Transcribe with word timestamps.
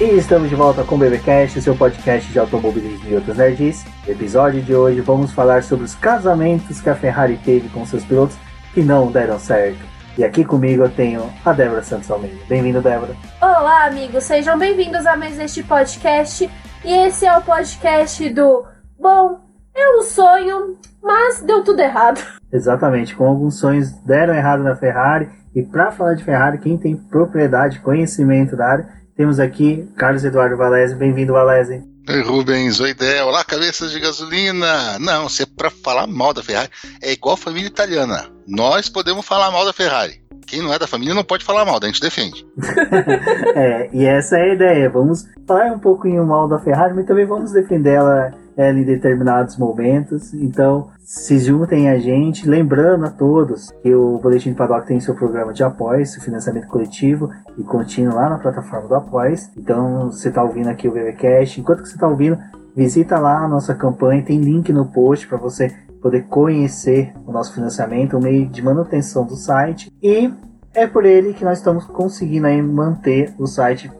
E 0.00 0.16
estamos 0.16 0.48
de 0.48 0.54
volta 0.54 0.82
com 0.82 0.94
o 0.94 0.98
BBcast, 0.98 1.60
seu 1.60 1.76
podcast 1.76 2.32
de 2.32 2.38
automobilismo 2.38 3.06
e 3.06 3.14
outros 3.14 3.36
nerds. 3.36 3.84
No 4.06 4.12
episódio 4.14 4.62
de 4.62 4.74
hoje 4.74 5.02
vamos 5.02 5.30
falar 5.30 5.62
sobre 5.62 5.84
os 5.84 5.94
casamentos 5.94 6.80
que 6.80 6.88
a 6.88 6.94
Ferrari 6.94 7.38
teve 7.44 7.68
com 7.68 7.84
seus 7.84 8.02
pilotos 8.02 8.34
que 8.72 8.82
não 8.82 9.12
deram 9.12 9.38
certo. 9.38 9.78
E 10.16 10.24
aqui 10.24 10.42
comigo 10.42 10.84
eu 10.84 10.88
tenho 10.88 11.30
a 11.44 11.52
Débora 11.52 11.82
Santos 11.82 12.10
Almeida. 12.10 12.38
Bem-vindo, 12.48 12.80
Débora. 12.80 13.14
Olá, 13.42 13.84
amigos, 13.84 14.24
sejam 14.24 14.58
bem-vindos 14.58 15.04
a 15.04 15.18
mais 15.18 15.38
este 15.38 15.62
podcast. 15.62 16.50
E 16.82 16.92
esse 17.06 17.26
é 17.26 17.36
o 17.36 17.42
podcast 17.42 18.26
do 18.30 18.64
Bom, 18.98 19.38
é 19.76 19.98
um 19.98 20.02
sonho, 20.02 20.78
mas 21.02 21.42
deu 21.42 21.62
tudo 21.62 21.80
errado. 21.80 22.22
Exatamente, 22.50 23.14
com 23.14 23.26
alguns 23.26 23.60
sonhos 23.60 23.92
deram 24.06 24.34
errado 24.34 24.62
na 24.62 24.74
Ferrari. 24.74 25.28
E 25.54 25.62
para 25.62 25.92
falar 25.92 26.14
de 26.14 26.24
Ferrari, 26.24 26.56
quem 26.56 26.78
tem 26.78 26.96
propriedade, 26.96 27.80
conhecimento 27.80 28.56
da 28.56 28.66
área, 28.66 28.99
temos 29.20 29.38
aqui 29.38 29.86
Carlos 29.98 30.24
Eduardo 30.24 30.56
Valese. 30.56 30.94
Bem-vindo, 30.94 31.34
Valese. 31.34 31.84
Oi, 32.08 32.22
Rubens. 32.22 32.80
Oi, 32.80 32.94
Del. 32.94 33.26
Olá, 33.26 33.44
cabeças 33.44 33.90
de 33.90 34.00
gasolina. 34.00 34.98
Não, 34.98 35.28
se 35.28 35.42
é 35.42 35.46
pra 35.46 35.68
falar 35.68 36.06
mal 36.06 36.32
da 36.32 36.42
Ferrari, 36.42 36.70
é 37.02 37.12
igual 37.12 37.36
família 37.36 37.66
italiana. 37.66 38.30
Nós 38.48 38.88
podemos 38.88 39.26
falar 39.26 39.50
mal 39.50 39.66
da 39.66 39.74
Ferrari. 39.74 40.22
Quem 40.46 40.62
não 40.62 40.72
é 40.72 40.78
da 40.78 40.86
família 40.86 41.12
não 41.12 41.22
pode 41.22 41.44
falar 41.44 41.66
mal, 41.66 41.78
a 41.82 41.86
gente 41.86 42.00
defende. 42.00 42.46
é, 43.54 43.90
e 43.92 44.06
essa 44.06 44.38
é 44.38 44.52
a 44.52 44.54
ideia. 44.54 44.88
Vamos 44.88 45.26
falar 45.46 45.70
um 45.70 45.78
pouquinho 45.78 46.24
mal 46.24 46.48
da 46.48 46.58
Ferrari, 46.58 46.94
mas 46.94 47.04
também 47.04 47.26
vamos 47.26 47.52
defender 47.52 47.96
ela 47.96 48.32
ela 48.60 48.78
em 48.78 48.84
determinados 48.84 49.56
momentos. 49.56 50.34
Então, 50.34 50.88
se 51.02 51.38
juntem 51.38 51.88
a 51.88 51.98
gente, 51.98 52.46
lembrando 52.46 53.06
a 53.06 53.10
todos 53.10 53.70
que 53.82 53.94
o 53.94 54.18
Boletim 54.18 54.52
Paddock 54.52 54.86
tem 54.86 55.00
seu 55.00 55.14
programa 55.14 55.52
de 55.52 55.64
apoio, 55.64 56.04
seu 56.04 56.22
financiamento 56.22 56.66
coletivo 56.66 57.30
e 57.56 57.62
contínuo 57.62 58.14
lá 58.14 58.28
na 58.28 58.38
plataforma 58.38 58.86
do 58.86 58.94
Apoies. 58.94 59.50
Então, 59.56 60.12
você 60.12 60.28
está 60.28 60.42
ouvindo 60.42 60.68
aqui 60.68 60.86
o 60.86 60.92
BBcast, 60.92 61.58
enquanto 61.58 61.82
que 61.82 61.88
você 61.88 61.94
está 61.94 62.06
ouvindo, 62.06 62.38
visita 62.76 63.18
lá 63.18 63.38
a 63.44 63.48
nossa 63.48 63.74
campanha, 63.74 64.22
tem 64.22 64.38
link 64.38 64.70
no 64.72 64.84
post 64.86 65.26
para 65.26 65.38
você 65.38 65.74
poder 66.02 66.24
conhecer 66.24 67.12
o 67.26 67.32
nosso 67.32 67.54
financiamento, 67.54 68.16
o 68.16 68.22
meio 68.22 68.46
de 68.46 68.62
manutenção 68.62 69.24
do 69.24 69.36
site 69.36 69.92
e 70.02 70.32
é 70.72 70.86
por 70.86 71.04
ele 71.04 71.34
que 71.34 71.44
nós 71.44 71.58
estamos 71.58 71.84
conseguindo 71.84 72.46
aí 72.46 72.62
manter 72.62 73.34
o 73.38 73.46
site 73.46 73.90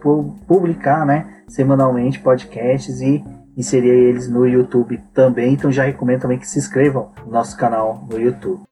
publicar, 0.46 1.04
né, 1.04 1.26
semanalmente 1.48 2.20
podcasts 2.20 3.00
e 3.00 3.24
inserir 3.60 3.90
eles 3.90 4.28
no 4.28 4.46
YouTube 4.46 4.98
também. 5.14 5.52
Então 5.52 5.70
já 5.70 5.84
recomendo 5.84 6.22
também 6.22 6.38
que 6.38 6.48
se 6.48 6.58
inscrevam 6.58 7.12
no 7.24 7.32
nosso 7.32 7.56
canal 7.56 8.06
no 8.10 8.18
YouTube. 8.18 8.62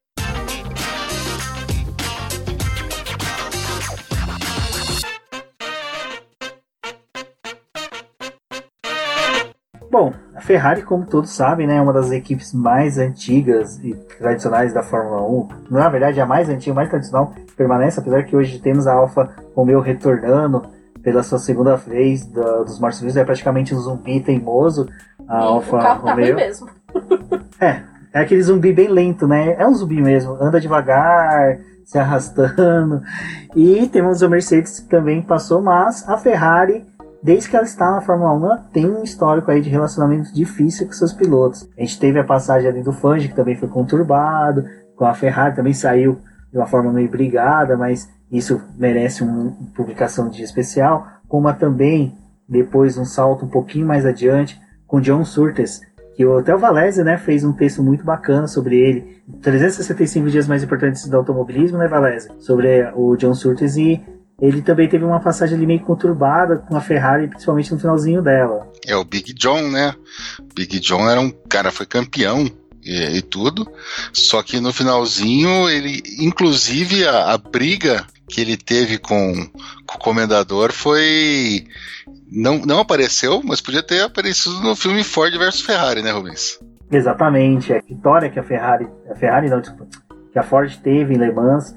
Bom, 9.91 10.13
a 10.35 10.41
Ferrari, 10.41 10.83
como 10.83 11.07
todos 11.07 11.31
sabem, 11.31 11.67
né, 11.67 11.77
é 11.77 11.81
uma 11.81 11.93
das 11.93 12.11
equipes 12.11 12.53
mais 12.53 12.99
antigas 12.99 13.83
e 13.83 13.95
tradicionais 14.19 14.73
da 14.73 14.83
Fórmula 14.83 15.23
1. 15.23 15.49
Na 15.71 15.89
verdade, 15.89 16.21
a 16.21 16.27
mais 16.27 16.49
antiga, 16.49 16.75
mais 16.75 16.91
tradicional 16.91 17.33
permanece, 17.57 17.99
apesar 17.99 18.23
que 18.25 18.37
hoje 18.37 18.61
temos 18.61 18.87
a 18.87 18.93
Alfa 18.93 19.35
Romeo 19.57 19.81
retornando 19.81 20.78
pela 21.09 21.23
sua 21.23 21.39
segunda 21.39 21.75
vez 21.75 22.27
da, 22.27 22.63
dos 22.63 22.79
Marcos 22.79 23.17
é 23.17 23.25
praticamente 23.25 23.75
um 23.75 23.81
zumbi 23.81 24.21
teimoso. 24.21 24.87
A 25.27 25.39
Alfa 25.39 25.77
o 25.77 25.81
carro 25.81 26.07
Romeo. 26.07 26.37
Tá 26.37 26.43
mesmo. 26.43 26.69
é, 27.59 27.83
é 28.13 28.21
aquele 28.21 28.43
zumbi 28.43 28.75
bem 28.75 28.89
lento, 28.89 29.27
né? 29.27 29.55
É 29.59 29.67
um 29.67 29.75
zumbi 29.75 30.03
mesmo, 30.03 30.37
anda 30.39 30.61
devagar, 30.61 31.59
se 31.83 31.99
arrastando. 31.99 33.01
E 33.57 33.87
temos 33.89 34.23
a 34.23 34.29
Mercedes 34.29 34.81
que 34.81 34.89
também 34.91 35.23
passou, 35.23 35.63
mas 35.63 36.07
a 36.07 36.19
Ferrari, 36.19 36.85
desde 37.23 37.49
que 37.49 37.57
ela 37.57 37.65
está 37.65 37.91
na 37.91 38.03
Fórmula 38.03 38.35
1, 38.35 38.45
ela 38.45 38.57
tem 38.71 38.87
um 38.87 39.03
histórico 39.03 39.51
aí 39.51 39.63
de 39.63 39.71
relacionamento 39.71 40.31
difícil 40.35 40.87
com 40.87 40.93
seus 40.93 41.15
pilotos. 41.15 41.67
A 41.79 41.81
gente 41.81 41.99
teve 41.99 42.19
a 42.19 42.25
passagem 42.25 42.69
ali 42.69 42.83
do 42.83 42.93
Fangio, 42.93 43.31
que 43.31 43.37
também 43.37 43.57
foi 43.57 43.69
conturbado, 43.69 44.67
com 44.95 45.07
a 45.07 45.15
Ferrari 45.15 45.57
também 45.57 45.73
saiu 45.73 46.19
de 46.51 46.59
uma 46.59 46.67
forma 46.67 46.93
meio 46.93 47.09
brigada, 47.09 47.77
mas 47.77 48.09
isso 48.31 48.61
merece 48.77 49.23
uma 49.23 49.53
publicação 49.75 50.29
de 50.29 50.43
especial, 50.43 51.07
como 51.29 51.53
também 51.55 52.17
depois 52.49 52.97
um 52.97 53.05
salto 53.05 53.45
um 53.45 53.49
pouquinho 53.49 53.87
mais 53.87 54.07
adiante 54.07 54.61
com 54.87 55.01
John 55.01 55.25
Surtees, 55.25 55.81
que 56.17 56.25
o 56.25 56.43
Theo 56.43 56.59
Valese 56.59 57.05
né, 57.05 57.17
fez 57.19 57.45
um 57.45 57.53
texto 57.53 57.83
muito 57.83 58.05
bacana 58.05 58.49
sobre 58.49 58.77
ele, 58.77 59.23
365 59.43 60.31
dias 60.31 60.49
mais 60.49 60.63
importantes 60.63 61.07
do 61.07 61.17
automobilismo, 61.17 61.79
né, 61.79 61.87
Valese? 61.87 62.29
Sobre 62.41 62.91
o 62.95 63.15
John 63.17 63.35
Surtees 63.35 63.77
e 63.77 64.03
ele 64.41 64.63
também 64.63 64.89
teve 64.89 65.05
uma 65.05 65.21
passagem 65.21 65.57
ali 65.57 65.67
meio 65.67 65.81
conturbada 65.81 66.57
com 66.57 66.77
a 66.77 66.81
Ferrari, 66.81 67.29
principalmente 67.29 67.73
no 67.73 67.79
finalzinho 67.79 68.23
dela. 68.23 68.71
É 68.87 68.97
o 68.97 69.05
Big 69.05 69.35
John, 69.35 69.69
né? 69.69 69.95
Big 70.55 70.79
John 70.81 71.09
era 71.09 71.21
um 71.21 71.31
cara, 71.31 71.71
foi 71.71 71.87
campeão 71.87 72.49
e, 72.89 73.19
e, 73.19 73.23
tudo. 73.23 73.71
Só 74.13 74.43
que 74.43 74.61
no 74.61 74.73
finalzinho, 74.73 75.69
ele, 75.69 76.03
inclusive, 76.19 77.07
a, 77.07 77.35
a 77.35 77.39
briga 77.39 78.07
que 78.27 78.41
ele 78.41 78.57
teve 78.57 78.97
com, 78.99 79.47
com, 79.87 79.97
o 79.97 79.99
Comendador 79.99 80.73
foi. 80.73 81.67
Não, 82.31 82.59
não 82.59 82.81
apareceu, 82.81 83.43
mas 83.45 83.61
podia 83.61 83.83
ter 83.83 84.03
aparecido 84.03 84.61
no 84.61 84.75
filme 84.75 85.05
Ford 85.05 85.37
versus 85.37 85.61
Ferrari, 85.61 86.03
né, 86.03 86.11
Rubens? 86.11 86.59
Exatamente. 86.91 87.73
A 87.73 87.81
vitória 87.81 88.31
que 88.31 88.39
a 88.39 88.43
Ferrari. 88.43 88.89
A 89.11 89.15
Ferrari 89.15 89.51
não, 89.51 89.61
desculpa. 89.61 89.87
Que 90.33 90.39
a 90.39 90.43
Ford 90.43 90.75
teve 90.83 91.15
em 91.15 91.19
Le 91.19 91.33
Mans. 91.33 91.75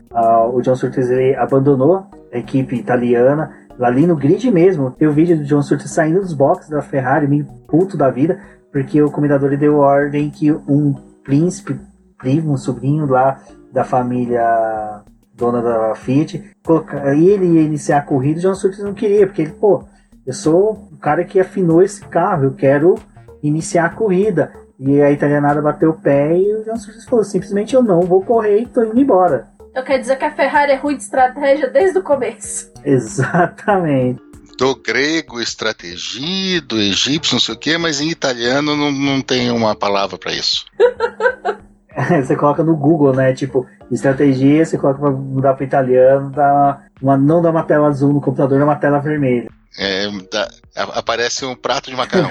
O 0.53 0.61
John 0.61 0.75
Surtees 0.75 1.09
abandonou 1.38 2.05
a 2.33 2.38
equipe 2.38 2.75
italiana. 2.75 3.57
Ali 3.79 4.05
no 4.05 4.16
grid 4.16 4.49
mesmo, 4.51 4.91
tem 4.91 5.07
o 5.07 5.13
vídeo 5.13 5.43
John 5.43 5.61
Surtees 5.61 5.91
saindo 5.91 6.19
dos 6.19 6.33
boxes 6.33 6.69
da 6.69 6.81
Ferrari, 6.81 7.28
meio 7.28 7.45
puto 7.67 7.97
da 7.97 8.11
vida, 8.11 8.39
porque 8.72 9.02
o 9.02 9.12
comendador 9.12 9.56
deu 9.58 9.78
ordem 9.78 10.30
que 10.30 10.52
um 10.52 10.94
príncipe, 11.24 11.80
primo, 12.18 12.54
um 12.54 12.58
sobrinho 12.58 13.06
lá 13.06 13.40
da 13.72 13.84
família 13.84 15.02
dona 15.34 15.62
da 15.62 15.96
Fiat, 15.96 16.44
ele 17.16 17.46
ia 17.46 17.62
iniciar 17.62 17.98
a 17.98 18.02
corrida, 18.02 18.40
o 18.40 18.42
John 18.42 18.56
Surtees 18.56 18.84
não 18.84 18.94
queria, 18.94 19.26
porque 19.26 19.42
ele, 19.42 19.54
pô, 19.54 19.84
eu 20.26 20.34
sou 20.34 20.88
o 20.92 20.98
cara 20.98 21.24
que 21.24 21.40
afinou 21.40 21.82
esse 21.82 22.06
carro, 22.06 22.46
eu 22.46 22.54
quero 22.54 22.96
iniciar 23.42 23.86
a 23.86 23.90
corrida. 23.90 24.52
E 24.80 25.00
a 25.02 25.12
italianada 25.12 25.62
bateu 25.62 25.92
o 25.92 26.00
pé 26.00 26.38
e 26.38 26.56
o 26.56 26.64
John 26.64 26.76
Surtees 26.76 27.06
falou, 27.06 27.24
simplesmente 27.24 27.76
eu 27.76 27.84
não 27.84 28.02
vou 28.02 28.24
correr 28.24 28.62
e 28.62 28.66
tô 28.66 28.84
indo 28.84 29.00
embora. 29.00 29.48
Eu 29.74 29.84
quero 29.84 30.02
dizer 30.02 30.18
que 30.18 30.26
a 30.26 30.32
Ferrari 30.32 30.74
é 30.74 30.76
ruim 30.76 30.98
de 30.98 31.03
estratégia 31.03 31.70
desde 31.70 32.00
o 32.00 32.03
começo. 32.03 32.72
Exatamente. 32.84 34.31
Do 34.61 34.75
grego, 34.75 35.41
estratégia, 35.41 36.61
do 36.61 36.77
egípcio, 36.77 37.33
não 37.33 37.39
sei 37.39 37.55
o 37.55 37.57
quê, 37.57 37.79
mas 37.79 37.99
em 37.99 38.11
italiano 38.11 38.75
não, 38.75 38.91
não 38.91 39.19
tem 39.19 39.49
uma 39.49 39.73
palavra 39.75 40.19
para 40.19 40.33
isso. 40.33 40.67
você 42.23 42.35
coloca 42.35 42.63
no 42.63 42.77
Google, 42.77 43.11
né? 43.11 43.33
Tipo, 43.33 43.66
estratégia, 43.89 44.63
você 44.63 44.77
coloca 44.77 44.99
pra 44.99 45.09
mudar 45.09 45.55
para 45.55 45.66
italiano, 45.66 46.29
dá 46.29 46.79
uma, 47.01 47.17
não 47.17 47.41
dá 47.41 47.49
uma 47.49 47.63
tela 47.63 47.88
azul 47.88 48.13
no 48.13 48.22
computador, 48.22 48.59
dá 48.59 48.66
uma 48.66 48.75
tela 48.75 48.99
vermelha. 48.99 49.49
É, 49.79 50.07
dá, 50.31 50.47
aparece 50.93 51.43
um 51.43 51.55
prato 51.55 51.90
de 51.90 51.97
macarrão 51.97 52.29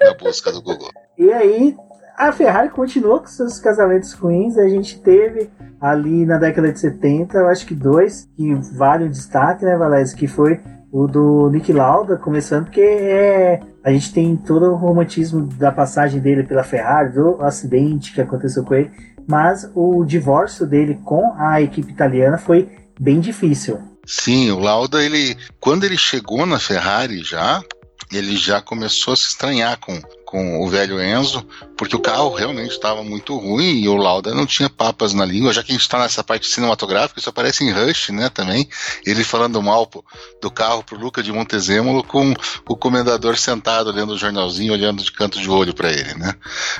na 0.00 0.14
busca 0.14 0.50
do 0.50 0.62
Google. 0.62 0.88
E 1.18 1.30
aí, 1.30 1.76
a 2.16 2.32
Ferrari 2.32 2.70
continuou 2.70 3.20
com 3.20 3.26
seus 3.26 3.60
casamentos 3.60 4.14
ruins. 4.14 4.56
A 4.56 4.66
gente 4.70 4.98
teve 5.02 5.50
ali 5.78 6.24
na 6.24 6.38
década 6.38 6.72
de 6.72 6.80
70, 6.80 7.36
eu 7.36 7.48
acho 7.48 7.66
que 7.66 7.74
dois 7.74 8.26
que 8.34 8.54
valem 8.74 9.10
destaque, 9.10 9.66
né, 9.66 9.76
Valézio? 9.76 10.16
Que 10.16 10.26
foi 10.26 10.58
o 10.90 11.06
do 11.06 11.50
Nick 11.50 11.72
Lauda, 11.72 12.16
começando, 12.16 12.64
porque 12.64 12.80
é, 12.80 13.60
a 13.84 13.90
gente 13.90 14.12
tem 14.12 14.36
todo 14.36 14.66
o 14.66 14.76
romantismo 14.76 15.46
da 15.46 15.70
passagem 15.70 16.20
dele 16.20 16.44
pela 16.44 16.64
Ferrari, 16.64 17.12
do 17.12 17.42
acidente 17.42 18.12
que 18.12 18.20
aconteceu 18.20 18.64
com 18.64 18.74
ele, 18.74 18.90
mas 19.26 19.70
o 19.74 20.04
divórcio 20.04 20.66
dele 20.66 20.98
com 21.04 21.34
a 21.36 21.60
equipe 21.60 21.92
italiana 21.92 22.38
foi 22.38 22.68
bem 22.98 23.20
difícil. 23.20 23.78
Sim, 24.06 24.50
o 24.50 24.58
Lauda, 24.58 25.04
ele, 25.04 25.36
quando 25.60 25.84
ele 25.84 25.98
chegou 25.98 26.46
na 26.46 26.58
Ferrari 26.58 27.22
já, 27.22 27.62
ele 28.10 28.36
já 28.36 28.60
começou 28.62 29.12
a 29.12 29.16
se 29.16 29.24
estranhar 29.24 29.78
com, 29.78 30.00
com 30.28 30.60
o 30.62 30.68
velho 30.68 31.00
Enzo, 31.00 31.42
porque 31.74 31.96
o 31.96 32.00
carro 32.00 32.34
realmente 32.34 32.72
estava 32.72 33.02
muito 33.02 33.34
ruim 33.38 33.80
e 33.80 33.88
o 33.88 33.96
Lauda 33.96 34.34
não 34.34 34.44
tinha 34.44 34.68
papas 34.68 35.14
na 35.14 35.24
língua, 35.24 35.54
já 35.54 35.62
que 35.62 35.72
a 35.72 35.74
gente 35.74 35.80
está 35.80 35.98
nessa 35.98 36.22
parte 36.22 36.46
cinematográfica, 36.46 37.18
isso 37.18 37.30
aparece 37.30 37.64
em 37.64 37.72
Rush, 37.72 38.10
né, 38.10 38.28
também, 38.28 38.68
ele 39.06 39.24
falando 39.24 39.62
mal 39.62 39.90
do 40.38 40.50
carro 40.50 40.84
pro 40.84 40.98
Luca 40.98 41.22
de 41.22 41.32
Montezemolo 41.32 42.04
com 42.04 42.34
o 42.68 42.76
comendador 42.76 43.38
sentado 43.38 43.90
lendo 43.90 44.12
o 44.12 44.18
jornalzinho, 44.18 44.74
olhando 44.74 45.02
de 45.02 45.10
canto 45.10 45.40
de 45.40 45.48
olho 45.48 45.72
para 45.72 45.90
ele, 45.90 46.12
né. 46.12 46.34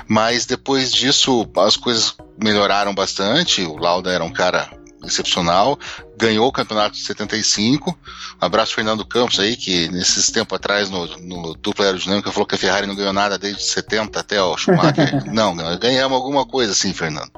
Mas 0.07 0.45
depois 0.45 0.91
disso 0.91 1.49
as 1.57 1.75
coisas 1.75 2.15
melhoraram 2.39 2.93
bastante, 2.93 3.63
o 3.63 3.77
Lauda 3.77 4.11
era 4.11 4.23
um 4.23 4.31
cara 4.31 4.78
excepcional, 5.03 5.79
ganhou 6.17 6.47
o 6.47 6.51
campeonato 6.51 6.95
de 6.95 7.03
75. 7.03 7.97
Um 8.41 8.45
abraço 8.45 8.75
Fernando 8.75 9.05
Campos 9.05 9.39
aí, 9.39 9.55
que 9.55 9.87
nesses 9.89 10.29
tempos 10.29 10.55
atrás 10.55 10.89
no, 10.89 11.05
no 11.17 11.55
dupla 11.55 11.85
aerodinâmica 11.85 12.31
falou 12.31 12.45
que 12.45 12.55
a 12.55 12.57
Ferrari 12.57 12.87
não 12.87 12.95
ganhou 12.95 13.13
nada 13.13 13.37
desde 13.37 13.63
70 13.63 14.19
até 14.19 14.41
o 14.41 14.57
Schumacher. 14.57 15.23
não, 15.31 15.55
ganhamos 15.77 16.15
alguma 16.15 16.45
coisa 16.45 16.73
assim, 16.73 16.93
Fernando. 16.93 17.31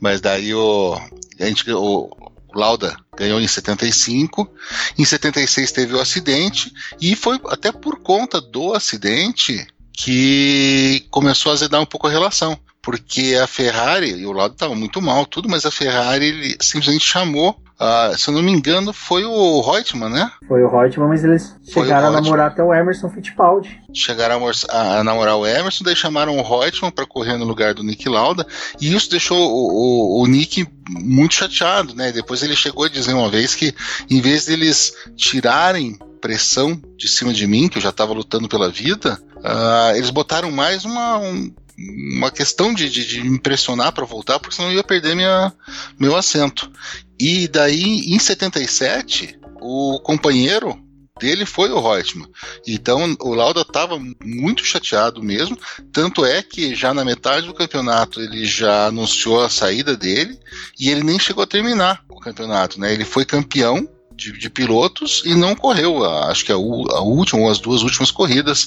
Mas 0.00 0.20
daí 0.20 0.54
o, 0.54 1.00
a 1.38 1.44
gente, 1.44 1.70
o, 1.70 2.10
O 2.48 2.58
Lauda 2.58 2.96
ganhou 3.16 3.40
em 3.40 3.48
75, 3.48 4.50
em 4.96 5.04
76 5.04 5.72
teve 5.72 5.94
o 5.94 6.00
acidente 6.00 6.72
e 7.00 7.14
foi 7.14 7.40
até 7.48 7.70
por 7.70 8.00
conta 8.00 8.40
do 8.40 8.74
acidente 8.74 9.66
que 9.92 11.06
começou 11.10 11.50
a 11.50 11.54
azedar 11.54 11.80
um 11.80 11.86
pouco 11.86 12.06
a 12.06 12.10
relação. 12.10 12.58
Porque 12.88 13.38
a 13.38 13.46
Ferrari, 13.46 14.18
e 14.18 14.24
o 14.24 14.32
Lauda 14.32 14.54
estava 14.54 14.74
muito 14.74 15.02
mal, 15.02 15.26
tudo, 15.26 15.46
mas 15.46 15.66
a 15.66 15.70
Ferrari 15.70 16.24
ele 16.24 16.56
simplesmente 16.58 17.04
chamou 17.04 17.54
Uh, 17.78 18.18
se 18.18 18.28
eu 18.28 18.34
não 18.34 18.42
me 18.42 18.50
engano, 18.50 18.92
foi 18.92 19.24
o 19.24 19.60
Reutemann, 19.60 20.10
né? 20.10 20.28
Foi 20.48 20.64
o 20.64 20.68
Reutemann, 20.68 21.10
mas 21.10 21.22
eles 21.22 21.54
foi 21.72 21.84
chegaram 21.84 22.08
a 22.08 22.10
namorar 22.10 22.48
até 22.48 22.60
o 22.60 22.74
Emerson 22.74 23.08
Fittipaldi. 23.08 23.80
Chegaram 23.94 24.44
a, 24.48 24.98
a, 24.98 25.04
namorar 25.04 25.36
o 25.36 25.46
Emerson, 25.46 25.84
daí 25.84 25.94
chamaram 25.94 26.36
o 26.36 26.42
Reutemann 26.42 26.90
para 26.90 27.06
correr 27.06 27.36
no 27.36 27.44
lugar 27.44 27.74
do 27.74 27.84
Nick 27.84 28.08
Lauda, 28.08 28.44
e 28.80 28.92
isso 28.92 29.08
deixou 29.08 29.38
o, 29.38 30.18
o, 30.18 30.22
o, 30.24 30.26
Nick 30.26 30.66
muito 30.88 31.34
chateado, 31.34 31.94
né? 31.94 32.10
Depois 32.10 32.42
ele 32.42 32.56
chegou 32.56 32.84
a 32.84 32.88
dizer 32.88 33.14
uma 33.14 33.30
vez 33.30 33.54
que, 33.54 33.72
em 34.10 34.20
vez 34.20 34.46
deles 34.46 34.92
tirarem 35.14 35.96
pressão 36.20 36.82
de 36.96 37.06
cima 37.06 37.32
de 37.32 37.46
mim, 37.46 37.68
que 37.68 37.78
eu 37.78 37.82
já 37.82 37.90
estava 37.90 38.12
lutando 38.12 38.48
pela 38.48 38.68
vida, 38.68 39.20
uh, 39.36 39.94
eles 39.94 40.10
botaram 40.10 40.50
mais 40.50 40.84
uma, 40.84 41.18
um, 41.18 41.52
uma 41.78 42.30
questão 42.30 42.74
de, 42.74 42.88
de, 42.90 43.06
de 43.06 43.20
impressionar 43.20 43.92
para 43.92 44.04
voltar, 44.04 44.38
porque 44.38 44.56
senão 44.56 44.70
eu 44.70 44.76
ia 44.76 44.84
perder 44.84 45.14
minha, 45.14 45.52
meu 45.98 46.16
assento. 46.16 46.70
E 47.18 47.46
daí, 47.46 48.12
em 48.14 48.18
77, 48.18 49.38
o 49.60 50.00
companheiro 50.00 50.78
dele 51.18 51.44
foi 51.44 51.70
o 51.70 51.80
Reutemann. 51.80 52.28
Então 52.66 53.16
o 53.20 53.34
Lauda 53.34 53.62
estava 53.62 54.00
muito 54.24 54.64
chateado 54.64 55.22
mesmo. 55.22 55.58
Tanto 55.92 56.24
é 56.24 56.42
que 56.42 56.74
já 56.74 56.94
na 56.94 57.04
metade 57.04 57.46
do 57.46 57.54
campeonato 57.54 58.20
ele 58.20 58.44
já 58.44 58.86
anunciou 58.86 59.44
a 59.44 59.50
saída 59.50 59.96
dele 59.96 60.38
e 60.78 60.88
ele 60.88 61.02
nem 61.02 61.18
chegou 61.18 61.42
a 61.42 61.46
terminar 61.46 62.04
o 62.08 62.20
campeonato. 62.20 62.80
Né? 62.80 62.92
Ele 62.92 63.04
foi 63.04 63.24
campeão 63.24 63.88
de, 64.14 64.32
de, 64.32 64.50
pilotos 64.50 65.22
e 65.24 65.34
não 65.34 65.54
correu. 65.54 66.04
Acho 66.04 66.44
que 66.44 66.52
a, 66.52 66.56
a, 66.56 67.00
última 67.00 67.42
ou 67.42 67.50
as 67.50 67.58
duas 67.58 67.82
últimas 67.82 68.10
corridas 68.10 68.64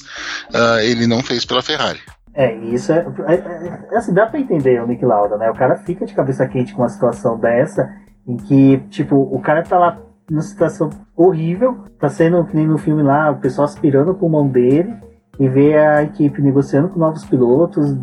uh, 0.49 0.79
ele 0.81 1.07
não 1.07 1.21
fez 1.21 1.43
pela 1.43 1.61
Ferrari. 1.61 1.99
É, 2.33 2.55
isso 2.55 2.93
é, 2.93 3.05
é, 3.27 3.33
é, 3.33 3.79
é, 3.91 3.97
assim, 3.97 4.13
dá 4.13 4.25
pra 4.25 4.39
entender 4.39 4.81
o 4.81 4.87
Nick 4.87 5.05
Lauda, 5.05 5.37
né? 5.37 5.49
O 5.49 5.55
cara 5.55 5.75
fica 5.77 6.05
de 6.05 6.13
cabeça 6.13 6.47
quente 6.47 6.73
com 6.73 6.81
uma 6.81 6.89
situação 6.89 7.37
dessa, 7.37 7.93
em 8.25 8.37
que, 8.37 8.77
tipo, 8.89 9.15
o 9.15 9.39
cara 9.41 9.63
tá 9.63 9.77
lá 9.77 9.97
numa 10.29 10.41
situação 10.41 10.89
horrível, 11.15 11.83
tá 11.99 12.07
sendo 12.07 12.45
que 12.45 12.55
nem 12.55 12.65
no 12.65 12.77
filme 12.77 13.03
lá, 13.03 13.31
o 13.31 13.39
pessoal 13.39 13.65
aspirando 13.65 14.11
o 14.11 14.15
pulmão 14.15 14.47
dele, 14.47 14.95
e 15.37 15.49
vê 15.49 15.77
a 15.77 16.03
equipe 16.03 16.41
negociando 16.41 16.89
com 16.89 16.99
novos 16.99 17.25
pilotos, 17.25 17.95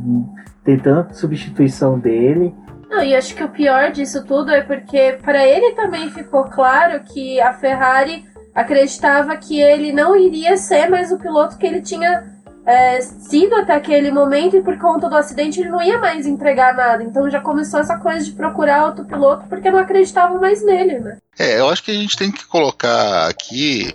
tentando 0.62 1.14
substituição 1.14 1.98
dele. 1.98 2.54
Não, 2.90 3.02
e 3.02 3.14
acho 3.14 3.34
que 3.34 3.44
o 3.44 3.48
pior 3.48 3.90
disso 3.90 4.24
tudo 4.24 4.50
é 4.50 4.60
porque 4.62 5.18
para 5.22 5.46
ele 5.46 5.74
também 5.74 6.10
ficou 6.10 6.44
claro 6.44 7.00
que 7.04 7.40
a 7.40 7.52
Ferrari 7.52 8.24
acreditava 8.54 9.36
que 9.36 9.60
ele 9.60 9.92
não 9.92 10.16
iria 10.16 10.56
ser 10.56 10.88
mais 10.88 11.12
o 11.12 11.18
piloto 11.18 11.56
que 11.56 11.66
ele 11.66 11.80
tinha 11.80 12.24
é, 12.68 13.00
sido 13.00 13.54
até 13.54 13.74
aquele 13.74 14.12
momento 14.12 14.54
e 14.54 14.62
por 14.62 14.78
conta 14.78 15.08
do 15.08 15.16
acidente 15.16 15.58
ele 15.58 15.70
não 15.70 15.82
ia 15.82 15.98
mais 15.98 16.26
entregar 16.26 16.76
nada. 16.76 17.02
Então 17.02 17.30
já 17.30 17.40
começou 17.40 17.80
essa 17.80 17.96
coisa 17.96 18.22
de 18.22 18.32
procurar 18.32 18.84
outro 18.84 19.06
piloto 19.06 19.46
porque 19.48 19.70
não 19.70 19.78
acreditavam 19.78 20.38
mais 20.38 20.62
nele, 20.62 21.00
né? 21.00 21.16
É, 21.38 21.58
eu 21.58 21.70
acho 21.70 21.82
que 21.82 21.90
a 21.90 21.94
gente 21.94 22.14
tem 22.14 22.30
que 22.30 22.44
colocar 22.44 23.26
aqui 23.26 23.90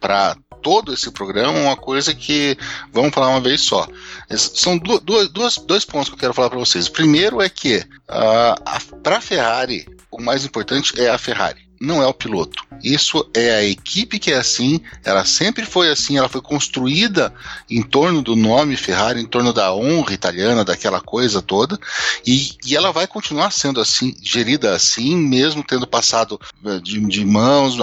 para 0.00 0.36
todo 0.60 0.92
esse 0.92 1.08
programa 1.12 1.56
uma 1.56 1.76
coisa 1.76 2.12
que 2.12 2.58
vamos 2.92 3.14
falar 3.14 3.28
uma 3.28 3.40
vez 3.40 3.60
só. 3.60 3.86
São 4.28 4.76
duas, 4.76 5.28
duas, 5.28 5.56
dois 5.58 5.84
pontos 5.84 6.08
que 6.08 6.16
eu 6.16 6.18
quero 6.18 6.34
falar 6.34 6.50
para 6.50 6.58
vocês. 6.58 6.88
O 6.88 6.92
primeiro 6.92 7.40
é 7.40 7.48
que 7.48 7.76
uh, 7.76 8.98
para 9.04 9.18
a 9.18 9.20
Ferrari 9.20 9.86
o 10.10 10.20
mais 10.20 10.44
importante 10.44 11.00
é 11.00 11.08
a 11.08 11.16
Ferrari 11.16 11.69
não 11.80 12.02
é 12.02 12.06
o 12.06 12.12
piloto. 12.12 12.62
Isso 12.82 13.28
é 13.34 13.52
a 13.52 13.64
equipe 13.64 14.18
que 14.18 14.32
é 14.32 14.36
assim, 14.36 14.80
ela 15.02 15.24
sempre 15.24 15.64
foi 15.64 15.90
assim, 15.90 16.18
ela 16.18 16.28
foi 16.28 16.42
construída 16.42 17.32
em 17.68 17.82
torno 17.82 18.20
do 18.20 18.36
nome 18.36 18.76
Ferrari, 18.76 19.20
em 19.20 19.26
torno 19.26 19.52
da 19.52 19.74
honra 19.74 20.12
italiana, 20.12 20.64
daquela 20.64 21.00
coisa 21.00 21.40
toda, 21.40 21.78
e, 22.26 22.50
e 22.66 22.76
ela 22.76 22.92
vai 22.92 23.06
continuar 23.06 23.50
sendo 23.50 23.80
assim, 23.80 24.14
gerida 24.22 24.74
assim, 24.74 25.16
mesmo 25.16 25.62
tendo 25.62 25.86
passado 25.86 26.38
eh, 26.64 26.80
de, 26.80 27.00
de 27.00 27.24
mãos, 27.24 27.76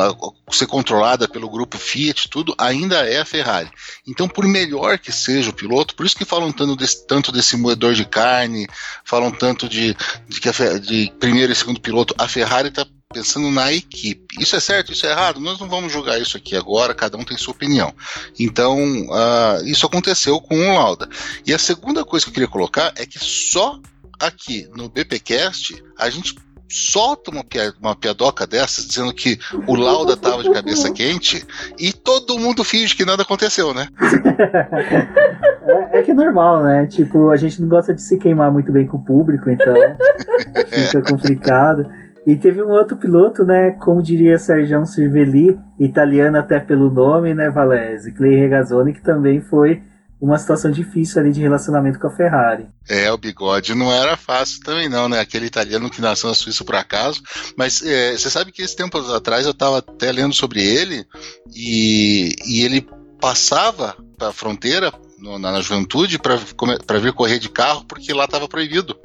ser 0.51 0.67
controlada 0.67 1.27
pelo 1.27 1.49
grupo 1.49 1.77
Fiat, 1.77 2.29
tudo, 2.29 2.55
ainda 2.57 2.97
é 3.07 3.19
a 3.19 3.25
Ferrari. 3.25 3.69
Então, 4.07 4.27
por 4.27 4.45
melhor 4.45 4.97
que 4.99 5.11
seja 5.11 5.49
o 5.49 5.53
piloto, 5.53 5.95
por 5.95 6.05
isso 6.05 6.15
que 6.15 6.25
falam 6.25 6.51
tanto 6.51 6.75
desse, 6.75 7.05
tanto 7.05 7.31
desse 7.31 7.57
moedor 7.57 7.93
de 7.93 8.05
carne, 8.05 8.67
falam 9.03 9.31
tanto 9.31 9.67
de, 9.67 9.95
de 10.27 10.39
que 10.39 10.49
a, 10.49 10.79
de 10.79 11.11
primeiro 11.19 11.51
e 11.51 11.55
segundo 11.55 11.81
piloto, 11.81 12.15
a 12.17 12.27
Ferrari 12.27 12.69
está 12.69 12.85
pensando 13.13 13.49
na 13.49 13.71
equipe. 13.71 14.35
Isso 14.39 14.55
é 14.55 14.59
certo, 14.59 14.91
isso 14.91 15.05
é 15.05 15.11
errado? 15.11 15.39
Nós 15.39 15.59
não 15.59 15.67
vamos 15.67 15.91
julgar 15.91 16.19
isso 16.19 16.37
aqui 16.37 16.55
agora, 16.55 16.93
cada 16.93 17.17
um 17.17 17.23
tem 17.23 17.37
sua 17.37 17.53
opinião. 17.53 17.93
Então, 18.39 18.77
uh, 18.79 19.65
isso 19.65 19.85
aconteceu 19.85 20.39
com 20.41 20.55
o 20.55 20.75
Lauda. 20.75 21.07
E 21.45 21.53
a 21.53 21.57
segunda 21.57 22.03
coisa 22.03 22.25
que 22.25 22.29
eu 22.29 22.33
queria 22.33 22.47
colocar 22.47 22.93
é 22.97 23.05
que 23.05 23.19
só 23.19 23.79
aqui 24.19 24.67
no 24.75 24.89
BPcast 24.89 25.83
a 25.97 26.09
gente 26.09 26.35
solta 26.69 27.31
uma, 27.31 27.45
uma 27.79 27.95
piadoca 27.95 28.45
dessas 28.45 28.85
dizendo 28.85 29.13
que 29.13 29.39
o 29.65 29.75
Lauda 29.75 30.13
estava 30.13 30.43
de 30.43 30.51
cabeça 30.51 30.91
quente 30.91 31.45
e 31.79 31.93
todo 31.93 32.37
mundo 32.37 32.61
finge 32.61 32.93
que 32.93 33.05
nada 33.05 33.21
aconteceu, 33.23 33.73
né? 33.73 33.87
é, 35.65 35.99
é, 35.99 36.01
que 36.03 36.11
é 36.11 36.13
normal, 36.13 36.61
né? 36.61 36.85
Tipo, 36.87 37.29
a 37.29 37.37
gente 37.37 37.61
não 37.61 37.69
gosta 37.69 37.93
de 37.93 38.01
se 38.01 38.17
queimar 38.17 38.51
muito 38.51 38.69
bem 38.69 38.85
com 38.85 38.97
o 38.97 39.03
público, 39.03 39.49
então 39.49 39.73
fica 40.69 41.01
complicado. 41.03 41.89
E 42.27 42.35
teve 42.35 42.61
um 42.61 42.71
outro 42.71 42.97
piloto, 42.97 43.45
né, 43.45 43.71
como 43.79 44.03
diria 44.03 44.37
Sérgio 44.37 44.85
Cervelli, 44.85 45.57
italiano 45.79 46.37
até 46.37 46.59
pelo 46.59 46.91
nome, 46.91 47.33
né, 47.33 47.49
Valese, 47.49 48.11
Clay 48.11 48.35
Regazzoni, 48.35 48.93
que 48.93 49.01
também 49.01 49.39
foi 49.39 49.81
uma 50.19 50.37
situação 50.37 50.69
difícil 50.69 51.21
ali 51.21 51.31
de 51.31 51.39
relacionamento 51.39 51.97
com 51.97 52.07
a 52.07 52.11
Ferrari. 52.11 52.67
É, 52.89 53.09
o 53.13 53.17
bigode 53.17 53.73
não 53.73 53.89
era 53.93 54.17
fácil 54.17 54.59
também 54.61 54.89
não, 54.89 55.07
né? 55.07 55.21
Aquele 55.21 55.45
italiano 55.45 55.89
que 55.89 56.01
nasceu 56.01 56.27
na 56.27 56.35
Suíça 56.35 56.65
por 56.65 56.75
acaso. 56.75 57.21
Mas 57.55 57.81
é, 57.85 58.17
você 58.17 58.29
sabe 58.29 58.51
que 58.51 58.63
esse 58.63 58.75
tempo 58.75 58.97
atrás 58.97 59.45
eu 59.45 59.51
estava 59.51 59.77
até 59.77 60.11
lendo 60.11 60.33
sobre 60.33 60.61
ele 60.61 61.05
e, 61.55 62.35
e 62.45 62.61
ele 62.65 62.85
passava 63.21 63.95
a 64.19 64.33
fronteira 64.33 64.91
no, 65.17 65.39
na, 65.39 65.51
na, 65.51 65.61
juventude 65.61 66.19
para 66.19 66.99
vir 66.99 67.13
correr 67.13 67.39
de 67.39 67.49
carro 67.49 67.83
porque 67.85 68.13
lá 68.13 68.25
estava 68.25 68.47
proibido. 68.47 68.97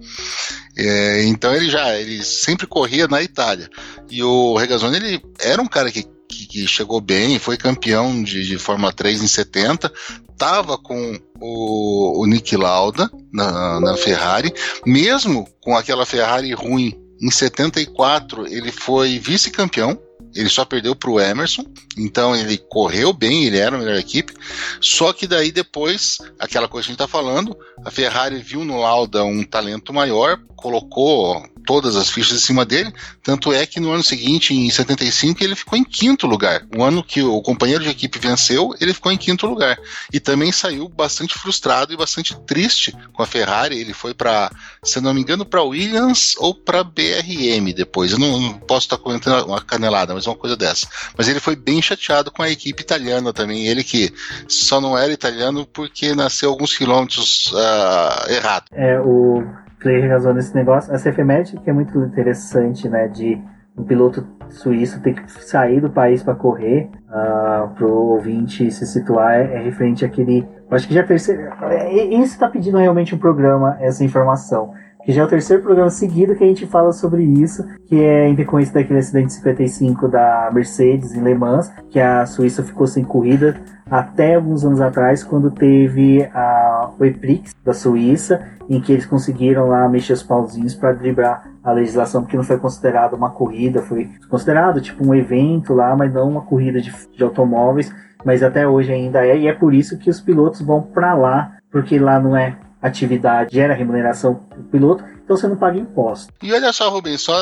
É, 0.77 1.25
então 1.25 1.55
ele 1.55 1.71
já 1.71 1.99
ele 1.99 2.23
sempre 2.23 2.67
corria 2.67 3.09
na 3.09 3.23
Itália. 3.23 3.71
E 4.11 4.23
o 4.23 4.57
Regazzoni 4.57 4.97
ele 4.97 5.23
era 5.41 5.61
um 5.61 5.67
cara 5.67 5.91
que, 5.91 6.05
que, 6.29 6.67
chegou 6.67 7.01
bem, 7.01 7.39
foi 7.39 7.57
campeão 7.57 8.23
de, 8.23 8.47
de 8.47 8.59
Fórmula 8.59 8.93
3 8.93 9.23
em 9.23 9.29
70, 9.29 9.93
estava 10.31 10.79
com 10.79 11.19
o, 11.41 12.23
o 12.23 12.27
Nick 12.27 12.57
Lauda 12.57 13.11
na, 13.33 13.81
na 13.81 13.97
Ferrari, 13.97 14.53
mesmo 14.85 15.49
com 15.61 15.77
aquela 15.77 16.07
Ferrari 16.07 16.53
ruim 16.53 16.99
em 17.23 17.31
74 17.31 18.49
ele 18.49 18.73
foi 18.73 19.21
vice-campeão 19.21 19.97
ele 20.35 20.49
só 20.49 20.65
perdeu 20.65 20.95
para 20.95 21.11
o 21.11 21.21
Emerson, 21.21 21.65
então 21.97 22.35
ele 22.35 22.59
correu 22.59 23.13
bem, 23.13 23.45
ele 23.45 23.59
era 23.59 23.77
a 23.77 23.79
melhor 23.79 23.97
equipe. 23.97 24.35
Só 24.81 25.13
que 25.13 25.27
daí 25.27 25.53
depois, 25.53 26.19
aquela 26.39 26.69
coisa 26.69 26.87
que 26.87 26.91
a 26.91 26.93
gente 26.93 27.03
está 27.03 27.09
falando, 27.09 27.57
a 27.85 27.91
Ferrari 27.91 28.41
viu 28.43 28.65
no 28.65 28.81
Lauda 28.81 29.25
um 29.25 29.45
talento 29.45 29.93
maior, 29.93 30.39
colocou 30.57 31.45
todas 31.67 31.97
as 31.97 32.09
fichas 32.09 32.37
em 32.37 32.41
cima 32.41 32.65
dele. 32.65 32.93
Tanto 33.23 33.53
é 33.53 33.67
que 33.67 33.81
no 33.81 33.91
ano 33.91 34.03
seguinte, 34.03 34.55
em 34.55 34.71
75, 34.71 35.43
ele 35.43 35.55
ficou 35.55 35.79
em 35.79 35.85
quinto 35.85 36.27
lugar. 36.27 36.67
O 36.77 36.83
ano 36.83 37.03
que 37.03 37.23
o 37.23 37.41
companheiro 37.43 37.85
de 37.85 37.91
equipe 37.91 38.19
venceu, 38.19 38.75
ele 38.81 38.95
ficou 38.95 39.11
em 39.11 39.17
quinto 39.17 39.47
lugar. 39.47 39.79
E 40.13 40.21
também 40.21 40.53
saiu 40.53 40.89
bastante 40.89 41.35
frustrado 41.35 41.93
e 41.93 41.97
bastante 41.97 42.37
triste 42.47 42.95
com 43.13 43.23
a 43.23 43.27
Ferrari. 43.27 43.79
Ele 43.79 43.93
foi 43.93 44.15
para, 44.15 44.51
se 44.83 45.01
não 45.01 45.15
me 45.15 45.21
engano, 45.21 45.45
para 45.45 45.63
Williams 45.63 46.35
ou 46.39 46.55
para 46.55 46.85
BRM 46.85 47.73
depois. 47.75 48.13
Eu 48.13 48.19
não, 48.19 48.41
não 48.41 48.53
posso 48.55 48.87
estar 48.87 48.99
comentando 48.99 49.47
uma 49.47 49.61
canelada, 49.61 50.15
mas 50.15 50.22
uma 50.27 50.37
coisa 50.37 50.57
dessa. 50.57 50.87
Mas 51.17 51.29
ele 51.29 51.41
foi 51.41 51.57
bem 51.57 51.81
chateado 51.81 52.31
com 52.31 52.43
a 52.43 52.51
equipe 52.51 52.83
italiana 52.83 53.33
também. 53.33 53.67
Ele 53.67 53.83
que 53.83 54.13
só 54.49 54.81
não 54.81 54.97
era 54.97 55.13
italiano 55.13 55.67
porque 55.67 56.15
nasceu 56.15 56.51
alguns 56.51 56.77
quilômetros 56.77 57.53
uh, 57.53 58.31
errado. 58.31 58.65
É, 58.73 59.01
o 59.01 59.43
Clay 59.81 60.07
razão 60.07 60.33
nesse 60.33 60.55
negócio. 60.55 60.93
Essa 60.95 61.09
efeméride 61.09 61.59
que 61.59 61.69
é 61.69 61.73
muito 61.73 61.99
interessante, 61.99 62.89
né? 62.89 63.09
De 63.09 63.41
um 63.77 63.85
piloto 63.85 64.27
suíço 64.51 65.01
ter 65.01 65.15
que 65.15 65.31
sair 65.43 65.81
do 65.81 65.91
país 65.91 66.23
para 66.23 66.35
correr, 66.35 66.91
uh, 67.09 67.15
ah, 67.15 67.73
para 67.75 67.87
o 67.87 68.11
ouvinte 68.13 68.71
se 68.71 68.87
situar, 68.87 69.33
é, 69.35 69.55
é 69.55 69.63
referente 69.63 70.05
àquele. 70.05 70.47
Acho 70.71 70.87
que 70.87 70.95
já 70.95 71.03
percebeu. 71.03 71.51
É, 71.71 72.05
isso 72.05 72.35
está 72.35 72.49
pedindo 72.49 72.79
realmente 72.79 73.15
um 73.15 73.19
programa, 73.19 73.77
essa 73.81 74.05
informação 74.05 74.75
que 75.05 75.13
já 75.13 75.23
é 75.23 75.25
o 75.25 75.29
terceiro 75.29 75.63
programa 75.63 75.91
seguido 75.91 76.35
que 76.35 76.45
a 76.45 76.47
gente 76.47 76.67
fala 76.67 76.93
sobre 76.93 77.23
isso, 77.23 77.65
que 77.87 78.01
é 78.01 78.29
em 78.29 78.35
decorrência 78.35 78.75
daquele 78.75 78.99
acidente 78.99 79.33
55 79.33 80.09
da 80.09 80.51
Mercedes 80.53 81.15
em 81.15 81.23
Le 81.23 81.35
Mans, 81.35 81.73
que 81.91 81.99
a 81.99 82.25
Suíça 82.27 82.63
ficou 82.63 82.87
sem 82.87 83.05
corrida 83.05 83.61
até 83.91 84.37
alguns 84.37 84.65
anos 84.65 84.81
atrás, 84.81 85.23
quando 85.23 85.51
teve 85.51 86.23
a, 86.33 86.91
EPRIX 87.01 87.55
da 87.65 87.75
Suíça, 87.75 88.43
em 88.69 88.81
que 88.81 88.93
eles 88.93 89.05
conseguiram 89.05 89.67
lá 89.67 89.89
mexer 89.89 90.15
os 90.15 90.23
pauzinhos 90.23 90.75
para 90.75 90.93
driblar 90.93 91.47
a 91.63 91.73
legislação, 91.73 92.23
porque 92.23 92.37
não 92.37 92.45
foi 92.45 92.59
considerado 92.59 93.15
uma 93.15 93.31
corrida, 93.31 93.83
foi 93.83 94.09
considerado 94.31 94.81
tipo 94.81 95.07
um 95.07 95.15
evento 95.15 95.75
lá, 95.75 95.95
mas 95.95 96.13
não 96.13 96.29
uma 96.29 96.43
corrida 96.43 96.81
de, 96.81 96.93
de 97.15 97.23
automóveis, 97.23 97.93
mas 98.25 98.43
até 98.43 98.67
hoje 98.67 98.93
ainda 98.93 99.27
é, 99.27 99.37
e 99.37 99.47
é 99.47 99.53
por 99.53 99.75
isso 99.75 99.99
que 99.99 100.09
os 100.09 100.21
pilotos 100.21 100.63
vão 100.63 100.81
para 100.81 101.13
lá, 101.15 101.53
porque 101.71 101.99
lá 101.99 102.19
não 102.19 102.37
é 102.37 102.57
atividade, 102.83 103.55
gera 103.55 103.75
remuneração 103.75 104.35
para 104.35 104.59
o 104.59 104.65
piloto, 104.65 105.05
então 105.25 105.37
você 105.37 105.47
não 105.47 105.57
paga 105.57 105.79
imposto. 105.79 106.33
E 106.43 106.53
olha 106.53 106.73
só, 106.73 106.91
Rubens, 106.91 107.23
só 107.23 107.35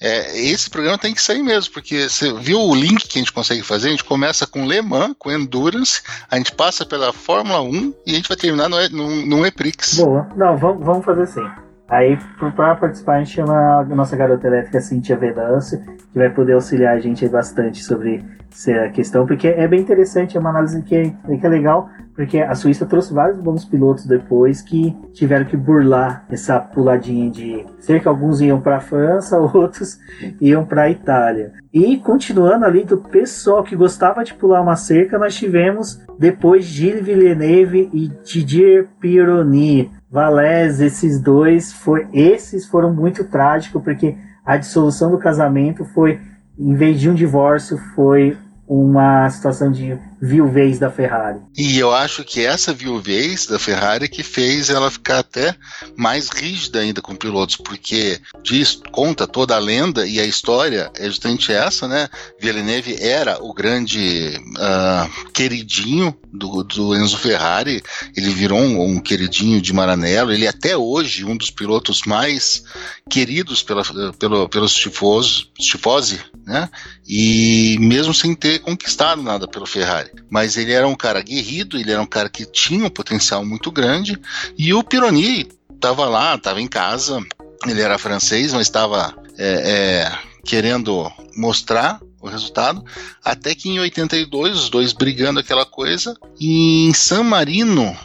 é, 0.00 0.40
esse 0.40 0.70
programa 0.70 0.96
tem 0.96 1.12
que 1.12 1.20
sair 1.20 1.42
mesmo, 1.42 1.74
porque 1.74 2.08
você 2.08 2.32
viu 2.32 2.58
o 2.58 2.74
link 2.74 3.06
que 3.06 3.18
a 3.18 3.20
gente 3.20 3.32
consegue 3.32 3.62
fazer? 3.62 3.88
A 3.88 3.90
gente 3.90 4.04
começa 4.04 4.46
com 4.46 4.66
Le 4.66 4.80
Mans, 4.80 5.14
com 5.18 5.30
Endurance, 5.30 6.02
a 6.30 6.36
gente 6.36 6.52
passa 6.52 6.86
pela 6.86 7.12
Fórmula 7.12 7.60
1 7.60 7.94
e 8.06 8.12
a 8.12 8.14
gente 8.14 8.28
vai 8.28 8.36
terminar 8.36 8.68
no, 8.68 8.76
no, 8.88 9.26
no 9.26 9.46
EPRIX. 9.46 9.98
Boa, 9.98 10.28
não, 10.34 10.56
vamos, 10.56 10.84
vamos 10.84 11.04
fazer 11.04 11.24
assim. 11.24 11.46
Aí, 11.92 12.16
para 12.56 12.74
participar, 12.74 13.16
a 13.16 13.18
gente 13.18 13.34
chama 13.34 13.80
a 13.80 13.84
nossa 13.84 14.16
garota 14.16 14.46
elétrica 14.46 14.80
Cintia 14.80 15.14
Venâncio, 15.14 15.78
que 15.78 16.18
vai 16.18 16.30
poder 16.30 16.54
auxiliar 16.54 16.96
a 16.96 16.98
gente 16.98 17.28
bastante 17.28 17.84
sobre 17.84 18.24
essa 18.50 18.88
questão, 18.88 19.26
porque 19.26 19.48
é 19.48 19.68
bem 19.68 19.80
interessante, 19.80 20.34
é 20.34 20.40
uma 20.40 20.48
análise 20.48 20.82
que 20.84 20.96
é, 20.96 21.10
que 21.10 21.46
é 21.46 21.48
legal, 21.50 21.90
porque 22.14 22.38
a 22.38 22.54
Suíça 22.54 22.84
trouxe 22.84 23.12
vários 23.12 23.38
bons 23.38 23.64
pilotos 23.64 24.06
depois 24.06 24.60
que 24.60 24.94
tiveram 25.12 25.46
que 25.46 25.56
burlar 25.56 26.24
essa 26.28 26.60
puladinha 26.60 27.30
de 27.30 27.64
cerca 27.78 28.10
alguns 28.10 28.40
iam 28.40 28.60
para 28.60 28.76
a 28.76 28.80
França, 28.80 29.38
outros 29.40 29.98
iam 30.40 30.64
para 30.64 30.82
a 30.82 30.90
Itália. 30.90 31.52
E 31.72 31.96
continuando 31.96 32.66
ali 32.66 32.84
do 32.84 32.98
pessoal 32.98 33.64
que 33.64 33.74
gostava 33.74 34.24
de 34.24 34.34
pular 34.34 34.60
uma 34.60 34.76
cerca, 34.76 35.18
nós 35.18 35.34
tivemos 35.34 36.00
depois 36.18 36.64
Gilles 36.64 37.04
Villeneuve 37.04 37.88
e 37.92 38.08
Didier 38.24 38.88
Pironi. 39.00 39.90
Valés, 40.10 40.80
esses 40.80 41.18
dois 41.18 41.72
foi 41.72 42.06
esses 42.12 42.66
foram 42.66 42.92
muito 42.92 43.24
trágicos 43.24 43.82
porque 43.82 44.14
a 44.44 44.58
dissolução 44.58 45.10
do 45.10 45.18
casamento 45.18 45.86
foi 45.86 46.20
em 46.58 46.74
vez 46.74 47.00
de 47.00 47.08
um 47.08 47.14
divórcio 47.14 47.78
foi 47.94 48.36
uma 48.68 49.28
situação 49.30 49.70
de 49.70 49.98
viuvez 50.22 50.78
da 50.78 50.88
Ferrari. 50.88 51.40
E 51.58 51.76
eu 51.76 51.92
acho 51.92 52.22
que 52.22 52.46
essa 52.46 52.72
viuvez 52.72 53.44
da 53.46 53.58
Ferrari 53.58 54.08
que 54.08 54.22
fez 54.22 54.70
ela 54.70 54.88
ficar 54.88 55.18
até 55.18 55.56
mais 55.96 56.28
rígida 56.28 56.78
ainda 56.78 57.02
com 57.02 57.16
pilotos, 57.16 57.56
porque 57.56 58.20
diz, 58.40 58.80
conta 58.92 59.26
toda 59.26 59.56
a 59.56 59.58
lenda 59.58 60.06
e 60.06 60.20
a 60.20 60.24
história 60.24 60.92
é 60.96 61.06
justamente 61.06 61.52
essa, 61.52 61.88
né? 61.88 62.08
Villeneuve 62.40 62.96
era 63.00 63.42
o 63.42 63.52
grande 63.52 64.40
uh, 64.56 65.32
queridinho 65.32 66.16
do, 66.32 66.62
do, 66.62 66.94
Enzo 66.94 67.18
Ferrari, 67.18 67.82
ele 68.16 68.30
virou 68.30 68.60
um, 68.60 68.80
um, 68.80 69.00
queridinho 69.00 69.60
de 69.60 69.72
Maranello, 69.72 70.32
ele 70.32 70.46
é 70.46 70.48
até 70.48 70.76
hoje 70.76 71.24
um 71.24 71.36
dos 71.36 71.50
pilotos 71.50 72.02
mais 72.06 72.62
queridos 73.10 73.62
pela, 73.62 73.82
pelo, 74.18 74.48
pelos 74.48 74.72
tifosos, 74.72 75.50
tifosi, 75.58 76.20
né? 76.46 76.70
E 77.08 77.76
mesmo 77.80 78.14
sem 78.14 78.34
ter 78.36 78.60
conquistado 78.60 79.20
nada 79.20 79.48
pelo 79.48 79.66
Ferrari. 79.66 80.11
Mas 80.30 80.56
ele 80.56 80.72
era 80.72 80.86
um 80.86 80.94
cara 80.94 81.18
aguerrido, 81.18 81.78
ele 81.78 81.92
era 81.92 82.00
um 82.00 82.06
cara 82.06 82.28
que 82.28 82.46
tinha 82.46 82.86
um 82.86 82.90
potencial 82.90 83.44
muito 83.44 83.70
grande. 83.70 84.18
E 84.56 84.72
o 84.72 84.82
Pironi 84.82 85.48
estava 85.74 86.06
lá, 86.06 86.34
estava 86.34 86.60
em 86.60 86.68
casa. 86.68 87.20
Ele 87.66 87.80
era 87.80 87.98
francês, 87.98 88.52
mas 88.52 88.62
estava 88.62 89.14
é, 89.38 90.08
é, 90.08 90.18
querendo 90.44 91.10
mostrar 91.36 92.00
o 92.20 92.28
resultado, 92.28 92.84
até 93.24 93.52
que 93.54 93.68
em 93.68 93.80
82, 93.80 94.56
os 94.56 94.70
dois 94.70 94.92
brigando 94.92 95.40
aquela 95.40 95.66
coisa, 95.66 96.16
e 96.38 96.86
em 96.86 96.94
San 96.94 97.24
Marino, 97.24 97.96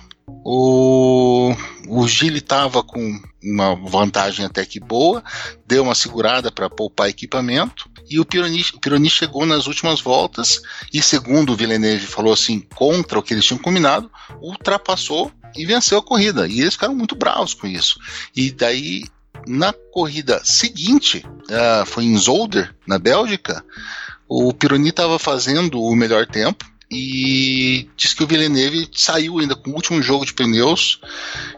o, 0.43 1.53
o 1.87 2.07
Gili 2.07 2.39
estava 2.39 2.81
com 2.81 3.21
uma 3.43 3.75
vantagem 3.75 4.43
até 4.43 4.65
que 4.65 4.79
boa, 4.79 5.23
deu 5.67 5.83
uma 5.83 5.93
segurada 5.93 6.51
para 6.51 6.69
poupar 6.69 7.09
equipamento, 7.09 7.89
e 8.09 8.19
o 8.19 8.25
Pironi, 8.25 8.65
o 8.73 8.79
Pironi 8.79 9.09
chegou 9.09 9.45
nas 9.45 9.67
últimas 9.67 10.01
voltas 10.01 10.61
e, 10.93 11.01
segundo 11.01 11.53
o 11.53 11.55
Villeneuve 11.55 12.05
falou 12.05 12.33
assim, 12.33 12.59
contra 12.75 13.19
o 13.19 13.23
que 13.23 13.33
eles 13.33 13.45
tinham 13.45 13.59
combinado, 13.59 14.09
ultrapassou 14.41 15.31
e 15.55 15.65
venceu 15.65 15.97
a 15.97 16.03
corrida. 16.03 16.47
E 16.47 16.61
eles 16.61 16.73
ficaram 16.73 16.95
muito 16.95 17.15
bravos 17.15 17.53
com 17.53 17.67
isso. 17.67 17.99
E 18.35 18.51
daí, 18.51 19.03
na 19.47 19.73
corrida 19.91 20.41
seguinte, 20.43 21.25
uh, 21.25 21.85
foi 21.85 22.05
em 22.05 22.17
Zolder, 22.17 22.73
na 22.85 22.97
Bélgica, 22.97 23.63
o 24.27 24.53
Pironi 24.53 24.89
estava 24.89 25.17
fazendo 25.17 25.81
o 25.81 25.95
melhor 25.95 26.25
tempo, 26.25 26.65
e 26.89 27.89
diz 27.97 28.13
que 28.13 28.23
o 28.23 28.27
Villeneuve 28.27 28.89
saiu 28.93 29.39
ainda 29.39 29.55
com 29.55 29.71
o 29.71 29.73
último 29.73 30.01
jogo 30.01 30.25
de 30.25 30.33
pneus 30.33 31.01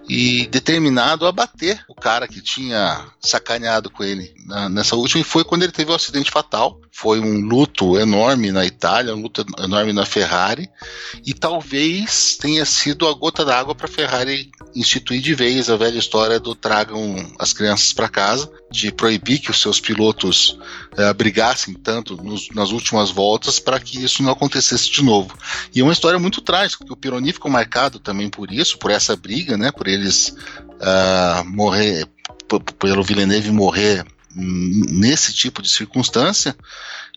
e 0.07 0.47
determinado 0.47 1.27
a 1.27 1.31
bater 1.31 1.85
o 1.87 1.93
cara 1.93 2.27
que 2.27 2.41
tinha 2.41 3.05
sacaneado 3.21 3.91
com 3.91 4.03
ele 4.03 4.33
na, 4.45 4.67
nessa 4.67 4.95
última 4.95 5.21
e 5.21 5.23
foi 5.23 5.43
quando 5.43 5.63
ele 5.63 5.71
teve 5.71 5.91
o 5.91 5.93
um 5.93 5.95
acidente 5.95 6.31
fatal. 6.31 6.81
Foi 6.91 7.19
um 7.19 7.39
luto 7.39 7.97
enorme 7.97 8.51
na 8.51 8.65
Itália, 8.65 9.15
um 9.15 9.21
luto 9.21 9.45
enorme 9.59 9.93
na 9.93 10.05
Ferrari 10.05 10.69
e 11.25 11.33
talvez 11.33 12.35
tenha 12.35 12.65
sido 12.65 13.07
a 13.07 13.13
gota 13.13 13.45
d'água 13.45 13.75
para 13.75 13.85
a 13.85 13.91
Ferrari 13.91 14.51
instituir 14.75 15.21
de 15.21 15.33
vez 15.33 15.69
a 15.69 15.77
velha 15.77 15.97
história 15.97 16.39
do 16.39 16.55
tragam 16.55 17.15
as 17.37 17.53
crianças 17.53 17.93
para 17.93 18.09
casa, 18.09 18.51
de 18.71 18.91
proibir 18.91 19.39
que 19.39 19.51
os 19.51 19.61
seus 19.61 19.79
pilotos 19.79 20.57
é, 20.97 21.11
brigassem 21.13 21.73
tanto 21.73 22.15
nos, 22.17 22.49
nas 22.49 22.71
últimas 22.71 23.09
voltas 23.09 23.59
para 23.59 23.79
que 23.79 24.03
isso 24.03 24.21
não 24.21 24.31
acontecesse 24.31 24.91
de 24.91 25.03
novo. 25.03 25.35
E 25.73 25.79
é 25.79 25.83
uma 25.83 25.93
história 25.93 26.19
muito 26.19 26.41
trágica, 26.41 26.79
porque 26.79 26.93
o 26.93 26.97
Pironi 26.97 27.33
ficou 27.33 27.51
marcado 27.51 27.99
também 27.99 28.29
por 28.29 28.51
isso, 28.51 28.77
por 28.77 28.91
essa 28.91 29.15
briga, 29.15 29.57
né, 29.57 29.71
por 29.71 29.87
eles 29.87 30.29
uh, 30.29 31.45
morrer, 31.45 32.07
pelo 32.79 33.03
Villeneuve 33.03 33.51
morrer 33.51 34.05
nesse 34.35 35.33
tipo 35.33 35.61
de 35.61 35.69
circunstância. 35.69 36.55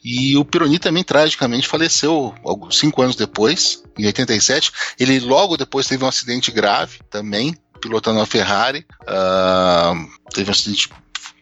E 0.05 0.37
o 0.37 0.45
Pironi 0.45 0.79
também 0.79 1.05
tragicamente 1.05 1.69
faleceu 1.69 2.35
cinco 2.71 3.03
anos 3.03 3.15
depois, 3.15 3.85
em 3.97 4.07
87. 4.07 4.73
Ele 4.99 5.21
logo 5.21 5.57
depois 5.57 5.87
teve 5.87 6.05
um 6.05 6.09
acidente 6.09 6.51
grave 6.51 6.99
também, 7.09 7.57
pilotando 7.81 8.21
a 8.21 8.27
Ferrari. 8.27 8.85
Uh, 9.03 10.09
teve 10.33 10.51
um 10.51 10.53
acidente 10.53 10.89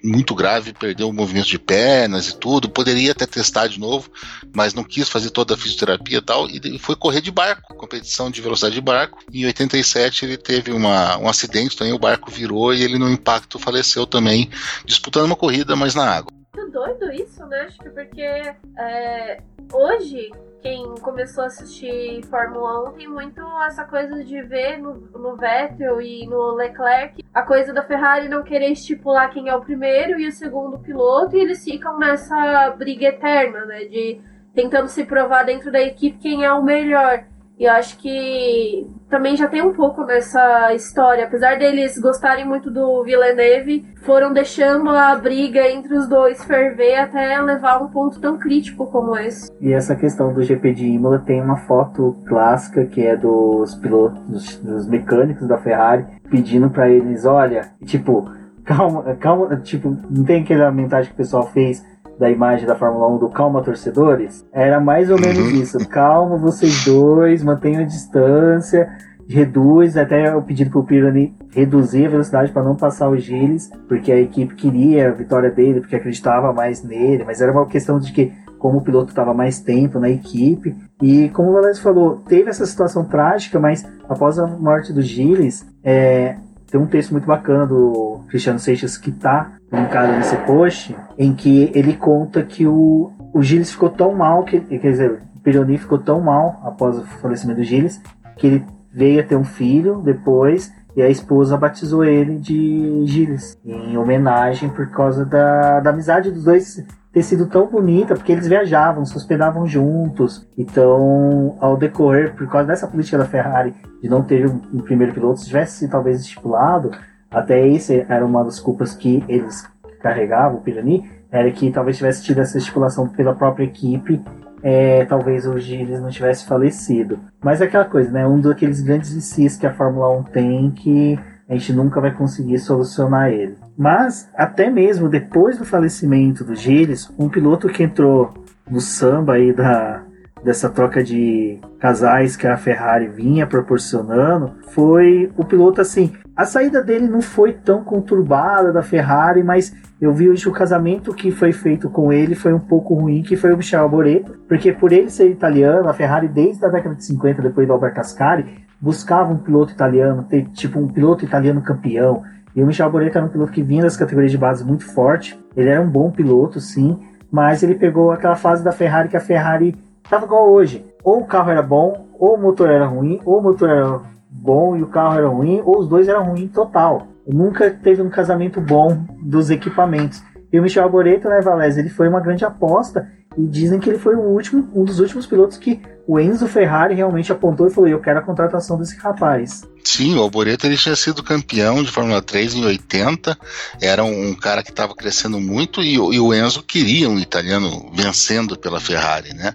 muito 0.02 0.34
grave, 0.34 0.72
perdeu 0.72 1.08
o 1.08 1.12
movimento 1.12 1.48
de 1.48 1.58
pernas 1.58 2.28
e 2.28 2.38
tudo. 2.38 2.68
Poderia 2.68 3.12
até 3.12 3.26
testar 3.26 3.66
de 3.66 3.78
novo, 3.78 4.10
mas 4.54 4.74
não 4.74 4.84
quis 4.84 5.08
fazer 5.08 5.30
toda 5.30 5.54
a 5.54 5.56
fisioterapia 5.56 6.18
e 6.18 6.22
tal. 6.22 6.48
E 6.48 6.78
foi 6.78 6.96
correr 6.96 7.20
de 7.20 7.30
barco, 7.30 7.74
competição 7.74 8.30
de 8.30 8.40
velocidade 8.40 8.74
de 8.74 8.80
barco. 8.80 9.18
Em 9.32 9.44
87 9.46 10.24
ele 10.24 10.36
teve 10.36 10.72
uma, 10.72 11.16
um 11.18 11.28
acidente 11.28 11.76
também, 11.76 11.92
o 11.92 11.98
barco 11.98 12.30
virou 12.30 12.72
e 12.72 12.82
ele 12.82 12.98
no 12.98 13.10
impacto 13.10 13.58
faleceu 13.58 14.06
também, 14.06 14.50
disputando 14.84 15.26
uma 15.26 15.36
corrida, 15.36 15.76
mas 15.76 15.94
na 15.94 16.08
água. 16.08 16.32
Muito 16.56 16.72
doido 16.72 17.12
isso, 17.12 17.44
né? 17.46 17.60
Acho 17.62 17.78
que 17.78 17.90
porque 17.90 18.22
é, 18.22 19.42
hoje 19.72 20.30
quem 20.62 20.94
começou 21.00 21.44
a 21.44 21.46
assistir 21.46 22.22
Fórmula 22.26 22.90
1 22.90 22.92
tem 22.92 23.08
muito 23.08 23.40
essa 23.66 23.84
coisa 23.84 24.22
de 24.22 24.42
ver 24.42 24.78
no, 24.78 24.94
no 24.94 25.36
Vettel 25.36 26.00
e 26.00 26.26
no 26.26 26.54
Leclerc 26.54 27.24
a 27.32 27.42
coisa 27.42 27.72
da 27.72 27.82
Ferrari 27.82 28.28
não 28.28 28.42
querer 28.42 28.70
estipular 28.70 29.30
quem 29.30 29.48
é 29.48 29.54
o 29.54 29.60
primeiro 29.60 30.18
e 30.18 30.28
o 30.28 30.32
segundo 30.32 30.78
piloto 30.78 31.36
e 31.36 31.40
eles 31.40 31.64
ficam 31.64 31.98
nessa 31.98 32.70
briga 32.70 33.06
eterna, 33.06 33.64
né? 33.64 33.84
De 33.84 34.20
tentando 34.54 34.88
se 34.88 35.04
provar 35.04 35.44
dentro 35.44 35.70
da 35.70 35.80
equipe 35.80 36.18
quem 36.18 36.44
é 36.44 36.52
o 36.52 36.62
melhor. 36.62 37.24
E 37.60 37.64
eu 37.64 37.72
acho 37.72 37.98
que 37.98 38.86
também 39.10 39.36
já 39.36 39.46
tem 39.46 39.60
um 39.60 39.74
pouco 39.74 40.02
nessa 40.02 40.72
história. 40.72 41.26
Apesar 41.26 41.58
deles 41.58 41.98
gostarem 41.98 42.48
muito 42.48 42.70
do 42.70 43.04
Villeneuve, 43.04 43.84
foram 44.06 44.32
deixando 44.32 44.88
a 44.88 45.14
briga 45.16 45.68
entre 45.68 45.94
os 45.94 46.08
dois 46.08 46.42
ferver 46.42 46.96
até 46.96 47.38
levar 47.38 47.82
um 47.82 47.88
ponto 47.88 48.18
tão 48.18 48.38
crítico 48.38 48.86
como 48.86 49.14
esse. 49.14 49.52
E 49.60 49.74
essa 49.74 49.94
questão 49.94 50.32
do 50.32 50.42
GP 50.42 50.72
de 50.72 50.86
Imola 50.86 51.18
tem 51.18 51.42
uma 51.42 51.58
foto 51.58 52.16
clássica 52.26 52.86
que 52.86 53.02
é 53.06 53.14
dos 53.14 53.74
pilotos, 53.74 54.20
dos, 54.26 54.56
dos 54.56 54.88
mecânicos 54.88 55.46
da 55.46 55.58
Ferrari, 55.58 56.06
pedindo 56.30 56.70
para 56.70 56.88
eles: 56.88 57.26
olha, 57.26 57.72
tipo, 57.84 58.26
calma, 58.64 59.14
calma, 59.16 59.56
tipo, 59.58 59.94
não 60.08 60.24
tem 60.24 60.42
aquela 60.42 60.72
mensagem 60.72 61.10
que 61.10 61.14
o 61.14 61.18
pessoal 61.18 61.46
fez 61.48 61.84
da 62.20 62.30
imagem 62.30 62.66
da 62.66 62.76
Fórmula 62.76 63.08
1 63.08 63.18
do 63.18 63.30
Calma 63.30 63.62
Torcedores, 63.62 64.46
era 64.52 64.78
mais 64.78 65.10
ou 65.10 65.18
menos 65.18 65.38
uhum. 65.38 65.62
isso. 65.62 65.88
Calma 65.88 66.36
vocês 66.36 66.84
dois, 66.84 67.42
mantenham 67.42 67.80
a 67.80 67.86
distância, 67.86 68.90
reduz, 69.26 69.96
até 69.96 70.36
o 70.36 70.42
pedido 70.42 70.70
pro 70.70 70.84
Pirani 70.84 71.34
reduzir 71.50 72.06
a 72.06 72.10
velocidade 72.10 72.52
para 72.52 72.62
não 72.62 72.76
passar 72.76 73.08
o 73.08 73.16
Gilles, 73.16 73.70
porque 73.88 74.12
a 74.12 74.20
equipe 74.20 74.54
queria 74.54 75.08
a 75.08 75.12
vitória 75.12 75.50
dele, 75.50 75.80
porque 75.80 75.96
acreditava 75.96 76.52
mais 76.52 76.84
nele, 76.84 77.24
mas 77.24 77.40
era 77.40 77.50
uma 77.50 77.64
questão 77.64 77.98
de 77.98 78.12
que 78.12 78.30
como 78.58 78.78
o 78.78 78.82
piloto 78.82 79.08
estava 79.08 79.32
mais 79.32 79.58
tempo 79.60 79.98
na 79.98 80.10
equipe. 80.10 80.76
E 81.00 81.30
como 81.30 81.48
o 81.48 81.52
Valério 81.54 81.80
falou, 81.80 82.16
teve 82.28 82.50
essa 82.50 82.66
situação 82.66 83.02
trágica, 83.02 83.58
mas 83.58 83.82
após 84.06 84.38
a 84.38 84.46
morte 84.46 84.92
do 84.92 85.00
Gilles, 85.00 85.66
é, 85.82 86.36
tem 86.70 86.78
um 86.78 86.86
texto 86.86 87.12
muito 87.12 87.26
bacana 87.26 87.66
do 87.66 88.20
Cristiano 88.28 88.58
Seixas 88.58 88.98
que 88.98 89.10
tá 89.10 89.52
linkado 89.72 90.12
nesse 90.12 90.36
post, 90.38 90.96
em 91.18 91.32
que 91.34 91.70
ele 91.74 91.96
conta 91.96 92.42
que 92.42 92.66
o, 92.66 93.12
o 93.32 93.42
Gilles 93.42 93.70
ficou 93.70 93.88
tão 93.88 94.14
mal, 94.14 94.44
que, 94.44 94.60
quer 94.60 94.90
dizer, 94.90 95.22
Pironi 95.42 95.78
ficou 95.78 95.98
tão 95.98 96.20
mal 96.20 96.60
após 96.64 96.98
o 96.98 97.04
falecimento 97.04 97.60
do 97.60 97.64
Gilles, 97.64 98.00
que 98.36 98.46
ele 98.46 98.66
veio 98.92 99.20
a 99.20 99.24
ter 99.24 99.36
um 99.36 99.44
filho 99.44 100.00
depois 100.02 100.72
e 100.96 101.02
a 101.02 101.08
esposa 101.08 101.56
batizou 101.56 102.04
ele 102.04 102.36
de 102.36 103.06
Gilles, 103.06 103.56
em 103.64 103.96
homenagem 103.96 104.68
por 104.68 104.90
causa 104.90 105.24
da, 105.24 105.80
da 105.80 105.90
amizade 105.90 106.30
dos 106.30 106.44
dois 106.44 106.84
ter 107.12 107.22
sido 107.22 107.46
tão 107.46 107.66
bonita, 107.66 108.14
porque 108.14 108.30
eles 108.30 108.46
viajavam, 108.46 109.04
se 109.04 109.16
hospedavam 109.16 109.66
juntos. 109.66 110.46
Então, 110.56 111.56
ao 111.60 111.76
decorrer, 111.76 112.34
por 112.34 112.48
causa 112.48 112.68
dessa 112.68 112.86
política 112.86 113.18
da 113.18 113.24
Ferrari 113.24 113.74
de 114.00 114.08
não 114.08 114.22
ter 114.22 114.46
um, 114.46 114.60
um 114.72 114.80
primeiro 114.80 115.12
piloto, 115.12 115.40
se 115.40 115.46
tivesse 115.46 115.88
talvez 115.88 116.20
estipulado, 116.20 116.92
até 117.30 117.66
esse 117.66 118.04
era 118.08 118.24
uma 118.24 118.44
das 118.44 118.58
culpas 118.58 118.94
que 118.94 119.24
eles 119.28 119.68
carregavam, 120.02 120.58
o 120.58 120.62
Pirani, 120.62 121.08
era 121.30 121.50
que 121.50 121.70
talvez 121.70 121.96
tivesse 121.96 122.24
tido 122.24 122.40
essa 122.40 122.58
estipulação 122.58 123.08
pela 123.08 123.34
própria 123.34 123.64
equipe, 123.64 124.20
é, 124.62 125.04
talvez 125.04 125.46
hoje 125.46 125.74
eles 125.74 126.00
não 126.00 126.10
tivesse 126.10 126.44
falecido. 126.44 127.18
Mas 127.42 127.60
é 127.60 127.64
aquela 127.64 127.84
coisa, 127.84 128.10
né? 128.10 128.26
Um 128.26 128.40
daqueles 128.40 128.80
grandes 128.80 129.14
vicis 129.14 129.56
que 129.56 129.66
a 129.66 129.72
Fórmula 129.72 130.10
1 130.18 130.22
tem 130.24 130.70
que 130.70 131.18
a 131.48 131.54
gente 131.54 131.72
nunca 131.72 132.00
vai 132.00 132.12
conseguir 132.12 132.60
solucionar 132.60 133.32
ele. 133.32 133.56
Mas, 133.76 134.30
até 134.36 134.70
mesmo 134.70 135.08
depois 135.08 135.58
do 135.58 135.64
falecimento 135.64 136.44
do 136.44 136.54
Gilles, 136.54 137.12
um 137.18 137.28
piloto 137.28 137.68
que 137.68 137.82
entrou 137.82 138.32
no 138.70 138.80
samba 138.80 139.32
aí 139.32 139.52
da, 139.52 140.04
dessa 140.44 140.68
troca 140.68 141.02
de 141.02 141.58
casais 141.80 142.36
que 142.36 142.46
a 142.46 142.56
Ferrari 142.56 143.08
vinha 143.08 143.48
proporcionando 143.48 144.52
foi 144.68 145.32
o 145.36 145.44
piloto 145.44 145.80
assim. 145.80 146.12
A 146.40 146.46
saída 146.46 146.82
dele 146.82 147.06
não 147.06 147.20
foi 147.20 147.52
tão 147.52 147.84
conturbada 147.84 148.72
da 148.72 148.82
Ferrari, 148.82 149.44
mas 149.44 149.76
eu 150.00 150.10
vi 150.14 150.26
hoje 150.26 150.48
o 150.48 150.52
casamento 150.52 151.12
que 151.12 151.30
foi 151.30 151.52
feito 151.52 151.90
com 151.90 152.10
ele 152.10 152.34
foi 152.34 152.54
um 152.54 152.58
pouco 152.58 152.94
ruim, 152.94 153.22
que 153.22 153.36
foi 153.36 153.52
o 153.52 153.58
Michel 153.58 153.82
Alboreto, 153.82 154.38
porque 154.48 154.72
por 154.72 154.90
ele 154.90 155.10
ser 155.10 155.28
italiano, 155.28 155.86
a 155.86 155.92
Ferrari 155.92 156.28
desde 156.28 156.64
a 156.64 156.70
década 156.70 156.94
de 156.94 157.04
50, 157.04 157.42
depois 157.42 157.66
do 157.66 157.74
Albert 157.74 157.98
Ascari, 157.98 158.64
buscava 158.80 159.30
um 159.30 159.36
piloto 159.36 159.74
italiano, 159.74 160.22
ter 160.22 160.46
tipo 160.46 160.78
um 160.78 160.88
piloto 160.88 161.26
italiano 161.26 161.60
campeão. 161.60 162.22
E 162.56 162.62
o 162.62 162.66
Michel 162.66 162.86
Alboreto 162.86 163.18
era 163.18 163.26
um 163.26 163.30
piloto 163.30 163.52
que 163.52 163.62
vinha 163.62 163.82
das 163.82 163.98
categorias 163.98 164.32
de 164.32 164.38
base 164.38 164.64
muito 164.64 164.86
forte. 164.86 165.38
Ele 165.54 165.68
era 165.68 165.82
um 165.82 165.90
bom 165.90 166.10
piloto, 166.10 166.58
sim, 166.58 166.98
mas 167.30 167.62
ele 167.62 167.74
pegou 167.74 168.12
aquela 168.12 168.34
fase 168.34 168.64
da 168.64 168.72
Ferrari 168.72 169.10
que 169.10 169.16
a 169.18 169.20
Ferrari 169.20 169.76
estava 170.02 170.24
igual 170.24 170.50
hoje. 170.50 170.86
Ou 171.04 171.20
o 171.20 171.26
carro 171.26 171.50
era 171.50 171.62
bom, 171.62 172.06
ou 172.18 172.36
o 172.36 172.40
motor 172.40 172.70
era 172.70 172.86
ruim, 172.86 173.20
ou 173.26 173.40
o 173.40 173.42
motor 173.42 173.68
era 173.68 174.00
bom 174.30 174.76
e 174.76 174.82
o 174.82 174.86
carro 174.86 175.18
era 175.18 175.28
ruim, 175.28 175.60
ou 175.64 175.78
os 175.78 175.88
dois 175.88 176.08
eram 176.08 176.24
ruins 176.24 176.50
total. 176.52 177.08
Nunca 177.26 177.70
teve 177.70 178.00
um 178.00 178.08
casamento 178.08 178.60
bom 178.60 179.04
dos 179.22 179.50
equipamentos. 179.50 180.22
E 180.52 180.58
o 180.58 180.62
Michel 180.62 180.84
Arboreto, 180.84 181.28
né, 181.28 181.40
Valés, 181.40 181.76
ele 181.76 181.88
foi 181.88 182.08
uma 182.08 182.20
grande 182.20 182.44
aposta 182.44 183.08
e 183.36 183.46
dizem 183.46 183.78
que 183.78 183.88
ele 183.88 183.98
foi 183.98 184.14
o 184.16 184.20
último, 184.20 184.68
um 184.74 184.84
dos 184.84 184.98
últimos 184.98 185.26
pilotos 185.26 185.56
que 185.56 185.80
o 186.06 186.18
Enzo 186.18 186.48
Ferrari 186.48 186.94
realmente 186.94 187.30
apontou 187.30 187.68
e 187.68 187.70
falou: 187.70 187.88
Eu 187.88 188.00
quero 188.00 188.18
a 188.18 188.22
contratação 188.22 188.76
desse 188.76 188.96
rapaz. 188.96 189.62
Sim, 189.84 190.16
o 190.16 190.20
Alboreto 190.20 190.66
ele 190.66 190.76
tinha 190.76 190.96
sido 190.96 191.22
campeão 191.22 191.82
de 191.82 191.90
Fórmula 191.90 192.20
3 192.20 192.54
em 192.54 192.64
80, 192.64 193.38
era 193.80 194.02
um, 194.04 194.34
cara 194.34 194.62
que 194.62 194.70
estava 194.70 194.94
crescendo 194.94 195.40
muito 195.40 195.80
e, 195.82 195.94
e, 195.94 196.20
o 196.20 196.34
Enzo 196.34 196.62
queria 196.62 197.08
um 197.08 197.18
italiano 197.18 197.90
vencendo 197.94 198.58
pela 198.58 198.80
Ferrari, 198.80 199.32
né? 199.32 199.54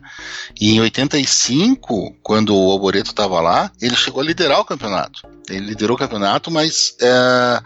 E 0.60 0.74
em 0.74 0.82
85, 0.82 2.16
quando 2.24 2.56
o 2.56 2.72
Alboreto 2.72 3.10
estava 3.10 3.40
lá, 3.42 3.70
ele 3.82 3.96
chegou 3.96 4.22
a 4.22 4.26
liderar 4.26 4.60
o 4.62 4.66
campeonato. 4.66 5.28
Ele 5.50 5.68
liderou 5.68 5.96
o 5.96 6.00
campeonato, 6.00 6.50
mas 6.50 6.96
é, 7.02 7.62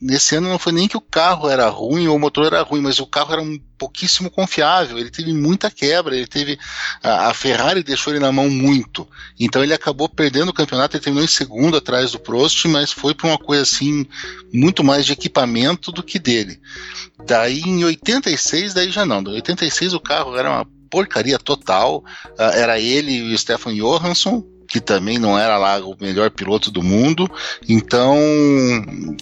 nesse 0.00 0.36
ano 0.36 0.48
não 0.48 0.58
foi 0.58 0.72
nem 0.72 0.88
que 0.88 0.96
o 0.96 1.00
carro 1.00 1.48
era 1.48 1.68
ruim 1.68 2.06
ou 2.06 2.16
o 2.16 2.18
motor 2.18 2.46
era 2.46 2.62
ruim, 2.62 2.80
mas 2.80 2.98
o 2.98 3.06
carro 3.06 3.32
era 3.32 3.42
um 3.42 3.58
pouquíssimo 3.76 4.30
confiável. 4.30 4.98
Ele 4.98 5.10
teve 5.10 5.32
muita 5.32 5.70
quebra, 5.70 6.16
ele 6.16 6.26
teve 6.26 6.58
a, 7.02 7.28
a 7.28 7.34
Ferrari 7.34 7.82
deixou 7.82 8.12
ele 8.12 8.20
na 8.20 8.32
mão 8.32 8.48
muito. 8.48 9.06
Então 9.38 9.62
ele 9.62 9.74
acabou 9.74 10.08
perdendo 10.08 10.48
o 10.48 10.54
campeonato, 10.54 10.96
ele 10.96 11.04
terminou 11.04 11.24
em 11.24 11.28
segundo 11.28 11.76
atrás 11.76 12.12
do 12.12 12.18
Prost, 12.18 12.64
mas 12.66 12.92
foi 12.92 13.14
para 13.14 13.28
uma 13.28 13.38
coisa 13.38 13.62
assim 13.62 14.06
muito 14.52 14.82
mais 14.82 15.04
de 15.04 15.12
equipamento 15.12 15.92
do 15.92 16.02
que 16.02 16.18
dele. 16.18 16.60
Daí 17.26 17.60
em 17.60 17.84
86, 17.84 18.72
daí 18.74 18.90
já 18.90 19.04
não. 19.04 19.20
Em 19.22 19.34
86 19.34 19.94
o 19.94 20.00
carro 20.00 20.36
era 20.36 20.50
uma 20.50 20.66
porcaria 20.90 21.38
total. 21.38 22.04
Uh, 22.38 22.42
era 22.54 22.78
ele 22.80 23.12
e 23.12 23.34
o 23.34 23.38
Stefan 23.38 23.74
Johansson 23.74 24.55
que 24.66 24.80
também 24.80 25.18
não 25.18 25.38
era 25.38 25.56
lá 25.56 25.78
o 25.78 25.96
melhor 26.00 26.30
piloto 26.30 26.70
do 26.70 26.82
mundo. 26.82 27.30
Então 27.68 28.16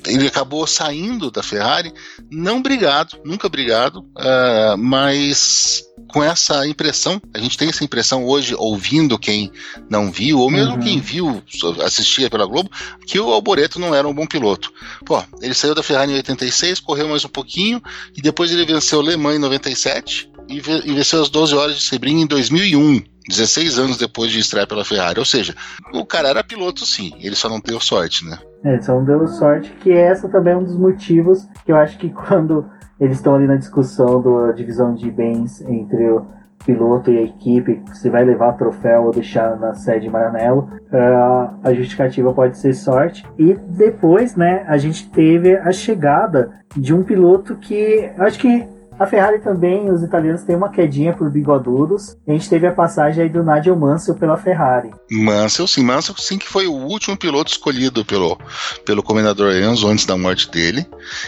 ele 0.07 0.27
acabou 0.27 0.67
saindo 0.67 1.31
da 1.31 1.43
Ferrari, 1.43 1.93
não 2.31 2.63
brigado, 2.63 3.19
nunca 3.25 3.49
brigado, 3.49 4.01
uh, 4.01 4.77
mas 4.79 5.85
com 6.09 6.23
essa 6.23 6.67
impressão, 6.67 7.21
a 7.33 7.39
gente 7.39 7.57
tem 7.57 7.69
essa 7.69 7.85
impressão 7.85 8.25
hoje, 8.25 8.55
ouvindo 8.57 9.19
quem 9.19 9.51
não 9.89 10.11
viu, 10.11 10.39
ou 10.39 10.51
mesmo 10.51 10.75
uhum. 10.75 10.81
quem 10.81 11.01
viu, 11.01 11.43
assistia 11.85 12.31
pela 12.31 12.47
Globo, 12.47 12.71
que 13.07 13.19
o 13.19 13.33
Alboreto 13.33 13.81
não 13.81 13.95
era 13.95 14.07
um 14.07 14.15
bom 14.15 14.27
piloto. 14.27 14.73
Pô, 15.05 15.23
ele 15.41 15.55
saiu 15.55 15.75
da 15.75 15.83
Ferrari 15.83 16.13
em 16.13 16.17
86, 16.17 16.81
correu 16.81 17.09
mais 17.09 17.25
um 17.25 17.29
pouquinho, 17.29 17.83
e 18.17 18.21
depois 18.21 18.51
ele 18.53 18.65
venceu 18.65 19.01
Le 19.01 19.17
Mans 19.17 19.37
em 19.37 19.41
97, 19.41 20.31
e 20.49 20.61
venceu 20.61 21.23
as 21.23 21.31
12 21.31 21.55
horas 21.55 21.77
de 21.77 21.83
Sebring 21.83 22.21
em 22.21 22.27
2001. 22.27 23.14
16 23.29 23.79
anos 23.79 23.97
depois 23.97 24.31
de 24.31 24.39
estrear 24.39 24.67
pela 24.67 24.85
Ferrari. 24.85 25.19
Ou 25.19 25.25
seja, 25.25 25.55
o 25.93 26.05
cara 26.05 26.29
era 26.29 26.45
piloto 26.45 26.85
sim, 26.87 27.13
ele 27.21 27.35
só 27.35 27.49
não 27.49 27.61
deu 27.61 27.81
sorte, 27.81 28.25
né? 28.25 28.39
É, 28.63 28.81
só 28.81 28.95
não 28.95 29.05
deu 29.05 29.27
sorte, 29.27 29.71
que 29.81 29.93
essa 29.93 30.29
também 30.29 30.55
é 30.55 30.57
um 30.57 30.65
dos 30.65 30.77
motivos 30.77 31.47
que 31.65 31.73
eu 31.73 31.77
acho 31.77 31.99
que 31.99 32.11
quando 32.13 32.67
eles 33.01 33.17
estão 33.17 33.35
ali 33.35 33.47
na 33.47 33.57
discussão 33.57 34.23
da 34.23 34.53
divisão 34.53 34.95
de 34.95 35.11
bens 35.11 35.61
entre 35.63 36.11
o 36.11 36.27
piloto 36.65 37.11
e 37.11 37.19
a 37.19 37.23
equipe, 37.23 37.83
se 37.93 38.09
vai 38.09 38.25
levar 38.25 38.55
troféu 38.55 39.05
ou 39.05 39.13
deixar 39.13 39.59
na 39.59 39.75
sede 39.75 40.09
Maranello, 40.09 40.71
uh, 40.91 41.59
a 41.63 41.75
justificativa 41.75 42.33
pode 42.33 42.57
ser 42.59 42.73
sorte. 42.75 43.25
E 43.39 43.55
depois, 43.55 44.35
né, 44.35 44.65
a 44.67 44.79
gente 44.79 45.11
teve 45.11 45.57
a 45.57 45.71
chegada 45.73 46.53
de 46.75 46.95
um 46.95 47.03
piloto 47.03 47.57
que 47.57 48.11
acho 48.19 48.39
que 48.39 48.67
a 48.99 49.07
Ferrari 49.07 49.41
também, 49.41 49.91
os 49.91 50.03
italianos 50.03 50.43
têm 50.43 50.55
uma 50.55 50.71
quedinha 50.71 51.13
por 51.13 51.31
bigodudos. 51.31 52.17
A 52.27 52.33
gente 52.33 52.49
teve 52.49 52.67
a 52.67 52.73
passagem 52.73 53.25
aí 53.25 53.29
do 53.29 53.43
Nigel 53.43 53.77
Mansell 53.77 54.15
pela 54.15 54.37
Ferrari. 54.37 54.91
Mansell, 55.11 55.67
sim, 55.67 55.83
Mansell 55.83 56.17
sim 56.17 56.39
que 56.39 56.49
foi 56.49 56.67
o 56.67 56.73
último 56.73 57.17
piloto 57.17 57.51
escolhido 57.51 58.05
pelo, 58.05 58.39
pelo 58.85 59.03
comendador 59.03 59.53
Enzo 59.55 59.89
antes 59.89 60.07
da 60.07 60.17
morte 60.17 60.49
dele. 60.51 60.87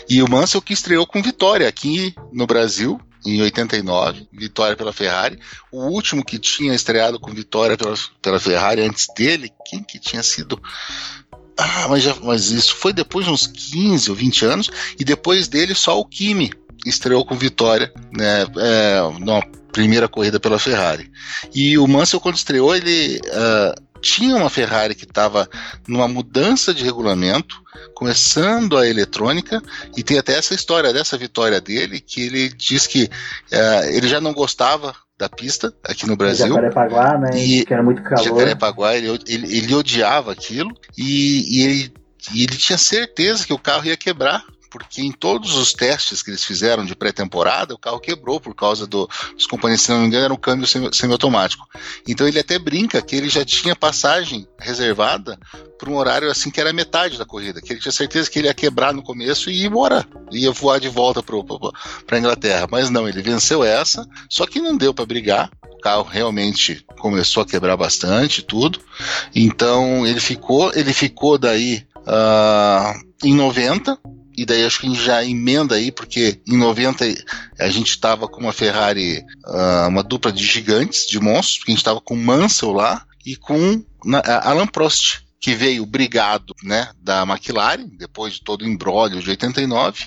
E 0.09 0.23
o 0.23 0.31
Mansell 0.31 0.63
que 0.63 0.73
estreou 0.73 1.07
com 1.07 1.21
vitória 1.21 1.69
aqui 1.69 2.15
no 2.33 2.47
Brasil, 2.47 3.01
em 3.25 3.43
89, 3.43 4.29
vitória 4.33 4.77
pela 4.77 4.93
Ferrari. 4.93 5.39
O 5.73 5.87
último 5.87 6.25
que 6.25 6.39
tinha 6.39 6.73
estreado 6.73 7.19
com 7.19 7.33
vitória 7.33 7.77
pela, 7.77 7.95
pela 8.23 8.39
Ferrari 8.39 8.83
antes 8.83 9.09
dele, 9.17 9.51
quem 9.69 9.83
que 9.83 9.99
tinha 9.99 10.23
sido? 10.23 10.61
Ah, 11.59 11.87
mas, 11.89 12.05
já, 12.05 12.15
mas 12.23 12.51
isso 12.51 12.77
foi 12.77 12.93
depois 12.93 13.25
de 13.25 13.33
uns 13.33 13.47
15 13.47 14.11
ou 14.11 14.17
20 14.17 14.45
anos, 14.45 14.71
e 15.01 15.05
depois 15.05 15.49
dele 15.49 15.75
só 15.75 15.99
o 15.99 16.05
Kimi 16.05 16.53
estreou 16.89 17.25
com 17.25 17.35
vitória 17.35 17.93
né, 18.13 18.47
é, 18.59 19.25
na 19.25 19.43
primeira 19.73 20.09
corrida 20.09 20.41
pela 20.41 20.59
Ferrari. 20.59 21.11
E 21.55 21.77
o 21.77 21.87
Mansell, 21.87 22.21
quando 22.21 22.37
estreou, 22.37 22.75
ele 22.75 23.19
uh, 23.19 24.01
tinha 24.01 24.35
uma 24.37 24.49
Ferrari 24.49 24.95
que 24.95 25.05
estava 25.05 25.47
numa 25.87 26.09
mudança 26.09 26.73
de 26.73 26.83
regulamento, 26.83 27.61
começando 27.95 28.79
a 28.79 28.89
eletrônica, 28.89 29.63
e 29.95 30.03
tem 30.03 30.19
até 30.19 30.35
essa 30.35 30.55
história 30.55 30.93
dessa 30.93 31.19
vitória 31.19 31.61
dele, 31.61 32.01
que 32.01 32.23
ele 32.23 32.49
diz 32.49 32.87
que 32.87 33.05
uh, 33.05 33.85
ele 33.91 34.09
já 34.09 34.21
não 34.21 34.33
gostava 34.33 34.95
da 35.19 35.29
pista 35.29 35.73
aqui 35.85 36.07
no 36.07 36.17
Brasil. 36.17 36.49
Jacarepaguá, 36.49 37.19
né? 37.19 37.31
E, 37.39 37.65
que 37.65 37.73
era 37.73 37.83
muito 37.83 38.03
calor. 38.03 38.25
Jacarepaguá, 38.25 38.97
ele, 38.97 39.09
ele, 39.27 39.59
ele 39.59 39.75
odiava 39.75 40.33
aquilo 40.33 40.71
e, 40.97 41.59
e, 41.59 41.63
ele, 41.65 41.95
e 42.35 42.43
ele 42.45 42.57
tinha 42.57 42.79
certeza 42.79 43.47
que 43.47 43.53
o 43.53 43.59
carro 43.59 43.87
ia 43.87 43.97
quebrar 43.97 44.43
porque 44.71 45.03
em 45.03 45.13
todos 45.13 45.55
os 45.55 45.73
testes 45.73 46.23
que 46.23 46.31
eles 46.31 46.45
fizeram 46.45 46.85
de 46.85 46.95
pré-temporada, 46.95 47.75
o 47.75 47.79
carro 47.79 48.01
quebrou 48.01 48.41
por 48.41 48.55
causa 48.55 48.87
do, 48.87 49.09
dos 49.35 49.47
componentes, 49.47 49.85
se 49.85 49.91
não 49.91 50.01
me 50.01 50.07
engano, 50.07 50.25
era 50.25 50.35
um 50.35 50.39
câmbio 50.39 50.67
semiautomático. 50.93 51.67
Então 52.07 52.27
ele 52.27 52.39
até 52.39 52.59
brinca 52.59 53.01
que 53.03 53.17
ele 53.17 53.29
já 53.29 53.45
tinha 53.45 53.77
passagem 53.77 54.47
reservada 54.59 55.39
para 55.79 55.91
um 55.91 55.97
horário 55.97 56.31
assim 56.31 56.51
que 56.51 56.61
era 56.61 56.73
metade 56.73 57.19
da 57.19 57.25
corrida, 57.25 57.61
que 57.61 57.73
ele 57.73 57.81
tinha 57.81 57.93
certeza 57.93 58.31
que 58.31 58.39
ele 58.39 58.49
ia 58.49 58.55
quebrar 58.55 58.93
no 58.93 59.03
começo 59.03 59.51
e 59.51 59.63
ir 59.63 59.67
embora, 59.67 60.07
ia 60.33 60.51
voar 60.51 60.81
de 60.81 60.89
volta 60.89 61.23
para 61.23 62.17
a 62.17 62.19
Inglaterra. 62.19 62.67
Mas 62.71 62.91
não, 62.91 63.09
ele 63.09 63.23
venceu 63.23 63.63
essa, 63.63 64.07
só 64.29 64.47
que 64.47 64.61
não 64.61 64.77
deu 64.77 64.93
para 64.93 65.07
brigar. 65.07 65.51
O 65.71 65.79
carro 65.79 66.05
realmente 66.05 66.85
começou 66.99 67.43
a 67.43 67.47
quebrar 67.47 67.77
bastante 67.77 68.43
tudo. 68.43 68.81
Então 69.35 70.07
ele 70.07 70.21
ficou, 70.21 70.73
ele 70.75 70.93
ficou 70.93 71.39
daí 71.39 71.87
uh, 71.99 72.99
em 73.23 73.35
90 73.35 73.99
e 74.37 74.45
daí 74.45 74.65
acho 74.65 74.81
que 74.81 74.87
a 74.87 74.91
gente 74.91 75.03
já 75.03 75.25
emenda 75.25 75.77
aí, 75.77 75.91
porque 75.91 76.41
em 76.47 76.57
90 76.57 77.05
a 77.59 77.69
gente 77.71 77.91
estava 77.91 78.29
com 78.29 78.41
uma 78.41 78.53
Ferrari, 78.53 79.25
uh, 79.47 79.89
uma 79.89 80.03
dupla 80.03 80.31
de 80.31 80.45
gigantes, 80.45 81.07
de 81.07 81.19
monstros, 81.19 81.59
porque 81.59 81.73
a 81.73 81.75
gente 81.75 81.81
estava 81.81 82.01
com 82.01 82.17
Mansell 82.17 82.73
lá 82.73 83.07
e 83.25 83.35
com 83.35 83.83
na, 84.05 84.21
Alan 84.43 84.67
Prost, 84.67 85.23
que 85.41 85.55
veio 85.55 85.87
brigado 85.87 86.55
né, 86.63 86.91
da 87.01 87.23
McLaren, 87.23 87.89
depois 87.97 88.35
de 88.35 88.43
todo 88.43 88.63
o 88.63 88.69
embrólio 88.69 89.23
de 89.23 89.31
89, 89.31 90.05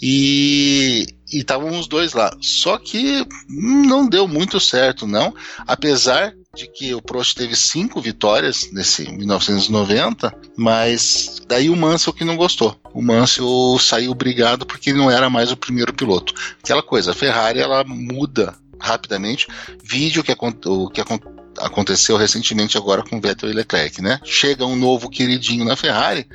e 0.00 1.06
estavam 1.32 1.78
os 1.78 1.86
dois 1.86 2.12
lá. 2.12 2.36
Só 2.40 2.76
que 2.78 3.26
não 3.48 4.06
deu 4.06 4.28
muito 4.28 4.60
certo, 4.60 5.06
não, 5.06 5.34
apesar 5.66 6.34
de 6.54 6.66
que 6.68 6.94
o 6.94 7.02
Prost 7.02 7.36
teve 7.36 7.56
cinco 7.56 8.00
vitórias 8.00 8.70
nesse 8.72 9.10
1990, 9.10 10.32
mas 10.56 11.42
daí 11.46 11.68
o 11.68 11.76
Mansell 11.76 12.12
que 12.12 12.24
não 12.24 12.36
gostou. 12.36 12.78
O 12.92 13.02
Mansell 13.02 13.76
saiu 13.80 14.14
brigado 14.14 14.64
porque 14.64 14.90
ele 14.90 14.98
não 14.98 15.10
era 15.10 15.28
mais 15.28 15.50
o 15.50 15.56
primeiro 15.56 15.92
piloto. 15.92 16.32
Aquela 16.62 16.82
coisa, 16.82 17.10
a 17.10 17.14
Ferrari 17.14 17.60
ela 17.60 17.84
muda 17.84 18.54
rapidamente. 18.78 19.48
Vídeo 19.82 20.22
que, 20.22 20.34
o 20.66 20.88
que 20.88 21.02
aconteceu 21.58 22.16
recentemente 22.16 22.76
agora 22.76 23.02
com 23.02 23.20
Vettel 23.20 23.50
e 23.50 23.54
Leclerc, 23.54 24.00
né? 24.00 24.20
Chega 24.24 24.64
um 24.64 24.76
novo 24.76 25.10
queridinho 25.10 25.64
na 25.64 25.76
Ferrari 25.76 26.26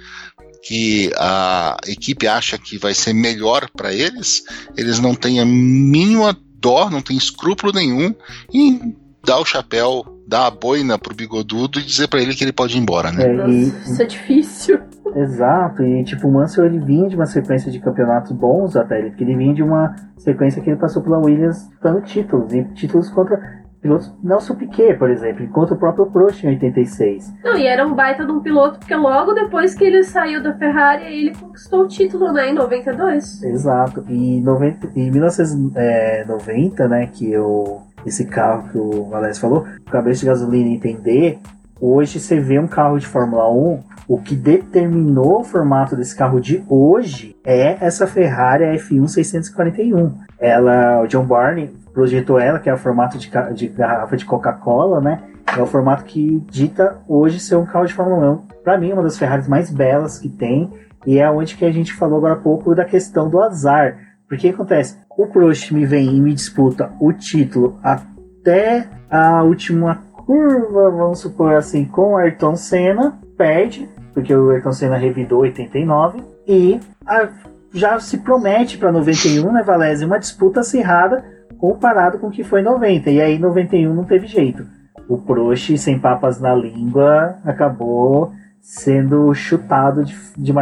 que 0.62 1.12
a 1.18 1.78
equipe 1.88 2.28
acha 2.28 2.58
que 2.58 2.78
vai 2.78 2.94
ser 2.94 3.14
melhor 3.14 3.70
para 3.70 3.94
eles, 3.94 4.44
eles 4.76 5.00
não 5.00 5.16
têm 5.16 5.40
a 5.40 5.46
mínima 5.46 6.38
dó, 6.60 6.90
não 6.90 7.02
tem 7.02 7.16
escrúpulo 7.16 7.72
nenhum 7.72 8.14
em 8.54 8.96
dar 9.26 9.40
o 9.40 9.46
chapéu, 9.46 10.04
dar 10.28 10.48
a 10.48 10.52
boina 10.52 10.98
pro 10.98 11.16
bigodudo 11.16 11.80
e 11.80 11.84
dizer 11.84 12.08
para 12.08 12.22
ele 12.22 12.36
que 12.36 12.44
ele 12.44 12.54
pode 12.54 12.78
ir 12.78 12.82
embora, 12.82 13.12
né? 13.12 13.24
É, 13.24 13.50
e, 13.50 13.68
Isso 13.68 14.02
é 14.02 14.06
difícil. 14.06 14.80
Exato, 15.16 15.84
e 15.84 16.04
tipo, 16.04 16.28
o 16.28 16.32
Mansell 16.32 16.66
ele 16.66 16.80
vinha 16.80 17.10
de 17.10 17.16
uma 17.16 17.26
sequência 17.26 17.72
de 17.72 17.80
campeonatos 17.80 18.32
bons 18.32 18.76
até 18.76 19.00
ele, 19.00 19.10
porque 19.10 19.24
ele 19.24 19.36
vinha 19.36 19.56
de 19.56 19.64
uma 19.64 19.96
sequência 20.18 20.62
que 20.62 20.70
ele 20.70 20.80
passou 20.80 21.02
pela 21.02 21.18
Williams 21.18 21.68
dando 21.82 22.02
títulos, 22.02 22.54
e 22.54 22.64
títulos 22.76 23.10
contra 23.10 23.40
pilotos 23.82 24.14
Nelson 24.24 24.56
Piquet, 24.56 24.96
por 24.98 25.10
exemplo, 25.10 25.44
enquanto 25.44 25.72
o 25.72 25.78
próprio 25.78 26.06
Prost 26.08 26.44
em 26.44 26.50
86. 26.50 27.34
Não, 27.44 27.58
e 27.58 27.66
era 27.66 27.86
um 27.86 27.96
baita 27.96 28.26
de 28.26 28.32
um 28.32 28.42
piloto, 28.42 28.80
porque 28.80 28.96
logo 28.96 29.34
depois 29.34 29.74
que 29.74 29.84
ele 29.84 30.04
saiu 30.04 30.44
da 30.44 30.54
Ferrari, 30.54 31.06
ele 31.06 31.36
conquistou 31.36 31.84
o 31.84 31.88
título, 31.88 32.32
né, 32.32 32.50
em 32.50 32.54
92. 32.54 33.44
Exato, 33.44 34.04
e 34.10 34.42
90, 34.42 34.92
em 34.96 35.12
1990, 35.12 36.88
né, 36.88 37.08
que 37.08 37.38
o, 37.38 37.82
esse 38.06 38.26
carro 38.26 38.70
que 38.70 38.78
o 38.78 39.06
Valécio 39.10 39.42
falou, 39.42 39.66
cabeça 39.90 40.22
de 40.22 40.26
gasolina 40.28 40.70
entender, 40.70 41.40
hoje 41.80 42.20
você 42.20 42.40
vê 42.40 42.60
um 42.60 42.68
carro 42.68 43.00
de 43.00 43.08
Fórmula 43.08 43.52
1, 43.52 43.80
o 44.08 44.18
que 44.20 44.36
determinou 44.36 45.42
o 45.42 45.44
formato 45.44 45.96
desse 45.96 46.16
carro 46.16 46.42
de 46.42 46.64
hoje 46.68 47.36
é 47.46 47.78
essa 47.80 48.08
Ferrari 48.08 48.64
F1 48.80 49.08
641. 49.08 50.14
Ela, 50.40 51.04
o 51.04 51.08
John 51.08 51.26
Barney 51.26 51.72
projetou 51.94 52.40
ela, 52.40 52.58
que 52.58 52.70
é 52.70 52.74
o 52.74 52.78
formato 52.78 53.20
de, 53.20 53.30
de 53.54 53.68
garrafa 53.68 54.18
de 54.18 54.26
Coca-Cola, 54.26 55.00
né? 55.00 55.22
É 55.56 55.62
o 55.62 55.68
formato 55.68 56.06
que 56.06 56.44
dita 56.50 56.98
hoje 57.08 57.40
ser 57.40 57.56
um 57.56 57.66
carro 57.66 57.86
de 57.86 57.94
Fórmula 57.94 58.32
1. 58.32 58.64
Para 58.64 58.78
mim, 58.78 58.90
é 58.90 58.94
uma 58.94 59.04
das 59.04 59.18
Ferraris 59.18 59.48
mais 59.48 59.70
belas 59.70 60.18
que 60.18 60.30
tem. 60.30 60.72
E 61.06 61.20
é 61.20 61.30
onde 61.30 61.56
que 61.56 61.66
a 61.66 61.72
gente 61.72 61.94
falou 61.94 62.18
agora 62.18 62.34
há 62.34 62.38
pouco 62.38 62.74
da 62.74 62.86
questão 62.86 63.30
do 63.30 63.42
azar. 63.42 63.98
Porque 64.30 64.50
acontece? 64.50 64.98
O 65.10 65.26
Prost 65.26 65.72
me 65.72 65.86
vem 65.86 66.16
e 66.16 66.22
me 66.22 66.34
disputa 66.34 66.92
o 67.02 67.12
título 67.12 67.80
até 67.84 68.88
a 69.10 69.42
última 69.42 70.04
curva, 70.26 70.92
vamos 70.92 71.20
supor 71.20 71.56
assim, 71.56 71.84
com 71.84 72.14
o 72.14 72.18
Ayrton 72.18 72.56
Senna, 72.56 73.20
perde, 73.36 73.90
porque 74.14 74.34
o 74.34 74.52
Ayrton 74.52 74.72
Senna 74.72 74.96
revidou 74.96 75.40
89, 75.40 76.22
e 76.48 76.80
a, 77.06 77.28
já 77.74 78.00
se 78.00 78.20
promete 78.20 78.78
para 78.78 78.92
91, 78.92 79.52
né, 79.52 79.64
Valézia, 79.64 80.06
uma 80.06 80.20
disputa 80.20 80.60
acirrada 80.60 81.26
comparado 81.58 82.20
com 82.20 82.28
o 82.28 82.32
que 82.32 82.44
foi 82.44 82.62
em 82.62 82.64
90. 82.64 83.10
E 83.10 83.22
aí 83.22 83.40
91 83.40 83.94
não 83.94 84.04
teve 84.04 84.28
jeito. 84.28 84.66
O 85.08 85.18
Prost, 85.18 85.76
sem 85.78 86.00
papas 86.00 86.40
na 86.40 86.54
língua, 86.54 87.38
acabou 87.44 88.32
sendo 88.62 89.34
chutado 89.34 90.06
de, 90.06 90.16
de. 90.38 90.54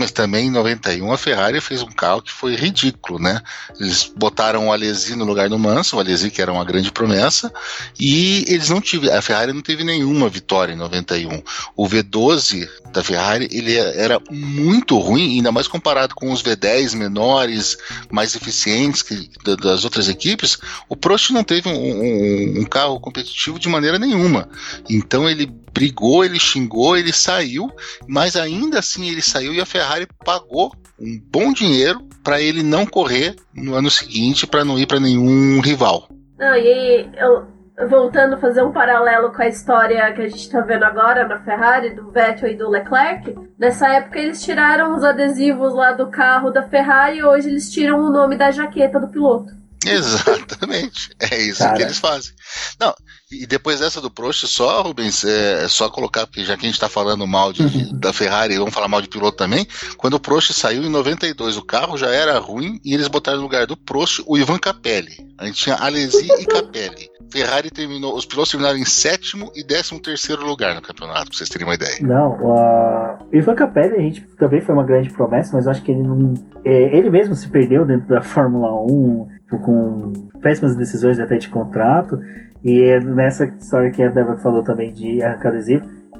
Mas 0.00 0.10
também 0.10 0.46
em 0.46 0.50
91 0.50 1.12
a 1.12 1.18
Ferrari 1.18 1.60
fez 1.60 1.82
um 1.82 1.92
carro 1.92 2.22
que 2.22 2.32
foi 2.32 2.56
ridículo, 2.56 3.18
né? 3.18 3.42
Eles 3.78 4.10
botaram 4.16 4.68
o 4.68 4.72
Alesi 4.72 5.14
no 5.14 5.26
lugar 5.26 5.50
do 5.50 5.58
Mansell, 5.58 5.98
o 5.98 6.00
Alesi 6.00 6.30
que 6.30 6.40
era 6.40 6.50
uma 6.50 6.64
grande 6.64 6.90
promessa, 6.90 7.52
e 7.98 8.46
eles 8.48 8.70
não 8.70 8.80
tiveram, 8.80 9.18
a 9.18 9.20
Ferrari 9.20 9.52
não 9.52 9.60
teve 9.60 9.84
nenhuma 9.84 10.26
vitória 10.30 10.72
em 10.72 10.76
91. 10.76 11.42
O 11.76 11.86
V12 11.86 12.66
da 12.92 13.02
Ferrari, 13.02 13.48
ele 13.50 13.76
era 13.76 14.20
muito 14.30 14.98
ruim, 14.98 15.36
ainda 15.36 15.52
mais 15.52 15.68
comparado 15.68 16.14
com 16.14 16.32
os 16.32 16.42
V10 16.42 16.96
menores, 16.96 17.76
mais 18.10 18.34
eficientes 18.34 19.02
que, 19.02 19.30
das 19.60 19.84
outras 19.84 20.08
equipes, 20.08 20.58
o 20.88 20.96
Prost 20.96 21.30
não 21.30 21.44
teve 21.44 21.68
um, 21.68 21.72
um, 21.72 22.60
um 22.60 22.64
carro 22.64 23.00
competitivo 23.00 23.58
de 23.58 23.68
maneira 23.68 23.98
nenhuma. 23.98 24.48
Então 24.88 25.28
ele 25.28 25.46
brigou, 25.72 26.24
ele 26.24 26.38
xingou, 26.38 26.96
ele 26.96 27.12
saiu, 27.12 27.70
mas 28.06 28.36
ainda 28.36 28.78
assim 28.78 29.08
ele 29.08 29.22
saiu 29.22 29.54
e 29.54 29.60
a 29.60 29.66
Ferrari 29.66 30.06
pagou 30.24 30.72
um 30.98 31.18
bom 31.30 31.52
dinheiro 31.52 32.00
para 32.22 32.40
ele 32.40 32.62
não 32.62 32.84
correr 32.84 33.36
no 33.54 33.74
ano 33.74 33.90
seguinte, 33.90 34.46
para 34.46 34.64
não 34.64 34.78
ir 34.78 34.86
para 34.86 35.00
nenhum 35.00 35.60
rival. 35.60 36.08
Não, 36.38 36.56
e 36.56 37.08
eu, 37.16 37.46
voltando 37.88 38.34
a 38.34 38.38
fazer 38.38 38.62
um 38.62 38.72
paralelo 38.72 39.32
com 39.32 39.42
a 39.42 39.48
história 39.48 40.12
que 40.12 40.22
a 40.22 40.28
gente 40.28 40.40
está 40.40 40.60
vendo 40.60 40.84
agora 40.84 41.26
na 41.26 41.40
Ferrari, 41.40 41.94
do 41.94 42.10
Vettel 42.10 42.50
e 42.50 42.56
do 42.56 42.68
Leclerc, 42.68 43.34
nessa 43.58 43.88
época 43.88 44.18
eles 44.18 44.42
tiraram 44.42 44.96
os 44.96 45.04
adesivos 45.04 45.74
lá 45.74 45.92
do 45.92 46.08
carro 46.08 46.50
da 46.50 46.62
Ferrari 46.62 47.18
e 47.18 47.24
hoje 47.24 47.48
eles 47.48 47.70
tiram 47.70 48.00
o 48.00 48.10
nome 48.10 48.36
da 48.36 48.50
jaqueta 48.50 48.98
do 48.98 49.08
piloto. 49.08 49.60
Exatamente. 49.86 51.10
É 51.18 51.40
isso 51.40 51.60
Cara. 51.60 51.76
que 51.76 51.82
eles 51.82 51.98
fazem. 51.98 52.32
Não, 52.78 52.94
e 53.30 53.46
depois 53.46 53.80
dessa 53.80 54.00
do 54.00 54.10
Prost, 54.10 54.46
só, 54.46 54.82
Rubens, 54.82 55.24
é, 55.24 55.64
é 55.64 55.68
só 55.68 55.88
colocar, 55.88 56.26
porque 56.26 56.44
já 56.44 56.56
que 56.56 56.66
a 56.66 56.68
gente 56.68 56.74
está 56.74 56.88
falando 56.88 57.26
mal 57.26 57.52
de, 57.52 57.62
uhum. 57.62 57.98
da 57.98 58.12
Ferrari, 58.12 58.58
vamos 58.58 58.74
falar 58.74 58.88
mal 58.88 59.00
de 59.00 59.08
piloto 59.08 59.36
também. 59.36 59.66
Quando 59.96 60.14
o 60.14 60.20
Prost 60.20 60.52
saiu 60.52 60.82
em 60.82 60.90
92, 60.90 61.56
o 61.56 61.62
carro 61.62 61.96
já 61.96 62.10
era 62.10 62.38
ruim 62.38 62.78
e 62.84 62.92
eles 62.92 63.08
botaram 63.08 63.38
no 63.38 63.44
lugar 63.44 63.66
do 63.66 63.76
Prost 63.76 64.20
o 64.26 64.36
Ivan 64.36 64.58
Capelli. 64.58 65.16
A 65.38 65.46
gente 65.46 65.62
tinha 65.62 65.76
Alesi 65.76 66.28
e 66.40 66.44
Capelli. 66.46 67.08
Ferrari 67.30 67.70
terminou, 67.70 68.14
os 68.14 68.24
pilotos 68.24 68.50
terminaram 68.50 68.78
em 68.78 68.84
sétimo 68.84 69.50
e 69.54 69.64
décimo 69.64 70.00
terceiro 70.00 70.44
lugar 70.44 70.74
no 70.74 70.82
campeonato, 70.82 71.26
pra 71.26 71.36
vocês 71.36 71.48
terem 71.48 71.66
uma 71.66 71.74
ideia. 71.74 71.96
Não, 72.00 72.36
o 72.40 73.18
Ivan 73.32 73.54
Capelli, 73.54 73.96
a 73.96 74.00
gente 74.00 74.22
também 74.38 74.60
foi 74.60 74.74
uma 74.74 74.84
grande 74.84 75.10
promessa, 75.10 75.52
mas 75.54 75.66
eu 75.66 75.70
acho 75.70 75.82
que 75.82 75.92
ele 75.92 76.02
não. 76.02 76.34
É, 76.64 76.96
ele 76.96 77.10
mesmo 77.10 77.34
se 77.34 77.48
perdeu 77.48 77.86
dentro 77.86 78.08
da 78.08 78.22
Fórmula 78.22 78.72
1 78.82 79.28
com 79.58 80.12
péssimas 80.40 80.76
decisões 80.76 81.18
até 81.18 81.36
de 81.36 81.48
contrato. 81.48 82.18
E 82.62 82.98
nessa 83.00 83.46
história 83.46 83.90
que 83.90 84.02
a 84.02 84.10
Débora 84.10 84.36
falou 84.38 84.62
também 84.62 84.92
de 84.92 85.22
arrancar 85.22 85.52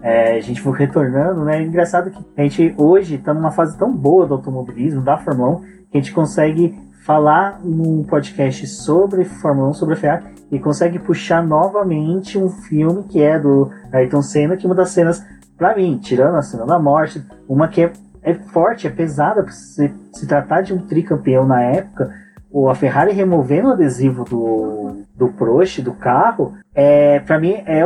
é, 0.03 0.37
a 0.37 0.41
gente 0.41 0.61
foi 0.63 0.79
retornando, 0.79 1.45
né? 1.45 1.59
É 1.59 1.63
engraçado 1.63 2.11
que 2.11 2.25
a 2.37 2.43
gente 2.43 2.75
hoje 2.79 3.17
está 3.17 3.35
numa 3.35 3.51
fase 3.51 3.79
tão 3.79 3.95
boa 3.95 4.27
do 4.27 4.35
automobilismo, 4.35 5.03
da 5.03 5.19
Fórmula 5.19 5.57
1, 5.57 5.61
que 5.61 5.69
a 5.93 5.97
gente 5.99 6.13
consegue 6.13 6.75
falar 7.01 7.61
num 7.65 8.05
podcast 8.05 8.67
sobre 8.67 9.25
Fórmula 9.25 9.71
1, 9.71 9.75
sobre 9.75 9.95
a 9.95 9.97
Ferrari, 9.97 10.25
e 10.51 10.59
consegue 10.59 10.99
puxar 10.99 11.43
novamente 11.43 12.37
um 12.37 12.49
filme 12.49 13.05
que 13.05 13.23
é 13.23 13.39
do 13.39 13.71
Ayrton 13.93 14.23
Senna, 14.23 14.57
que 14.57 14.67
é 14.67 14.69
uma 14.69 14.75
das 14.75 14.91
cenas, 14.91 15.25
para 15.57 15.75
mim, 15.77 15.99
tirando 15.99 16.37
a 16.37 16.43
cena 16.43 16.67
da 16.67 16.79
morte, 16.79 17.25
uma 17.49 17.69
que 17.69 17.85
é, 17.85 17.93
é 18.23 18.35
forte, 18.35 18.87
é 18.87 18.91
pesada, 18.91 19.47
se, 19.49 19.93
se 20.13 20.27
tratar 20.27 20.63
de 20.63 20.75
um 20.75 20.79
tricampeão 20.87 21.47
na 21.47 21.63
época, 21.63 22.13
o, 22.51 22.69
a 22.69 22.75
Ferrari 22.75 23.13
removendo 23.13 23.69
o 23.69 23.73
adesivo 23.73 24.25
do, 24.25 25.03
do 25.17 25.29
Prost, 25.29 25.81
do 25.81 25.93
carro, 25.93 26.55
é, 26.75 27.21
para 27.21 27.39
mim 27.39 27.53
é, 27.65 27.81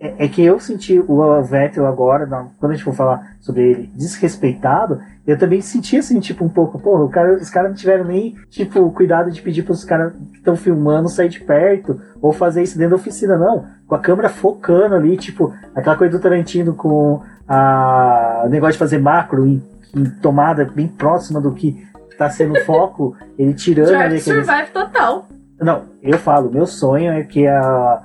é, 0.00 0.24
é, 0.24 0.28
que 0.28 0.42
eu 0.42 0.58
senti 0.58 0.98
o 0.98 1.42
Vettel 1.42 1.86
agora, 1.86 2.26
quando 2.58 2.72
a 2.72 2.74
gente 2.74 2.84
for 2.84 2.94
falar 2.94 3.36
sobre 3.40 3.62
ele, 3.62 3.92
desrespeitado, 3.94 5.00
eu 5.28 5.38
também 5.38 5.60
senti 5.60 5.98
assim, 5.98 6.18
tipo, 6.20 6.42
um 6.42 6.48
pouco, 6.48 6.78
pô, 6.78 7.04
o 7.04 7.08
cara, 7.10 7.36
os 7.36 7.50
caras 7.50 7.68
não 7.68 7.76
tiveram 7.76 8.02
nem, 8.02 8.34
tipo, 8.48 8.90
cuidado 8.92 9.30
de 9.30 9.42
pedir 9.42 9.62
para 9.62 9.74
os 9.74 9.84
caras 9.84 10.14
que 10.32 10.38
estão 10.38 10.56
filmando 10.56 11.06
sair 11.10 11.28
de 11.28 11.40
perto, 11.40 12.00
ou 12.22 12.32
fazer 12.32 12.62
isso 12.62 12.78
dentro 12.78 12.92
da 12.92 12.96
oficina, 12.96 13.36
não. 13.36 13.66
Com 13.86 13.94
a 13.94 13.98
câmera 13.98 14.30
focando 14.30 14.94
ali, 14.94 15.18
tipo, 15.18 15.54
aquela 15.74 15.96
coisa 15.96 16.16
do 16.16 16.22
Tarantino 16.22 16.74
com 16.74 17.20
a, 17.46 18.44
o 18.46 18.48
negócio 18.48 18.72
de 18.72 18.78
fazer 18.78 18.98
macro 19.00 19.46
em, 19.46 19.62
em 19.94 20.06
tomada 20.06 20.64
bem 20.64 20.88
próxima 20.88 21.42
do 21.42 21.52
que 21.52 21.76
tá 22.16 22.30
sendo 22.30 22.58
foco, 22.64 23.14
ele 23.38 23.52
tirando 23.52 23.88
Drive 23.88 24.02
ali 24.02 24.16
aqueles... 24.16 24.46
Survive 24.46 24.70
total. 24.72 25.28
Não, 25.60 25.82
eu 26.02 26.16
falo, 26.16 26.50
meu 26.50 26.66
sonho 26.66 27.12
é 27.12 27.22
que 27.22 27.46
a, 27.46 28.02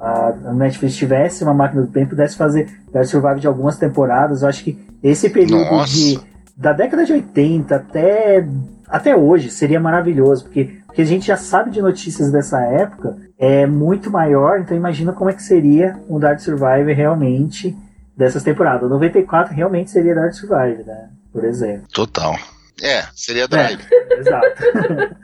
a, 0.00 0.52
Netflix 0.54 0.94
tivesse 0.94 1.42
uma 1.42 1.52
máquina 1.52 1.82
do 1.82 1.88
tempo 1.88 2.06
e 2.06 2.10
pudesse 2.10 2.36
fazer 2.36 2.70
Drive 2.92 3.08
Survive 3.08 3.40
de 3.40 3.48
algumas 3.48 3.76
temporadas. 3.76 4.42
Eu 4.42 4.48
acho 4.48 4.62
que 4.62 4.78
esse 5.02 5.28
período 5.30 5.84
de, 5.86 6.33
da 6.56 6.72
década 6.72 7.04
de 7.04 7.12
80 7.12 7.74
até, 7.74 8.46
até 8.88 9.16
hoje 9.16 9.50
seria 9.50 9.80
maravilhoso, 9.80 10.44
porque, 10.44 10.78
porque 10.86 11.02
a 11.02 11.06
gente 11.06 11.26
já 11.26 11.36
sabe 11.36 11.70
de 11.70 11.82
notícias 11.82 12.30
dessa 12.30 12.60
época, 12.62 13.16
é 13.38 13.66
muito 13.66 14.10
maior, 14.10 14.60
então 14.60 14.76
imagina 14.76 15.12
como 15.12 15.30
é 15.30 15.32
que 15.32 15.42
seria 15.42 15.98
um 16.08 16.18
Dark 16.18 16.38
Survive 16.38 16.92
realmente 16.92 17.76
dessas 18.16 18.42
temporadas. 18.42 18.86
O 18.88 18.94
94 18.94 19.54
realmente 19.54 19.90
seria 19.90 20.14
Dark 20.14 20.32
Survive, 20.32 20.84
né? 20.84 21.10
Por 21.32 21.44
exemplo. 21.44 21.88
Total. 21.92 22.36
É, 22.80 23.02
seria 23.14 23.48
Drive. 23.48 23.80
É, 23.90 24.18
exato. 24.18 24.62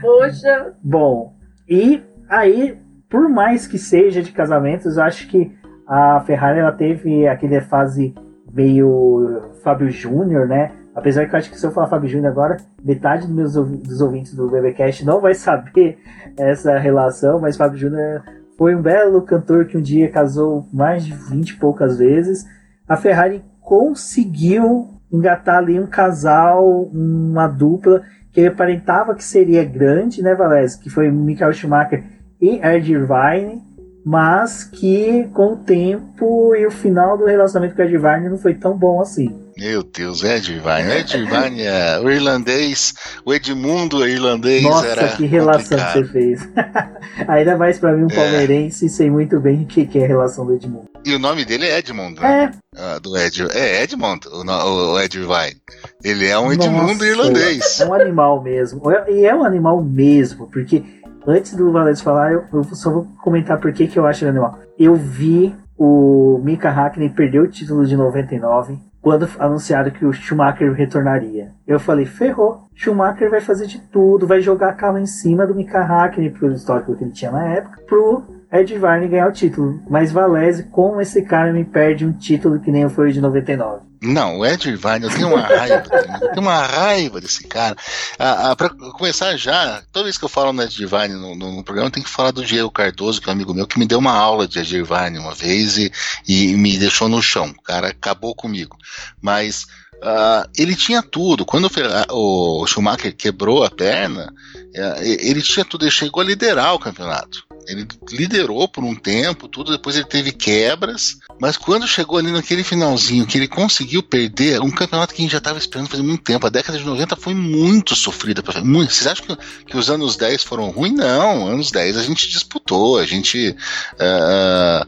Poxa. 0.00 0.74
Bom, 0.82 1.36
e 1.68 2.02
aí, 2.28 2.78
por 3.08 3.28
mais 3.28 3.66
que 3.66 3.78
seja 3.78 4.22
de 4.22 4.32
casamentos, 4.32 4.96
eu 4.96 5.02
acho 5.04 5.28
que 5.28 5.56
a 5.86 6.20
Ferrari 6.26 6.58
ela 6.58 6.72
teve 6.72 7.28
aquele 7.28 7.60
fase 7.60 8.14
meio 8.52 9.51
Fábio 9.62 9.90
Júnior, 9.90 10.46
né? 10.46 10.72
Apesar 10.94 11.26
que 11.26 11.34
eu 11.34 11.38
acho 11.38 11.50
que 11.50 11.58
se 11.58 11.66
eu 11.66 11.70
falar 11.70 11.88
Fábio 11.88 12.08
Júnior 12.08 12.30
agora, 12.30 12.58
metade 12.84 13.26
dos, 13.26 13.34
meus, 13.34 13.54
dos 13.54 14.00
ouvintes 14.00 14.34
do 14.34 14.48
BBcast 14.48 15.04
não 15.04 15.20
vai 15.20 15.34
saber 15.34 15.98
essa 16.36 16.78
relação, 16.78 17.40
mas 17.40 17.56
Fábio 17.56 17.78
Júnior 17.78 18.22
foi 18.58 18.74
um 18.74 18.82
belo 18.82 19.22
cantor 19.22 19.64
que 19.64 19.78
um 19.78 19.82
dia 19.82 20.10
casou 20.10 20.66
mais 20.72 21.04
de 21.04 21.14
20 21.14 21.50
e 21.50 21.56
poucas 21.56 21.98
vezes. 21.98 22.44
A 22.86 22.96
Ferrari 22.96 23.42
conseguiu 23.60 24.90
engatar 25.10 25.58
ali 25.58 25.78
um 25.80 25.86
casal, 25.86 26.84
uma 26.92 27.46
dupla 27.46 28.02
que 28.30 28.46
aparentava 28.46 29.14
que 29.14 29.24
seria 29.24 29.64
grande, 29.64 30.22
né, 30.22 30.34
Valéz? 30.34 30.74
Que 30.74 30.88
foi 30.88 31.10
Michael 31.10 31.52
Schumacher 31.52 32.02
e 32.40 32.58
Ed 32.64 32.92
Irvine, 32.92 33.62
mas 34.04 34.64
que 34.64 35.28
com 35.32 35.52
o 35.52 35.56
tempo 35.56 36.54
e 36.54 36.66
o 36.66 36.70
final 36.70 37.16
do 37.16 37.24
relacionamento 37.24 37.76
com 37.76 37.82
Irvine 37.82 38.28
não 38.28 38.38
foi 38.38 38.54
tão 38.54 38.76
bom 38.76 39.00
assim. 39.00 39.42
Meu 39.56 39.82
Deus, 39.82 40.24
Ed 40.24 40.52
Irvine. 40.52 40.90
Ed 40.90 41.16
Irvine, 41.16 41.62
é, 41.62 42.00
o 42.00 42.10
irlandês, 42.10 42.94
o 43.24 43.34
Edmundo 43.34 44.06
irlandês 44.06 44.62
Nossa, 44.62 44.86
era. 44.86 45.08
que 45.08 45.26
relação 45.26 45.78
complicado. 45.78 45.92
que 45.92 45.98
você 45.98 46.12
fez. 46.12 46.48
Ainda 47.28 47.56
mais 47.56 47.78
para 47.78 47.92
mim, 47.92 48.04
um 48.04 48.10
é. 48.10 48.14
palmeirense, 48.14 48.88
sei 48.88 49.10
muito 49.10 49.38
bem 49.38 49.62
o 49.62 49.66
que, 49.66 49.86
que 49.86 49.98
é 49.98 50.04
a 50.04 50.08
relação 50.08 50.46
do 50.46 50.54
Edmundo. 50.54 50.88
E 51.04 51.14
o 51.14 51.18
nome 51.18 51.44
dele 51.44 51.66
é 51.66 51.78
Edmund, 51.78 52.20
né? 52.20 52.44
É. 52.44 52.80
Ah, 52.80 52.98
do 52.98 53.16
Ed, 53.16 53.46
é 53.52 53.82
Edmund, 53.82 54.26
o, 54.28 54.92
o 54.92 55.00
Ed 55.00 55.18
Irvine. 55.18 55.60
Ele 56.02 56.26
é 56.26 56.38
um 56.38 56.52
Edmundo 56.52 56.92
Nossa, 56.92 57.06
irlandês. 57.06 57.80
É 57.80 57.86
um 57.86 57.94
animal 57.94 58.42
mesmo. 58.42 58.82
E 59.08 59.26
é 59.26 59.34
um 59.34 59.44
animal 59.44 59.82
mesmo, 59.82 60.48
porque 60.50 60.82
antes 61.26 61.54
do 61.54 61.72
Valério 61.72 61.98
falar, 61.98 62.32
eu, 62.32 62.44
eu, 62.52 62.64
só 62.64 62.90
vou 62.90 63.06
comentar 63.22 63.60
por 63.60 63.72
que, 63.72 63.86
que 63.86 63.98
eu 63.98 64.06
acho 64.06 64.24
ele 64.24 64.30
animal. 64.30 64.58
Eu 64.78 64.94
vi 64.94 65.54
o 65.76 66.40
Mika 66.42 66.70
Hakkinen 66.70 67.10
perder 67.10 67.40
o 67.40 67.48
título 67.48 67.84
de 67.84 67.96
99 67.96 68.78
quando 69.00 69.28
anunciaram 69.38 69.90
que 69.90 70.04
o 70.04 70.12
Schumacher 70.12 70.72
retornaria. 70.72 71.52
Eu 71.66 71.80
falei, 71.80 72.06
ferrou. 72.06 72.62
Schumacher 72.74 73.28
vai 73.28 73.40
fazer 73.40 73.66
de 73.66 73.80
tudo, 73.80 74.26
vai 74.26 74.40
jogar 74.40 74.76
carro 74.76 74.98
em 74.98 75.06
cima 75.06 75.46
do 75.46 75.54
Mika 75.54 75.80
Hakkinen, 75.80 76.30
pelo 76.30 76.52
histórico 76.52 76.94
que 76.94 77.02
ele 77.02 77.10
tinha 77.10 77.32
na 77.32 77.44
época, 77.48 77.80
pro 77.86 78.22
Ed 78.52 78.76
Varney 78.78 79.08
ganhar 79.08 79.28
o 79.28 79.32
título. 79.32 79.82
Mas 79.88 80.12
Valese, 80.12 80.64
como 80.64 81.00
esse 81.00 81.22
cara 81.22 81.52
me 81.52 81.64
perde 81.64 82.04
um 82.04 82.12
título 82.12 82.60
que 82.60 82.70
nem 82.70 82.88
foi 82.88 83.10
de 83.10 83.20
99? 83.20 83.92
Não, 84.02 84.38
o 84.38 84.44
Ed 84.44 84.68
Irvine, 84.68 85.04
eu 85.04 85.10
tenho 85.10 85.28
uma 85.28 85.42
raiva, 85.42 85.84
eu 86.20 86.28
tenho 86.30 86.40
uma 86.40 86.66
raiva 86.66 87.20
desse 87.20 87.44
cara. 87.44 87.76
Ah, 88.18 88.50
ah, 88.50 88.56
pra 88.56 88.68
começar 88.68 89.36
já, 89.36 89.80
toda 89.92 90.04
vez 90.04 90.18
que 90.18 90.24
eu 90.24 90.28
falo 90.28 90.52
no 90.52 90.60
Ed 90.60 90.82
Irvine 90.82 91.14
no, 91.14 91.36
no, 91.36 91.52
no, 91.52 91.64
programa, 91.64 91.86
eu 91.86 91.92
tenho 91.92 92.04
que 92.04 92.10
falar 92.10 92.32
do 92.32 92.44
Diego 92.44 92.68
Cardoso, 92.68 93.22
que 93.22 93.28
é 93.28 93.32
um 93.32 93.36
amigo 93.36 93.54
meu, 93.54 93.64
que 93.64 93.78
me 93.78 93.86
deu 93.86 94.00
uma 94.00 94.12
aula 94.12 94.48
de 94.48 94.58
Ed 94.58 94.76
Irvine 94.76 95.18
uma 95.18 95.34
vez 95.34 95.78
e, 95.78 95.92
e 96.28 96.56
me 96.56 96.76
deixou 96.76 97.08
no 97.08 97.22
chão. 97.22 97.54
O 97.56 97.62
cara 97.62 97.88
acabou 97.88 98.34
comigo. 98.34 98.76
Mas 99.20 99.66
Uh, 100.02 100.42
ele 100.58 100.74
tinha 100.74 101.00
tudo. 101.00 101.44
Quando 101.44 101.70
o 102.10 102.66
Schumacher 102.66 103.14
quebrou 103.14 103.62
a 103.62 103.70
perna, 103.70 104.34
uh, 104.56 105.00
ele 105.00 105.40
tinha 105.40 105.64
tudo. 105.64 105.84
Ele 105.84 105.92
chegou 105.92 106.20
a 106.20 106.26
liderar 106.26 106.74
o 106.74 106.78
campeonato. 106.80 107.46
Ele 107.66 107.86
liderou 108.10 108.68
por 108.68 108.82
um 108.84 108.94
tempo, 108.94 109.48
tudo. 109.48 109.72
Depois 109.72 109.96
ele 109.96 110.06
teve 110.06 110.32
quebras. 110.32 111.18
Mas 111.40 111.56
quando 111.56 111.86
chegou 111.86 112.18
ali 112.18 112.30
naquele 112.30 112.64
finalzinho, 112.64 113.26
que 113.26 113.38
ele 113.38 113.48
conseguiu 113.48 114.02
perder, 114.02 114.60
um 114.60 114.70
campeonato 114.70 115.14
que 115.14 115.20
a 115.20 115.24
gente 115.24 115.32
já 115.32 115.38
estava 115.38 115.58
esperando 115.58 115.88
faz 115.88 116.02
muito 116.02 116.22
tempo. 116.22 116.46
A 116.46 116.50
década 116.50 116.78
de 116.78 116.84
90 116.84 117.16
foi 117.16 117.34
muito 117.34 117.94
sofrida. 117.94 118.42
Muito. 118.64 118.92
Vocês 118.92 119.06
acham 119.06 119.26
que, 119.26 119.64
que 119.66 119.76
os 119.76 119.90
anos 119.90 120.16
10 120.16 120.42
foram 120.42 120.70
ruins? 120.70 120.94
Não, 120.94 121.46
anos 121.46 121.70
10 121.70 121.96
a 121.96 122.02
gente 122.02 122.28
disputou, 122.28 122.98
a 122.98 123.06
gente 123.06 123.56
uh, 123.94 124.86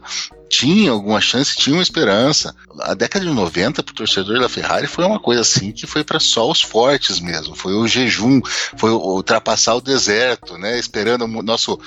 tinha 0.49 0.91
alguma 0.91 1.19
chance, 1.21 1.55
tinha 1.55 1.75
uma 1.75 1.83
esperança. 1.83 2.55
A 2.81 2.93
década 2.93 3.25
de 3.25 3.31
90 3.31 3.83
para 3.83 3.91
o 3.91 3.95
torcedor 3.95 4.39
da 4.39 4.49
Ferrari 4.49 4.87
foi 4.87 5.05
uma 5.05 5.19
coisa 5.19 5.41
assim 5.41 5.71
que 5.71 5.87
foi 5.87 6.03
para 6.03 6.19
só 6.19 6.49
os 6.49 6.61
fortes 6.61 7.19
mesmo. 7.19 7.55
Foi 7.55 7.73
o 7.73 7.87
jejum, 7.87 8.41
foi 8.77 8.91
ultrapassar 8.91 9.75
o 9.75 9.81
deserto, 9.81 10.57
né? 10.57 10.77
Esperando 10.77 11.23
o 11.25 11.43
nosso 11.43 11.79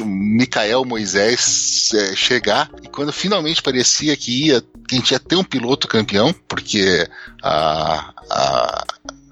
Micael 0.00 0.84
Moisés 0.84 1.90
é, 1.94 2.16
chegar. 2.16 2.70
E 2.82 2.88
quando 2.88 3.12
finalmente 3.12 3.62
parecia 3.62 4.16
que 4.16 4.46
ia, 4.46 4.60
que 4.88 4.94
a 4.94 4.98
gente 4.98 5.10
ia 5.10 5.20
ter 5.20 5.36
um 5.36 5.44
piloto 5.44 5.88
campeão, 5.88 6.34
porque 6.48 7.08
a, 7.42 8.12
a, 8.30 8.84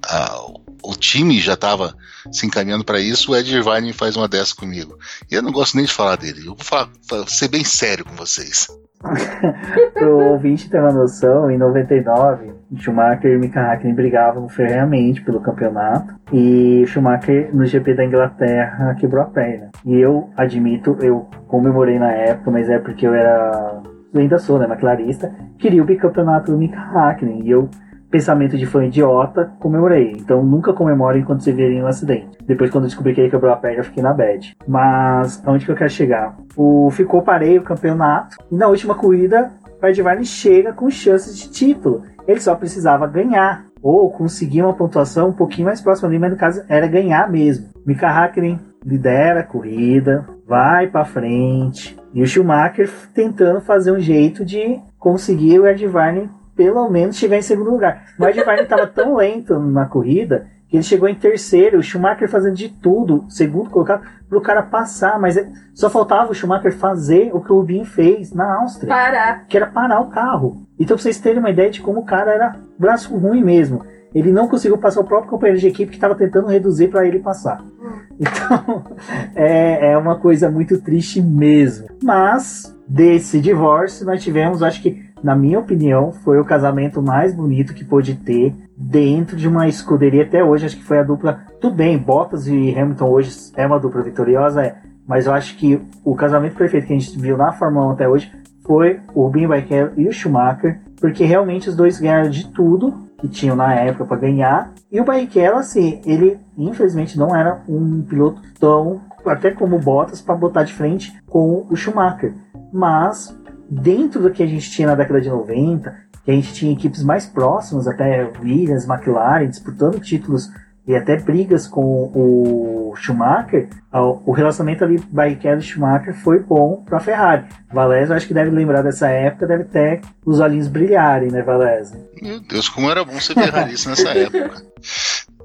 a 0.04 0.61
o 0.84 0.94
time 0.94 1.40
já 1.40 1.54
estava 1.54 1.94
se 2.30 2.46
encaminhando 2.46 2.84
para 2.84 3.00
isso, 3.00 3.32
o 3.32 3.36
Ed 3.36 3.54
Irvine 3.54 3.92
faz 3.92 4.16
uma 4.16 4.28
dessa 4.28 4.54
comigo. 4.54 4.98
E 5.30 5.34
eu 5.34 5.42
não 5.42 5.52
gosto 5.52 5.76
nem 5.76 5.86
de 5.86 5.92
falar 5.92 6.16
dele. 6.16 6.40
Eu 6.40 6.54
vou 6.54 6.64
falar, 6.64 6.88
ser 7.26 7.48
bem 7.48 7.64
sério 7.64 8.04
com 8.04 8.14
vocês. 8.14 8.66
Pro 9.94 10.30
ouvinte 10.30 10.70
ter 10.70 10.80
uma 10.80 10.92
noção, 10.92 11.50
em 11.50 11.58
99, 11.58 12.52
Schumacher 12.76 13.32
e 13.32 13.38
Mika 13.38 13.60
Hakkinen 13.60 13.94
brigavam 13.94 14.48
ferreamente 14.48 15.20
pelo 15.22 15.40
campeonato 15.40 16.14
e 16.32 16.84
Schumacher 16.86 17.54
no 17.54 17.66
GP 17.66 17.94
da 17.94 18.04
Inglaterra 18.04 18.94
quebrou 18.94 19.22
a 19.22 19.26
perna. 19.26 19.70
E 19.84 19.98
eu 19.98 20.30
admito, 20.36 20.96
eu 21.00 21.28
comemorei 21.48 21.98
na 21.98 22.12
época, 22.12 22.50
mas 22.50 22.68
é 22.68 22.78
porque 22.78 23.06
eu 23.06 23.14
era 23.14 23.82
ainda 24.14 24.38
sou, 24.38 24.58
né, 24.58 24.76
clarista, 24.76 25.34
queria 25.58 25.82
o 25.82 25.86
bicampeonato 25.86 26.52
do 26.52 26.58
Mika 26.58 26.78
Hakkinen 26.78 27.42
e 27.44 27.50
eu 27.50 27.68
pensamento 28.12 28.56
de 28.56 28.66
fã 28.66 28.84
idiota, 28.84 29.50
comemorei. 29.58 30.12
Então 30.12 30.44
nunca 30.44 30.72
comemore 30.72 31.18
enquanto 31.18 31.42
você 31.42 31.50
vê 31.50 31.82
um 31.82 31.86
acidente. 31.86 32.38
Depois, 32.46 32.70
quando 32.70 32.84
descobri 32.84 33.14
que 33.14 33.20
ele 33.22 33.30
quebrou 33.30 33.50
a 33.50 33.56
perna, 33.56 33.78
eu 33.78 33.84
fiquei 33.84 34.02
na 34.02 34.12
bad. 34.12 34.54
Mas 34.68 35.42
aonde 35.44 35.64
que 35.64 35.72
eu 35.72 35.76
quero 35.76 35.90
chegar? 35.90 36.36
O 36.54 36.90
ficou 36.90 37.22
parei 37.22 37.58
o 37.58 37.62
campeonato. 37.62 38.36
E 38.50 38.54
na 38.54 38.68
última 38.68 38.94
corrida, 38.94 39.50
Varney 39.80 40.24
chega 40.24 40.72
com 40.72 40.88
chances 40.90 41.36
de 41.36 41.50
título. 41.50 42.02
Ele 42.28 42.38
só 42.38 42.54
precisava 42.54 43.06
ganhar. 43.06 43.66
Ou 43.82 44.12
conseguir 44.12 44.62
uma 44.62 44.74
pontuação 44.74 45.30
um 45.30 45.32
pouquinho 45.32 45.66
mais 45.66 45.80
próxima 45.80 46.08
ali, 46.08 46.16
mas 46.16 46.30
no 46.30 46.36
caso 46.36 46.62
era 46.68 46.86
ganhar 46.86 47.28
mesmo. 47.28 47.66
Mika 47.84 48.06
Hakkinen 48.06 48.60
lidera 48.84 49.40
a 49.40 49.44
corrida, 49.44 50.24
vai 50.46 50.86
para 50.86 51.04
frente. 51.04 51.98
E 52.14 52.22
o 52.22 52.26
Schumacher 52.26 52.88
tentando 53.12 53.60
fazer 53.60 53.90
um 53.90 53.98
jeito 53.98 54.44
de 54.44 54.78
conseguir 55.00 55.58
o 55.58 55.66
Ed 55.66 55.84
Varney 55.88 56.28
pelo 56.56 56.88
menos 56.90 57.16
chegar 57.16 57.36
em 57.36 57.42
segundo 57.42 57.70
lugar. 57.70 58.06
O 58.18 58.26
Ed 58.26 58.42
Varney 58.42 58.64
estava 58.64 58.86
tão 58.86 59.16
lento 59.16 59.58
na 59.58 59.86
corrida 59.86 60.46
que 60.72 60.76
ele 60.76 60.82
chegou 60.82 61.06
em 61.06 61.14
terceiro, 61.14 61.78
o 61.78 61.82
Schumacher 61.82 62.30
fazendo 62.30 62.54
de 62.54 62.70
tudo, 62.70 63.26
segundo 63.28 63.68
colocado, 63.68 64.04
para 64.26 64.38
o 64.38 64.40
cara 64.40 64.62
passar, 64.62 65.20
mas 65.20 65.36
é, 65.36 65.46
só 65.74 65.90
faltava 65.90 66.30
o 66.30 66.34
Schumacher 66.34 66.74
fazer 66.74 67.30
o 67.34 67.42
que 67.42 67.52
o 67.52 67.56
Rubinho 67.56 67.84
fez 67.84 68.32
na 68.32 68.60
Áustria. 68.60 68.88
Parar. 68.88 69.46
Que 69.46 69.58
era 69.58 69.66
parar 69.66 70.00
o 70.00 70.08
carro. 70.08 70.66
Então 70.78 70.96
pra 70.96 71.02
vocês 71.02 71.20
terem 71.20 71.40
uma 71.40 71.50
ideia 71.50 71.70
de 71.70 71.82
como 71.82 72.00
o 72.00 72.06
cara 72.06 72.32
era 72.32 72.56
braço 72.78 73.14
ruim 73.14 73.44
mesmo. 73.44 73.84
Ele 74.14 74.32
não 74.32 74.48
conseguiu 74.48 74.78
passar 74.78 75.00
o 75.00 75.04
próprio 75.04 75.30
companheiro 75.30 75.60
de 75.60 75.68
equipe 75.68 75.90
que 75.90 75.96
estava 75.96 76.14
tentando 76.14 76.46
reduzir 76.46 76.88
para 76.88 77.06
ele 77.06 77.18
passar. 77.18 77.60
Hum. 77.62 77.92
Então, 78.18 78.84
é, 79.36 79.92
é 79.92 79.98
uma 79.98 80.16
coisa 80.16 80.50
muito 80.50 80.80
triste 80.80 81.20
mesmo. 81.20 81.86
Mas, 82.02 82.74
desse 82.88 83.42
divórcio, 83.42 84.06
nós 84.06 84.22
tivemos, 84.22 84.62
acho 84.62 84.80
que 84.80 85.11
na 85.22 85.36
minha 85.36 85.58
opinião, 85.58 86.12
foi 86.12 86.40
o 86.40 86.44
casamento 86.44 87.00
mais 87.00 87.34
bonito 87.34 87.74
que 87.74 87.84
pôde 87.84 88.14
ter 88.14 88.54
dentro 88.76 89.36
de 89.36 89.46
uma 89.46 89.68
escuderia 89.68 90.24
até 90.24 90.42
hoje. 90.42 90.66
Acho 90.66 90.76
que 90.76 90.84
foi 90.84 90.98
a 90.98 91.04
dupla. 91.04 91.46
Tudo 91.60 91.76
bem, 91.76 91.96
Bottas 91.96 92.46
e 92.48 92.76
Hamilton 92.76 93.08
hoje 93.08 93.30
é 93.56 93.66
uma 93.66 93.78
dupla 93.78 94.02
vitoriosa, 94.02 94.62
é, 94.62 94.76
mas 95.06 95.26
eu 95.26 95.32
acho 95.32 95.56
que 95.56 95.80
o 96.04 96.16
casamento 96.16 96.56
perfeito 96.56 96.86
que 96.86 96.92
a 96.92 96.98
gente 96.98 97.18
viu 97.18 97.36
na 97.36 97.52
Fórmula 97.52 97.88
1 97.88 97.90
até 97.90 98.08
hoje 98.08 98.32
foi 98.64 99.00
o 99.14 99.24
Rubinho 99.24 99.48
Barrichello 99.48 99.92
e 99.96 100.08
o 100.08 100.12
Schumacher, 100.12 100.80
porque 101.00 101.24
realmente 101.24 101.68
os 101.68 101.76
dois 101.76 101.98
ganharam 101.98 102.30
de 102.30 102.48
tudo 102.48 102.94
que 103.18 103.28
tinham 103.28 103.54
na 103.54 103.74
época 103.74 104.04
para 104.04 104.16
ganhar. 104.16 104.72
E 104.90 105.00
o 105.00 105.04
Barrichello, 105.04 105.58
assim, 105.58 106.00
ele 106.04 106.38
infelizmente 106.58 107.16
não 107.16 107.34
era 107.34 107.62
um 107.68 108.02
piloto 108.02 108.40
tão, 108.58 109.00
até 109.24 109.52
como 109.52 109.78
Bottas, 109.78 110.20
para 110.20 110.34
botar 110.34 110.64
de 110.64 110.72
frente 110.72 111.12
com 111.28 111.66
o 111.70 111.76
Schumacher. 111.76 112.34
Mas 112.72 113.36
dentro 113.72 114.20
do 114.20 114.30
que 114.30 114.42
a 114.42 114.46
gente 114.46 114.70
tinha 114.70 114.88
na 114.88 114.94
década 114.94 115.20
de 115.20 115.30
90, 115.30 115.94
que 116.24 116.30
a 116.30 116.34
gente 116.34 116.52
tinha 116.52 116.72
equipes 116.72 117.02
mais 117.02 117.26
próximas, 117.26 117.88
até 117.88 118.30
Williams, 118.40 118.86
McLaren, 118.86 119.48
disputando 119.48 119.98
títulos 119.98 120.50
e 120.86 120.94
até 120.96 121.16
brigas 121.16 121.66
com 121.66 122.10
o 122.12 122.92
Schumacher, 122.96 123.68
o 123.92 124.32
relacionamento 124.32 124.84
ali 124.84 124.98
Barrichello 125.10 125.60
e 125.60 125.62
Schumacher 125.62 126.14
foi 126.14 126.40
bom 126.40 126.82
para 126.84 126.98
a 126.98 127.00
Ferrari. 127.00 127.44
Valese, 127.72 128.12
acho 128.12 128.26
que 128.26 128.34
deve 128.34 128.50
lembrar 128.50 128.82
dessa 128.82 129.08
época, 129.08 129.46
deve 129.46 129.64
ter 129.64 130.00
os 130.26 130.40
olhinhos 130.40 130.68
brilharem, 130.68 131.30
né, 131.30 131.40
Valese? 131.42 131.96
Meu 132.20 132.40
Deus, 132.40 132.68
como 132.68 132.90
era 132.90 133.04
bom 133.04 133.18
ser 133.20 133.34
ferrarista 133.34 133.90
nessa 133.90 134.10
época. 134.18 134.62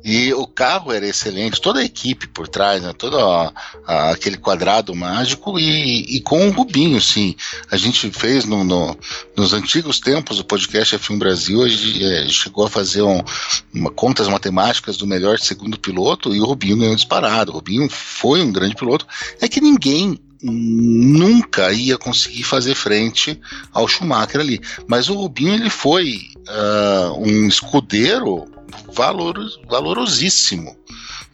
E 0.09 0.33
o 0.33 0.47
carro 0.47 0.93
era 0.93 1.05
excelente, 1.05 1.59
toda 1.59 1.81
a 1.81 1.83
equipe 1.83 2.29
por 2.29 2.47
trás, 2.47 2.81
né, 2.81 2.93
todo 2.93 3.17
aquele 3.85 4.37
quadrado 4.37 4.95
mágico 4.95 5.59
e, 5.59 6.15
e, 6.15 6.21
com 6.21 6.47
o 6.47 6.51
Rubinho, 6.51 7.01
sim. 7.01 7.35
A 7.69 7.75
gente 7.75 8.09
fez 8.11 8.45
no, 8.45 8.63
no, 8.63 8.97
nos 9.35 9.51
antigos 9.51 9.99
tempos 9.99 10.37
do 10.37 10.45
podcast 10.45 10.95
F1 10.95 11.19
Brasil, 11.19 11.61
a 11.61 11.67
gente 11.67 12.05
é, 12.05 12.29
chegou 12.29 12.65
a 12.65 12.69
fazer 12.69 13.01
um, 13.01 13.21
uma, 13.73 13.91
contas 13.91 14.29
matemáticas 14.29 14.95
do 14.95 15.05
melhor 15.05 15.39
segundo 15.39 15.77
piloto 15.77 16.33
e 16.33 16.39
o 16.39 16.45
Rubinho 16.45 16.77
ganhou 16.77 16.95
disparado. 16.95 17.51
O 17.51 17.55
Rubinho 17.55 17.89
foi 17.89 18.41
um 18.41 18.49
grande 18.53 18.75
piloto. 18.75 19.05
É 19.41 19.49
que 19.49 19.59
ninguém 19.59 20.17
nunca 20.41 21.73
ia 21.73 21.97
conseguir 21.97 22.43
fazer 22.43 22.75
frente 22.75 23.37
ao 23.73 23.89
Schumacher 23.89 24.39
ali. 24.39 24.61
Mas 24.87 25.09
o 25.09 25.15
Rubinho 25.15 25.53
ele 25.53 25.69
foi 25.69 26.29
uh, 26.47 27.19
um 27.19 27.45
escudeiro 27.45 28.47
valor, 28.93 29.37
valorosíssimo 29.67 30.77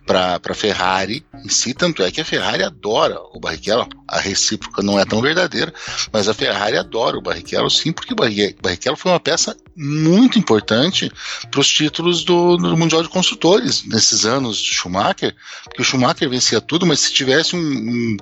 para 0.06 0.40
a 0.50 0.54
Ferrari 0.54 1.26
em 1.44 1.50
si, 1.50 1.74
tanto 1.74 2.04
é 2.04 2.12
que 2.12 2.22
a 2.22 2.26
Ferrari 2.26 2.64
adora 2.64 3.20
o 3.34 3.40
Barrichello, 3.40 3.88
a 4.08 4.20
recíproca 4.20 4.82
não 4.82 5.00
é 5.00 5.06
tão 5.06 5.22
verdadeira, 5.22 5.74
mas 6.12 6.28
a 6.28 6.34
Ferrari 6.34 6.78
adora 6.78 7.18
o 7.18 7.22
Barrichello 7.22 7.70
sim, 7.70 7.92
porque 7.92 8.14
o 8.14 8.16
Barrichello 8.16 8.98
foi 8.98 9.12
uma 9.12 9.20
peça 9.20 9.56
muito 9.76 10.38
importante 10.38 11.12
para 11.50 11.60
os 11.60 11.68
títulos 11.68 12.24
do, 12.24 12.58
do, 12.58 12.78
Mundial 12.78 13.02
de 13.02 13.10
Construtores 13.10 13.84
nesses 13.86 14.26
anos 14.26 14.58
de 14.58 14.74
Schumacher, 14.74 15.36
porque 15.64 15.82
o 15.82 15.86
Schumacher 15.86 16.30
vencia 16.30 16.62
tudo, 16.62 16.86
mas 16.86 17.00
se 17.00 17.14
tivesse 17.14 17.56
um, 17.56 17.60
um, 17.60 18.18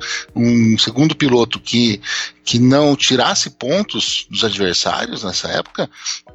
um 0.73 0.77
segundo 0.77 1.15
piloto 1.15 1.59
que, 1.59 1.99
que 2.43 2.57
não 2.57 2.95
tirasse 2.95 3.49
pontos 3.49 4.25
dos 4.29 4.43
adversários 4.43 5.23
nessa 5.23 5.49
época, 5.49 5.89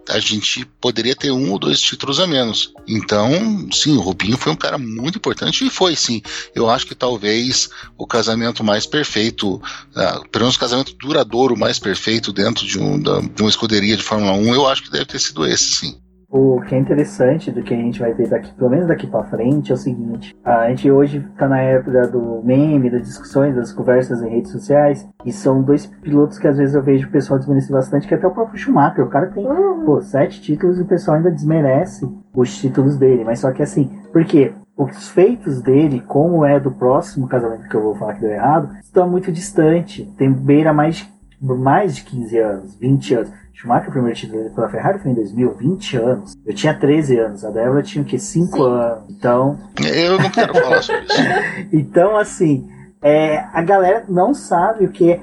a 0.09 0.19
gente 0.19 0.65
poderia 0.81 1.15
ter 1.15 1.31
um 1.31 1.51
ou 1.53 1.59
dois 1.59 1.81
títulos 1.81 2.21
a 2.21 2.27
menos. 2.27 2.73
Então, 2.87 3.69
sim, 3.73 3.97
o 3.97 4.01
Rubinho 4.01 4.37
foi 4.37 4.53
um 4.53 4.57
cara 4.57 4.79
muito 4.79 5.19
importante 5.19 5.67
e 5.67 5.71
foi, 5.71 5.97
sim. 5.97 6.23
Eu 6.55 6.69
acho 6.71 6.87
que 6.87 6.95
talvez 6.95 7.69
o 7.97 8.07
casamento 8.07 8.63
mais 8.63 8.87
perfeito, 8.87 9.57
uh, 9.57 10.29
pelo 10.31 10.45
menos 10.45 10.57
o 10.57 10.61
casamento 10.61 10.95
duradouro 10.95 11.57
mais 11.57 11.79
perfeito 11.79 12.33
dentro 12.33 12.67
de, 12.67 12.79
um, 12.79 13.01
da, 13.01 13.21
de 13.21 13.43
uma 13.43 13.51
escuderia 13.51 13.97
de 13.97 14.03
Fórmula 14.03 14.33
1, 14.33 14.55
eu 14.55 14.67
acho 14.67 14.83
que 14.83 14.91
deve 14.91 15.07
ter 15.07 15.19
sido 15.19 15.47
esse, 15.47 15.65
sim. 15.65 16.01
O 16.29 16.61
que 16.61 16.75
é 16.75 16.79
interessante 16.79 17.53
do 17.53 17.63
que 17.63 17.73
a 17.73 17.77
gente 17.77 18.01
vai 18.01 18.13
ver 18.13 18.29
daqui, 18.29 18.53
pelo 18.55 18.71
menos 18.71 18.89
daqui 18.89 19.07
para 19.07 19.25
frente, 19.25 19.71
é 19.71 19.75
o 19.75 19.79
seguinte: 19.79 20.37
a 20.45 20.69
gente 20.69 20.91
hoje 20.91 21.25
está 21.33 21.49
na 21.49 21.61
época 21.61 22.09
do 22.09 22.43
meme, 22.43 22.91
das 22.91 23.03
discussões, 23.03 23.55
das 23.55 23.73
conversas 23.73 24.23
em 24.23 24.29
redes 24.29 24.51
sociais, 24.51 25.09
e 25.25 25.33
são 25.33 25.63
dois 25.63 25.87
pilotos 25.87 26.39
que 26.39 26.49
às 26.49 26.57
vezes 26.57 26.75
eu 26.75 26.83
vejo 26.83 27.07
o 27.07 27.11
pessoal 27.11 27.39
desmerecer 27.39 27.71
bastante, 27.71 28.09
que 28.09 28.15
é 28.15 28.17
até 28.17 28.27
o 28.27 28.33
próprio 28.33 28.59
Schumacher. 28.59 29.05
O 29.05 29.09
cara 29.09 29.29
tem 29.29 29.47
uhum. 29.47 29.85
pô, 29.85 30.01
sete 30.01 30.41
títulos 30.41 30.79
e 30.79 30.83
o 30.83 30.87
pessoal 30.87 31.17
ainda 31.17 31.31
desmerece 31.31 32.09
os 32.35 32.59
títulos 32.59 32.97
dele. 32.97 33.25
Mas 33.25 33.39
só 33.39 33.53
que 33.53 33.63
assim, 33.63 33.91
porque 34.13 34.53
os 34.77 35.09
feitos 35.09 35.63
dele, 35.63 36.03
como 36.07 36.45
é 36.45 36.61
do 36.61 36.71
próximo 36.71 37.27
casamento 37.27 37.69
que 37.69 37.75
eu 37.75 37.83
vou 37.83 37.95
falar 37.95 38.15
que 38.15 38.21
deu 38.21 38.31
errado, 38.31 38.77
estão 38.83 39.09
muito 39.09 39.33
distante. 39.33 40.05
Tem 40.19 40.31
beira 40.31 40.73
mais, 40.73 41.09
mais 41.41 41.97
de 41.97 42.03
15 42.03 42.39
anos, 42.39 42.77
20 42.77 43.15
anos. 43.15 43.33
Schumacher, 43.57 43.89
o 43.89 43.93
primeiro 43.93 44.15
título 44.15 44.51
pela 44.51 44.69
Ferrari 44.69 44.99
foi 44.99 45.13
em 45.13 45.15
2020 45.15 45.97
anos. 45.97 46.37
Eu 46.45 46.55
tinha 46.55 46.75
13 46.75 47.19
anos, 47.19 47.43
a 47.43 47.51
Débora 47.51 47.83
tinha 47.83 48.03
o 48.03 48.05
que? 48.05 48.19
5 48.19 48.63
anos. 48.63 49.05
Então. 49.09 49.59
Eu 49.83 50.19
não 50.19 50.31
quero 50.31 50.53
falar 50.53 50.83
sobre 50.83 51.05
isso. 51.05 51.69
então, 51.73 52.17
assim, 52.19 52.69
é, 53.01 53.39
a 53.55 53.63
galera 53.63 54.05
não 54.09 54.35
sabe 54.35 54.85
o 54.85 54.91
que 54.91 55.11
é. 55.11 55.21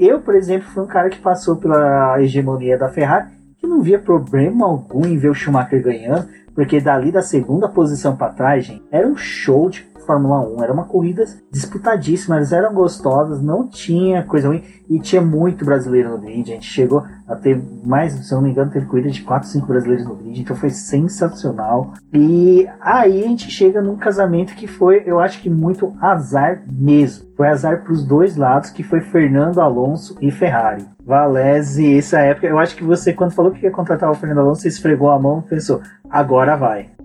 Eu, 0.00 0.20
por 0.20 0.34
exemplo, 0.34 0.68
fui 0.68 0.82
um 0.82 0.88
cara 0.88 1.08
que 1.08 1.20
passou 1.20 1.56
pela 1.56 2.20
hegemonia 2.20 2.76
da 2.76 2.88
Ferrari 2.88 3.28
que 3.58 3.68
não 3.68 3.80
via 3.82 4.00
problema 4.00 4.66
algum 4.66 5.06
em 5.06 5.16
ver 5.16 5.30
o 5.30 5.34
Schumacher 5.34 5.80
ganhando, 5.80 6.28
porque 6.56 6.80
dali 6.80 7.12
da 7.12 7.22
segunda 7.22 7.68
posição 7.68 8.16
para 8.16 8.32
trás, 8.32 8.64
gente, 8.64 8.82
era 8.90 9.06
um 9.06 9.16
show 9.16 9.70
de 9.70 9.82
Fórmula 10.06 10.40
1. 10.40 10.62
Era 10.62 10.72
uma 10.72 10.84
corrida 10.84 11.24
disputadíssima, 11.50 12.36
elas 12.36 12.52
eram 12.52 12.72
gostosas, 12.72 13.42
não 13.42 13.66
tinha 13.68 14.22
coisa 14.22 14.48
ruim 14.48 14.62
e 14.88 15.00
tinha 15.00 15.20
muito 15.20 15.64
brasileiro 15.64 16.10
no 16.10 16.18
grid. 16.18 16.50
A 16.50 16.54
gente 16.54 16.66
chegou 16.66 17.04
a 17.26 17.34
ter 17.34 17.60
mais, 17.84 18.12
se 18.12 18.32
eu 18.32 18.36
não 18.36 18.44
me 18.44 18.50
engano, 18.50 18.70
teve 18.70 18.86
corrida 18.86 19.10
de 19.10 19.22
4, 19.22 19.48
5 19.48 19.66
brasileiros 19.66 20.06
no 20.06 20.14
grid, 20.14 20.40
então 20.40 20.56
foi 20.56 20.70
sensacional. 20.70 21.92
E 22.12 22.68
aí 22.80 23.24
a 23.24 23.28
gente 23.28 23.50
chega 23.50 23.82
num 23.82 23.96
casamento 23.96 24.54
que 24.54 24.66
foi, 24.66 25.02
eu 25.04 25.18
acho 25.18 25.42
que 25.42 25.50
muito 25.50 25.94
azar 26.00 26.62
mesmo. 26.70 27.26
Foi 27.36 27.48
azar 27.48 27.82
para 27.82 27.92
os 27.92 28.02
dois 28.04 28.36
lados, 28.36 28.70
que 28.70 28.82
foi 28.82 29.00
Fernando 29.00 29.60
Alonso 29.60 30.16
e 30.22 30.30
Ferrari. 30.30 30.86
Valese, 31.04 31.98
essa 31.98 32.18
época, 32.20 32.46
eu 32.46 32.58
acho 32.58 32.74
que 32.74 32.82
você, 32.82 33.12
quando 33.12 33.32
falou 33.32 33.52
que 33.52 33.64
ia 33.64 33.70
contratar 33.70 34.10
o 34.10 34.14
Fernando 34.14 34.40
Alonso, 34.40 34.62
você 34.62 34.68
esfregou 34.68 35.10
a 35.10 35.18
mão 35.18 35.44
e 35.44 35.50
pensou, 35.50 35.80
agora 36.10 36.56
vai. 36.56 36.95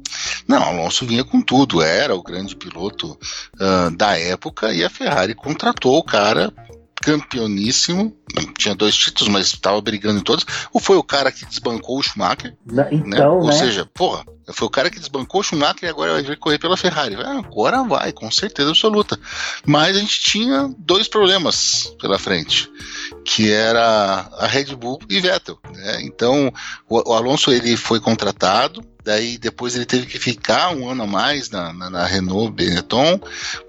Não, 0.51 0.63
Alonso 0.63 1.05
vinha 1.05 1.23
com 1.23 1.41
tudo, 1.41 1.81
era 1.81 2.13
o 2.13 2.21
grande 2.21 2.57
piloto 2.57 3.17
uh, 3.55 3.89
da 3.95 4.19
época 4.19 4.73
e 4.73 4.83
a 4.83 4.89
Ferrari 4.89 5.33
contratou 5.33 5.97
o 5.97 6.03
cara 6.03 6.53
campeoníssimo, 7.01 8.15
tinha 8.57 8.75
dois 8.75 8.95
títulos, 8.95 9.31
mas 9.31 9.47
estava 9.47 9.81
brigando 9.81 10.19
em 10.19 10.23
todos. 10.23 10.45
Ou 10.71 10.79
foi 10.79 10.97
o 10.97 11.03
cara 11.03 11.31
que 11.31 11.45
desbancou 11.45 11.97
o 11.97 12.03
Schumacher? 12.03 12.55
Né? 12.65 12.89
Então, 12.91 13.09
né? 13.09 13.27
Ou 13.27 13.45
né? 13.45 13.53
seja, 13.53 13.89
porra, 13.93 14.23
foi 14.53 14.67
o 14.67 14.71
cara 14.71 14.89
que 14.89 14.99
desbancou 14.99 15.41
o 15.41 15.43
Schumacher 15.43 15.83
e 15.83 15.89
agora 15.89 16.21
vai 16.21 16.35
correr 16.35 16.59
pela 16.59 16.77
Ferrari. 16.77 17.15
Ah, 17.15 17.39
agora 17.39 17.83
vai, 17.83 18.11
com 18.11 18.29
certeza 18.29 18.69
absoluta. 18.69 19.19
Mas 19.65 19.97
a 19.97 19.99
gente 19.99 20.21
tinha 20.21 20.73
dois 20.77 21.07
problemas 21.07 21.93
pela 21.99 22.19
frente, 22.19 22.71
que 23.25 23.51
era 23.51 24.29
a 24.37 24.45
Red 24.45 24.75
Bull 24.75 24.99
e 25.09 25.19
Vettel. 25.19 25.57
Né? 25.73 26.01
Então, 26.03 26.53
o, 26.87 27.11
o 27.11 27.13
Alonso 27.13 27.51
ele 27.51 27.75
foi 27.75 27.99
contratado, 27.99 28.83
Daí 29.03 29.37
depois 29.37 29.75
ele 29.75 29.85
teve 29.85 30.05
que 30.05 30.19
ficar 30.19 30.75
um 30.75 30.89
ano 30.89 31.03
a 31.03 31.07
mais 31.07 31.49
na, 31.49 31.73
na, 31.73 31.89
na 31.89 32.05
Renault 32.05 32.53
Benetton 32.53 33.19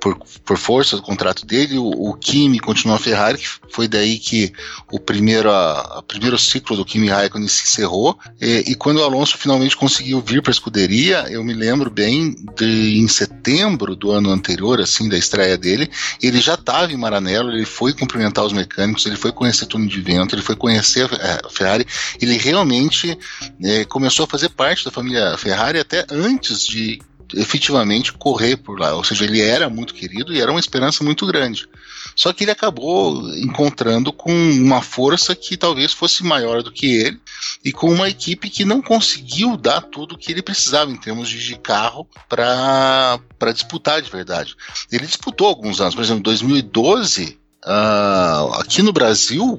por, 0.01 0.18
por 0.45 0.59
força 0.59 0.97
do 0.97 1.03
contrato 1.03 1.47
dele. 1.47 1.79
O, 1.79 1.88
o 1.88 2.14
Kimi 2.14 2.59
continuou 2.59 2.97
a 2.97 3.01
Ferrari, 3.01 3.38
que 3.38 3.49
foi 3.71 3.88
daí 3.88 4.18
que 4.18 4.53
o 4.90 5.01
primeiro, 5.01 5.51
a, 5.51 5.99
a 5.99 6.03
primeiro 6.03 6.38
ciclo 6.38 6.77
do 6.77 6.85
Kimi 6.85 7.09
Raikkonen 7.09 7.49
se 7.49 7.64
encerrou. 7.64 8.18
E, 8.40 8.73
e 8.73 8.75
quando 8.75 8.99
o 8.99 9.05
Alonso 9.05 9.38
finalmente 9.38 9.77
conseguiu 9.77 10.21
vir 10.21 10.42
para 10.42 10.51
a 10.51 10.53
escuderia, 10.53 11.27
eu 11.31 11.42
me 11.42 11.55
lembro 11.55 11.90
bem 11.90 12.35
de 12.57 12.99
em 12.99 13.09
setembro 13.09 13.97
do 13.97 14.11
ano 14.11 14.31
anterior, 14.31 14.81
assim, 14.81 15.09
da 15.09 15.16
estreia 15.16 15.57
dele, 15.57 15.90
ele 16.23 16.40
já 16.40 16.55
estava 16.55 16.92
em 16.92 16.97
Maranello, 16.97 17.51
ele 17.51 17.64
foi 17.64 17.92
cumprimentar 17.92 18.45
os 18.45 18.53
mecânicos, 18.53 19.07
ele 19.07 19.16
foi 19.16 19.33
conhecer 19.33 19.66
túnel 19.66 19.88
de 19.88 20.01
vento, 20.01 20.35
ele 20.35 20.42
foi 20.42 20.57
conhecer 20.57 21.09
a, 21.14 21.49
Ferrari, 21.49 21.87
ele 22.21 22.37
realmente 22.37 23.18
é, 23.62 23.85
começou 23.85 24.25
a 24.25 24.29
fazer 24.29 24.51
parte 24.51 24.85
da 24.85 24.90
família 24.90 25.22
Ferrari 25.37 25.79
até 25.79 26.07
antes 26.11 26.67
de 26.67 27.01
efetivamente 27.35 28.13
correr 28.13 28.57
por 28.57 28.79
lá. 28.79 28.95
Ou 28.95 29.05
seja, 29.05 29.25
ele 29.25 29.41
era 29.41 29.69
muito 29.69 29.95
querido 29.95 30.33
e 30.33 30.41
era 30.41 30.51
uma 30.51 30.61
esperança 30.61 31.03
muito 31.03 31.27
grande. 31.27 31.69
Só 32.15 32.33
que 32.33 32.45
ele 32.45 32.51
acabou 32.51 33.29
encontrando 33.37 34.13
com 34.13 34.33
uma 34.33 34.83
força 34.83 35.35
que 35.35 35.57
talvez 35.57 35.93
fosse 35.93 36.23
maior 36.23 36.63
do 36.63 36.73
que 36.73 36.87
ele 36.87 37.21
e 37.65 37.73
com 37.73 37.91
uma 37.91 38.09
equipe 38.09 38.51
que 38.51 38.65
não 38.65 38.83
conseguiu 38.83 39.57
dar 39.57 39.81
tudo 39.83 40.15
o 40.15 40.19
que 40.19 40.31
ele 40.31 40.43
precisava 40.43 40.91
em 40.91 40.97
termos 40.97 41.29
de 41.29 41.57
carro 41.57 42.07
para 42.29 43.53
disputar 43.53 44.03
de 44.03 44.11
verdade. 44.11 44.55
Ele 44.91 45.07
disputou 45.07 45.47
alguns 45.47 45.81
anos, 45.81 45.95
por 45.95 46.03
exemplo, 46.03 46.21
em 46.21 46.25
2012, 46.25 47.39
uh, 47.65 48.55
aqui 48.55 48.83
no 48.83 48.93
Brasil, 48.93 49.57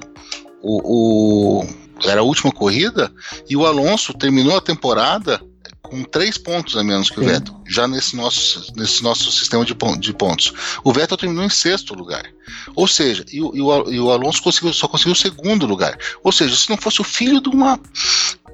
o, 0.62 1.62
o, 1.62 1.66
era 2.04 2.20
a 2.20 2.24
última 2.24 2.52
corrida 2.52 3.12
e 3.48 3.56
o 3.56 3.66
Alonso 3.66 4.14
terminou 4.14 4.56
a 4.56 4.60
temporada 4.60 5.40
com 5.84 6.02
três 6.02 6.38
pontos 6.38 6.76
a 6.76 6.82
menos 6.82 7.10
que 7.10 7.20
Sim. 7.20 7.26
o 7.26 7.28
Vettel, 7.28 7.54
já 7.66 7.86
nesse 7.86 8.16
nosso, 8.16 8.72
nesse 8.74 9.02
nosso 9.02 9.30
sistema 9.30 9.64
de, 9.64 9.74
de 9.98 10.12
pontos. 10.14 10.80
O 10.82 10.92
Vettel 10.92 11.16
terminou 11.16 11.44
em 11.44 11.50
sexto 11.50 11.94
lugar. 11.94 12.24
Ou 12.74 12.88
seja, 12.88 13.24
e, 13.30 13.36
e, 13.36 13.40
o, 13.40 13.90
e 13.90 14.00
o, 14.00 14.10
Alonso 14.10 14.42
conseguiu, 14.42 14.72
só 14.72 14.88
conseguiu 14.88 15.12
o 15.12 15.16
segundo 15.16 15.66
lugar. 15.66 15.96
Ou 16.22 16.32
seja, 16.32 16.56
se 16.56 16.70
não 16.70 16.76
fosse 16.76 17.00
o 17.00 17.04
filho 17.04 17.40
de 17.40 17.48
uma 17.50 17.78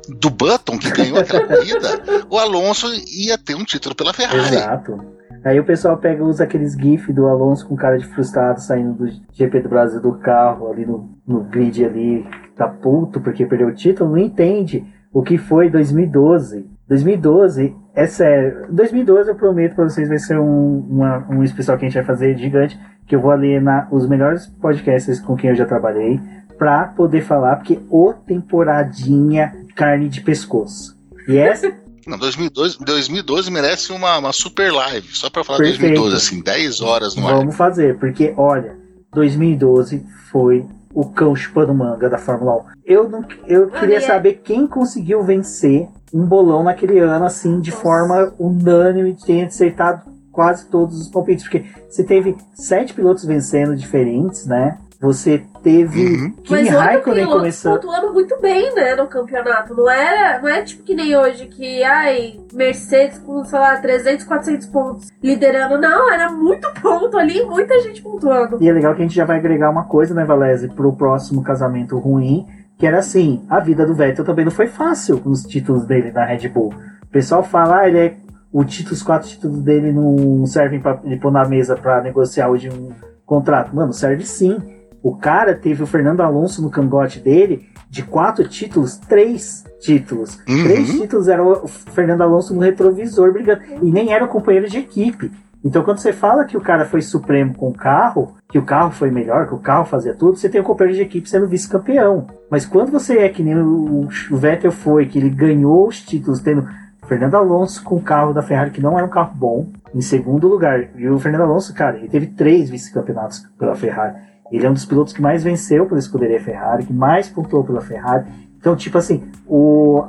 do 0.09 0.29
Button 0.29 0.79
que 0.79 0.90
ganhou 0.90 1.19
aquela 1.19 1.47
corrida, 1.47 2.03
o 2.29 2.38
Alonso 2.38 2.93
ia 3.07 3.38
ter 3.38 3.55
um 3.55 3.64
título 3.64 3.95
pela 3.95 4.12
Ferrari. 4.12 4.57
Exato. 4.57 5.21
Aí 5.45 5.59
o 5.59 5.64
pessoal 5.64 5.97
pega 5.97 6.23
usa 6.23 6.45
aqueles 6.45 6.75
GIF 6.75 7.12
do 7.12 7.27
Alonso 7.27 7.66
com 7.66 7.75
cara 7.75 7.97
de 7.97 8.07
frustrado 8.07 8.61
saindo 8.61 8.93
do 8.93 9.11
GP 9.33 9.61
do 9.61 9.69
Brasil 9.71 10.01
do 10.01 10.19
carro 10.19 10.71
ali 10.71 10.85
no, 10.85 11.09
no 11.27 11.45
grid 11.45 11.83
ali, 11.85 12.27
tá 12.57 12.69
puto 12.69 13.21
porque 13.21 13.47
perdeu 13.47 13.69
o 13.69 13.75
título, 13.75 14.11
não 14.11 14.19
entende 14.19 14.85
o 15.12 15.23
que 15.23 15.38
foi 15.38 15.71
2012. 15.71 16.66
2012, 16.90 17.72
é 17.94 18.07
sério. 18.09 18.66
2012 18.68 19.31
eu 19.31 19.37
prometo 19.37 19.76
pra 19.76 19.85
vocês, 19.85 20.09
vai 20.09 20.18
ser 20.18 20.40
um, 20.40 20.79
uma, 20.90 21.24
um 21.31 21.44
especial 21.44 21.79
que 21.79 21.85
a 21.85 21.88
gente 21.88 21.96
vai 21.96 22.05
fazer 22.05 22.37
gigante, 22.37 22.76
que 23.07 23.14
eu 23.14 23.20
vou 23.20 23.30
alienar 23.30 23.88
os 23.95 24.09
melhores 24.09 24.49
podcasts 24.61 25.20
com 25.20 25.36
quem 25.36 25.51
eu 25.51 25.57
já 25.57 25.64
trabalhei, 25.64 26.20
pra 26.59 26.88
poder 26.88 27.22
falar, 27.22 27.57
porque 27.57 27.78
o 27.88 28.12
temporadinha 28.12 29.55
carne 29.76 30.09
de 30.09 30.20
pescoço. 30.20 30.99
E 31.28 31.38
essa. 31.38 31.72
Não, 32.05 32.18
2012, 32.18 32.78
2012 32.80 33.51
merece 33.53 33.93
uma, 33.93 34.18
uma 34.18 34.32
super 34.32 34.72
live, 34.72 35.14
só 35.14 35.30
pra 35.30 35.45
falar 35.45 35.59
de 35.59 35.78
2012, 35.78 36.16
assim, 36.16 36.43
10 36.43 36.80
horas 36.80 37.14
no 37.14 37.22
Vamos 37.22 37.32
ar. 37.32 37.38
Vamos 37.38 37.57
fazer, 37.57 37.99
porque 37.99 38.34
olha, 38.36 38.76
2012 39.12 40.05
foi 40.32 40.66
o 40.93 41.05
cão 41.05 41.36
chupando 41.36 41.72
manga 41.72 42.09
da 42.09 42.18
Fórmula 42.18 42.57
1. 42.57 42.64
Eu, 42.84 43.09
não, 43.09 43.24
eu 43.47 43.68
queria 43.68 43.99
é 43.99 44.01
saber 44.01 44.41
quem 44.43 44.66
conseguiu 44.66 45.22
vencer 45.22 45.88
um 46.12 46.24
bolão 46.24 46.62
naquele 46.62 46.98
ano, 46.98 47.24
assim, 47.24 47.61
de 47.61 47.70
Nossa. 47.70 47.82
forma 47.82 48.34
unânime, 48.38 49.16
tenha 49.24 49.46
acertado 49.46 50.02
quase 50.32 50.66
todos 50.66 51.00
os 51.00 51.08
palpites, 51.08 51.44
porque 51.44 51.64
você 51.88 52.04
teve 52.04 52.36
sete 52.54 52.94
pilotos 52.94 53.24
vencendo 53.24 53.76
diferentes, 53.76 54.46
né? 54.46 54.78
Você 55.00 55.42
teve 55.62 56.04
uhum. 56.04 56.32
Kimi 56.44 56.68
Raikkonen 56.68 57.26
começando. 57.26 57.80
pontuando 57.80 58.12
muito 58.12 58.38
bem, 58.38 58.74
né, 58.74 58.94
no 58.94 59.06
campeonato. 59.06 59.74
Não 59.74 59.90
é, 59.90 60.38
não 60.38 60.48
é 60.48 60.61
tipo 60.62 60.82
que 60.82 60.94
nem 60.94 61.16
hoje 61.16 61.46
que, 61.46 61.82
ai, 61.82 62.38
Mercedes 62.52 63.18
com, 63.18 63.42
sei 63.42 63.58
lá, 63.58 63.78
300, 63.78 64.26
400 64.26 64.66
pontos 64.66 65.08
liderando. 65.22 65.78
Não, 65.78 66.12
era 66.12 66.30
muito 66.30 66.68
ponto 66.82 67.16
ali, 67.16 67.42
muita 67.46 67.80
gente 67.80 68.02
pontuando. 68.02 68.58
E 68.61 68.68
é 68.68 68.72
legal 68.72 68.94
que 68.94 69.00
a 69.00 69.04
gente 69.06 69.16
já 69.16 69.24
vai 69.24 69.38
agregar 69.38 69.70
uma 69.70 69.84
coisa, 69.84 70.12
né, 70.12 70.22
Valese, 70.22 70.68
pro 70.68 70.92
próximo 70.92 71.42
casamento 71.42 71.98
ruim, 71.98 72.46
que 72.81 72.87
era 72.87 72.99
assim, 72.99 73.45
a 73.51 73.61
vida 73.61 73.85
do 73.85 73.95
Vettel 73.95 74.24
também 74.24 74.43
não 74.43 74.51
foi 74.51 74.66
fácil 74.66 75.20
com 75.20 75.28
os 75.28 75.43
títulos 75.43 75.85
dele 75.85 76.11
na 76.11 76.24
Red 76.24 76.49
Bull. 76.49 76.72
O 77.03 77.07
pessoal 77.09 77.45
fala, 77.45 77.81
ah, 77.81 77.89
ele 77.89 77.99
é 77.99 78.16
o 78.51 78.64
título, 78.64 78.95
os 78.95 79.03
quatro 79.03 79.28
títulos 79.28 79.61
dele 79.61 79.93
não 79.93 80.47
servem 80.47 80.81
para 80.81 80.99
ele 81.05 81.18
pôr 81.18 81.31
na 81.31 81.47
mesa 81.47 81.76
para 81.76 82.01
negociar 82.01 82.49
hoje 82.49 82.70
um 82.70 82.91
contrato. 83.26 83.76
Mano, 83.76 83.93
serve 83.93 84.24
sim. 84.24 84.57
O 85.03 85.14
cara 85.14 85.55
teve 85.55 85.83
o 85.83 85.87
Fernando 85.87 86.22
Alonso 86.22 86.62
no 86.62 86.70
cangote 86.70 87.20
dele 87.20 87.68
de 87.91 88.03
quatro 88.03 88.49
títulos, 88.49 88.97
três 88.97 89.62
títulos. 89.78 90.39
Uhum. 90.49 90.64
Três 90.64 90.89
títulos 90.91 91.28
era 91.28 91.45
o 91.45 91.68
Fernando 91.68 92.22
Alonso 92.22 92.55
no 92.55 92.62
retrovisor 92.62 93.31
brigando. 93.31 93.61
E 93.83 93.93
nem 93.93 94.14
era 94.14 94.24
o 94.24 94.28
companheiro 94.28 94.70
de 94.70 94.78
equipe. 94.78 95.31
Então, 95.62 95.82
quando 95.82 95.98
você 95.98 96.12
fala 96.12 96.44
que 96.44 96.56
o 96.56 96.61
cara 96.61 96.86
foi 96.86 97.02
supremo 97.02 97.54
com 97.54 97.68
o 97.68 97.74
carro, 97.74 98.34
que 98.48 98.58
o 98.58 98.64
carro 98.64 98.90
foi 98.90 99.11
melhor, 99.11 99.46
que 99.46 99.54
o 99.54 99.58
carro 99.58 99.84
fazia 99.84 100.14
tudo, 100.14 100.36
você 100.36 100.48
tem 100.48 100.61
o 100.61 100.64
companheiro 100.64 100.96
de 100.96 101.04
equipe 101.04 101.28
sendo 101.28 101.46
vice-campeão. 101.46 102.26
Mas 102.50 102.64
quando 102.64 102.90
você 102.90 103.18
é 103.18 103.28
que 103.28 103.42
nem 103.42 103.56
o, 103.58 104.08
Vettel 104.30 104.72
foi, 104.72 105.06
que 105.06 105.18
ele 105.18 105.28
ganhou 105.28 105.86
os 105.86 106.00
títulos 106.00 106.40
tendo 106.40 106.66
Fernando 107.06 107.34
Alonso 107.34 107.84
com 107.84 107.96
o 107.96 108.02
carro 108.02 108.32
da 108.32 108.42
Ferrari, 108.42 108.70
que 108.70 108.80
não 108.80 108.96
era 108.96 109.06
um 109.06 109.11
carro 109.11 109.34
bom, 109.34 109.66
em 109.94 110.00
segundo 110.00 110.48
lugar. 110.48 110.88
E 110.96 111.08
o 111.08 111.18
Fernando 111.18 111.42
Alonso, 111.42 111.74
cara, 111.74 111.98
ele 111.98 112.08
teve 112.08 112.28
três 112.28 112.70
vice-campeonatos 112.70 113.46
pela 113.58 113.74
Ferrari. 113.74 114.14
Ele 114.50 114.66
é 114.66 114.70
um 114.70 114.74
dos 114.74 114.86
pilotos 114.86 115.12
que 115.12 115.20
mais 115.20 115.44
venceu 115.44 115.86
pela 115.86 116.00
escuderia 116.00 116.40
Ferrari, 116.40 116.86
que 116.86 116.92
mais 116.92 117.28
pontuou 117.28 117.64
pela 117.64 117.80
Ferrari. 117.82 118.24
Então, 118.58 118.74
tipo 118.74 118.96
assim, 118.96 119.24
o 119.46 120.04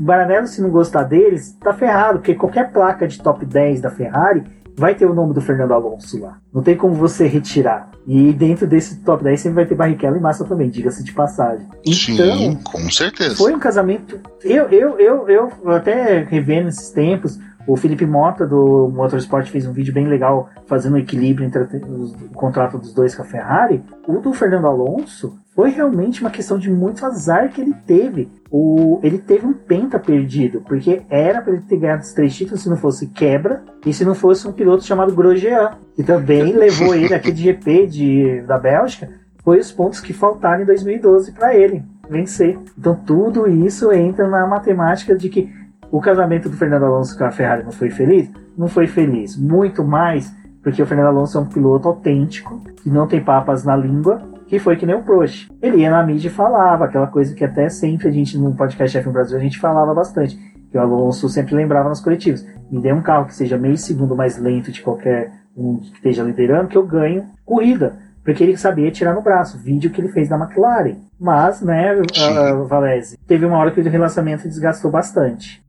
Baranello, 0.00 0.46
se 0.46 0.62
não 0.62 0.70
gostar 0.70 1.04
deles, 1.04 1.52
tá 1.60 1.72
ferrado, 1.72 2.18
porque 2.18 2.34
qualquer 2.34 2.72
placa 2.72 3.06
de 3.06 3.20
top 3.20 3.44
10 3.44 3.80
da 3.80 3.90
Ferrari 3.90 4.44
vai 4.76 4.94
ter 4.94 5.06
o 5.06 5.14
nome 5.14 5.34
do 5.34 5.40
Fernando 5.40 5.72
Alonso 5.72 6.20
lá. 6.20 6.38
Não 6.52 6.62
tem 6.62 6.76
como 6.76 6.94
você 6.94 7.26
retirar. 7.26 7.90
E 8.06 8.32
dentro 8.32 8.66
desse 8.66 8.96
top 8.96 9.22
10 9.22 9.40
sempre 9.40 9.56
vai 9.56 9.66
ter 9.66 9.74
Barrichello 9.74 10.16
e 10.16 10.20
Massa 10.20 10.44
também, 10.44 10.68
diga-se 10.68 11.04
de 11.04 11.12
passagem. 11.12 11.66
Então, 11.86 12.36
Sim, 12.36 12.58
com 12.64 12.90
certeza. 12.90 13.36
Foi 13.36 13.54
um 13.54 13.58
casamento. 13.58 14.18
Eu, 14.42 14.68
eu, 14.68 14.98
eu, 14.98 15.28
eu 15.28 15.52
até 15.70 16.22
revendo 16.24 16.68
esses 16.68 16.90
tempos. 16.90 17.38
O 17.66 17.76
Felipe 17.76 18.04
Mota 18.04 18.46
do 18.46 18.90
Motorsport 18.92 19.48
fez 19.48 19.66
um 19.66 19.72
vídeo 19.72 19.94
bem 19.94 20.08
legal 20.08 20.50
fazendo 20.66 20.94
o 20.94 20.98
equilíbrio 20.98 21.46
entre 21.46 21.62
o 21.62 22.34
contrato 22.34 22.76
dos 22.76 22.92
dois 22.92 23.14
com 23.14 23.22
a 23.22 23.26
Ferrari. 23.26 23.82
O 24.06 24.18
do 24.18 24.32
Fernando 24.32 24.66
Alonso 24.66 25.38
foi 25.54 25.70
realmente 25.70 26.20
uma 26.20 26.30
questão 26.30 26.58
de 26.58 26.70
muito 26.70 27.04
azar 27.06 27.50
que 27.50 27.60
ele 27.60 27.74
teve. 27.86 28.28
O, 28.50 28.98
ele 29.02 29.18
teve 29.18 29.46
um 29.46 29.52
penta 29.52 29.98
perdido, 29.98 30.62
porque 30.62 31.02
era 31.08 31.40
para 31.40 31.52
ele 31.52 31.62
ter 31.62 31.76
ganhado 31.76 32.02
os 32.02 32.12
três 32.12 32.34
títulos 32.34 32.62
se 32.62 32.68
não 32.68 32.76
fosse 32.76 33.06
quebra 33.08 33.62
e 33.86 33.92
se 33.92 34.04
não 34.04 34.14
fosse 34.14 34.46
um 34.48 34.52
piloto 34.52 34.84
chamado 34.84 35.14
Grosjean, 35.14 35.70
que 35.94 36.02
também 36.02 36.52
levou 36.56 36.94
ele 36.94 37.14
aqui 37.14 37.30
de 37.30 37.42
GP 37.44 37.86
de, 37.86 38.40
da 38.42 38.58
Bélgica. 38.58 39.08
Foi 39.44 39.58
os 39.58 39.72
pontos 39.72 40.00
que 40.00 40.12
faltaram 40.12 40.62
em 40.62 40.66
2012 40.66 41.32
para 41.32 41.54
ele 41.54 41.82
vencer. 42.08 42.58
Então 42.78 42.94
tudo 42.94 43.48
isso 43.48 43.92
entra 43.92 44.28
na 44.28 44.46
matemática 44.46 45.16
de 45.16 45.28
que 45.28 45.61
o 45.92 46.00
casamento 46.00 46.48
do 46.48 46.56
Fernando 46.56 46.86
Alonso 46.86 47.16
com 47.18 47.24
a 47.24 47.30
Ferrari 47.30 47.64
não 47.64 47.70
foi 47.70 47.90
feliz? 47.90 48.30
Não 48.56 48.66
foi 48.66 48.86
feliz. 48.86 49.36
Muito 49.36 49.84
mais 49.84 50.34
porque 50.62 50.82
o 50.82 50.86
Fernando 50.86 51.08
Alonso 51.08 51.36
é 51.36 51.40
um 51.42 51.46
piloto 51.46 51.86
autêntico, 51.86 52.60
que 52.82 52.88
não 52.88 53.06
tem 53.06 53.22
papas 53.22 53.62
na 53.62 53.76
língua, 53.76 54.22
que 54.46 54.58
foi 54.58 54.76
que 54.76 54.86
nem 54.86 54.94
o 54.94 55.02
Prost. 55.02 55.50
Ele 55.60 55.78
ia 55.78 55.90
na 55.90 56.02
mídia 56.02 56.28
e 56.28 56.30
falava, 56.30 56.86
aquela 56.86 57.08
coisa 57.08 57.34
que 57.34 57.44
até 57.44 57.68
sempre 57.68 58.08
a 58.08 58.10
gente 58.10 58.38
no 58.38 58.54
podcast 58.54 58.98
F1 58.98 59.12
Brasil 59.12 59.36
a 59.36 59.40
gente 59.40 59.58
falava 59.58 59.92
bastante, 59.92 60.38
que 60.70 60.78
o 60.78 60.80
Alonso 60.80 61.28
sempre 61.28 61.54
lembrava 61.54 61.90
nas 61.90 62.00
coletivas. 62.00 62.46
Me 62.70 62.80
dê 62.80 62.90
um 62.90 63.02
carro 63.02 63.26
que 63.26 63.34
seja 63.34 63.58
meio 63.58 63.76
segundo 63.76 64.16
mais 64.16 64.38
lento 64.38 64.72
de 64.72 64.80
qualquer 64.80 65.30
um 65.54 65.76
que 65.76 65.92
esteja 65.92 66.22
liderando, 66.22 66.68
que 66.68 66.78
eu 66.78 66.86
ganho 66.86 67.26
corrida. 67.44 67.98
Porque 68.24 68.42
ele 68.42 68.56
sabia 68.56 68.90
tirar 68.90 69.14
no 69.14 69.22
braço. 69.22 69.58
Vídeo 69.58 69.90
que 69.90 70.00
ele 70.00 70.12
fez 70.12 70.28
na 70.28 70.36
McLaren. 70.36 70.96
Mas, 71.18 71.60
né, 71.60 71.94
uh, 71.94 72.66
Valese, 72.66 73.18
teve 73.26 73.44
uma 73.46 73.58
hora 73.58 73.70
que 73.70 73.80
o 73.80 73.90
relacionamento 73.90 74.48
desgastou 74.48 74.90
bastante. 74.90 75.62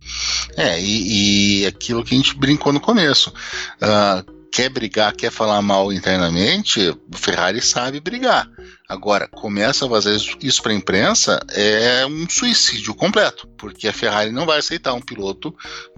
É, 0.58 0.80
e, 0.80 1.62
e 1.62 1.66
aquilo 1.66 2.04
que 2.04 2.14
a 2.14 2.18
gente 2.18 2.38
brincou 2.38 2.72
no 2.72 2.80
começo. 2.80 3.34
Uh, 3.82 4.44
quer 4.54 4.70
brigar, 4.70 5.16
quer 5.16 5.32
falar 5.32 5.60
mal 5.64 5.92
internamente, 5.92 6.90
o 6.90 7.18
Ferrari 7.18 7.60
sabe 7.60 8.00
brigar. 8.00 8.48
Agora, 8.88 9.28
começa 9.28 9.86
a 9.86 9.90
fazer 9.90 10.16
isso 10.42 10.62
para 10.62 10.72
a 10.72 10.76
imprensa, 10.76 11.40
é 11.50 12.06
um 12.06 12.30
suicídio 12.30 12.94
completo, 12.94 13.48
porque 13.58 13.88
a 13.88 13.94
Ferrari 13.94 14.32
não 14.32 14.46
vai 14.46 14.60
aceitar 14.60 14.94
um 14.94 15.02
piloto 15.02 15.56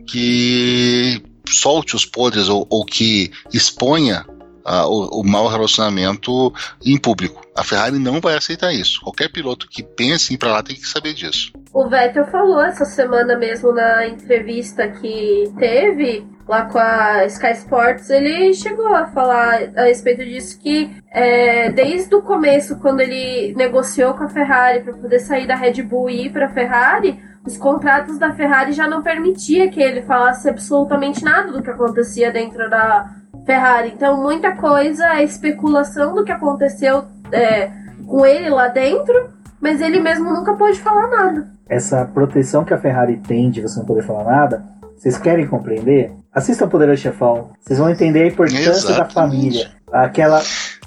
que 0.07 1.21
solte 1.49 1.97
os 1.97 2.05
podres 2.05 2.47
ou, 2.47 2.65
ou 2.69 2.85
que 2.85 3.29
exponha 3.53 4.25
uh, 4.65 4.87
o, 4.87 5.21
o 5.21 5.23
mau 5.23 5.47
relacionamento 5.47 6.53
em 6.83 6.97
público. 6.97 7.45
A 7.55 7.63
Ferrari 7.63 7.99
não 7.99 8.19
vai 8.19 8.35
aceitar 8.35 8.73
isso. 8.73 9.01
Qualquer 9.01 9.31
piloto 9.31 9.67
que 9.69 9.83
pense 9.83 10.31
em 10.31 10.35
ir 10.35 10.37
para 10.37 10.51
lá 10.51 10.63
tem 10.63 10.75
que 10.75 10.87
saber 10.87 11.13
disso. 11.13 11.53
O 11.73 11.87
Vettel 11.87 12.25
falou 12.27 12.61
essa 12.61 12.85
semana 12.85 13.37
mesmo 13.37 13.71
na 13.71 14.07
entrevista 14.07 14.87
que 14.87 15.51
teve 15.57 16.25
lá 16.47 16.65
com 16.65 16.77
a 16.77 17.25
Sky 17.25 17.51
Sports, 17.53 18.09
ele 18.09 18.53
chegou 18.53 18.93
a 18.93 19.07
falar 19.07 19.71
a 19.75 19.85
respeito 19.85 20.23
disso 20.23 20.59
que 20.59 20.95
é, 21.11 21.71
desde 21.71 22.13
o 22.13 22.21
começo, 22.21 22.77
quando 22.79 23.01
ele 23.01 23.53
negociou 23.55 24.13
com 24.13 24.25
a 24.25 24.29
Ferrari 24.29 24.83
para 24.83 24.93
poder 24.93 25.19
sair 25.19 25.47
da 25.47 25.55
Red 25.55 25.81
Bull 25.81 26.09
e 26.09 26.27
ir 26.27 26.31
para 26.31 26.45
a 26.45 26.53
Ferrari, 26.53 27.19
os 27.45 27.57
contratos 27.57 28.17
da 28.17 28.33
Ferrari 28.33 28.73
já 28.73 28.87
não 28.87 29.03
permitia 29.03 29.69
que 29.69 29.81
ele 29.81 30.01
falasse 30.01 30.49
absolutamente 30.49 31.23
nada 31.23 31.51
do 31.51 31.61
que 31.61 31.69
acontecia 31.69 32.31
dentro 32.31 32.69
da 32.69 33.14
Ferrari. 33.45 33.93
Então, 33.95 34.21
muita 34.21 34.55
coisa 34.55 35.15
é 35.15 35.23
especulação 35.23 36.15
do 36.15 36.23
que 36.23 36.31
aconteceu 36.31 37.05
é, 37.31 37.71
com 38.07 38.25
ele 38.25 38.49
lá 38.49 38.67
dentro, 38.67 39.29
mas 39.61 39.81
ele 39.81 39.99
mesmo 39.99 40.31
nunca 40.31 40.53
pôde 40.53 40.79
falar 40.79 41.07
nada. 41.07 41.47
Essa 41.67 42.05
proteção 42.05 42.63
que 42.63 42.73
a 42.73 42.77
Ferrari 42.77 43.17
tem 43.17 43.49
de 43.49 43.61
você 43.61 43.79
não 43.79 43.85
poder 43.85 44.03
falar 44.03 44.23
nada, 44.23 44.65
vocês 44.97 45.17
querem 45.17 45.47
compreender? 45.47 46.11
Assistam 46.33 46.67
Poderoso 46.67 47.01
Chefão. 47.01 47.51
Vocês 47.61 47.79
vão 47.79 47.89
entender 47.89 48.23
a 48.23 48.27
importância 48.27 48.69
Exatamente. 48.69 48.97
da 48.97 49.05
família. 49.05 49.71
Aquela. 49.91 50.41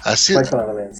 Assim, 0.05 0.33
Pode 0.33 0.49
falar, 0.49 0.65
Valéria. 0.65 0.91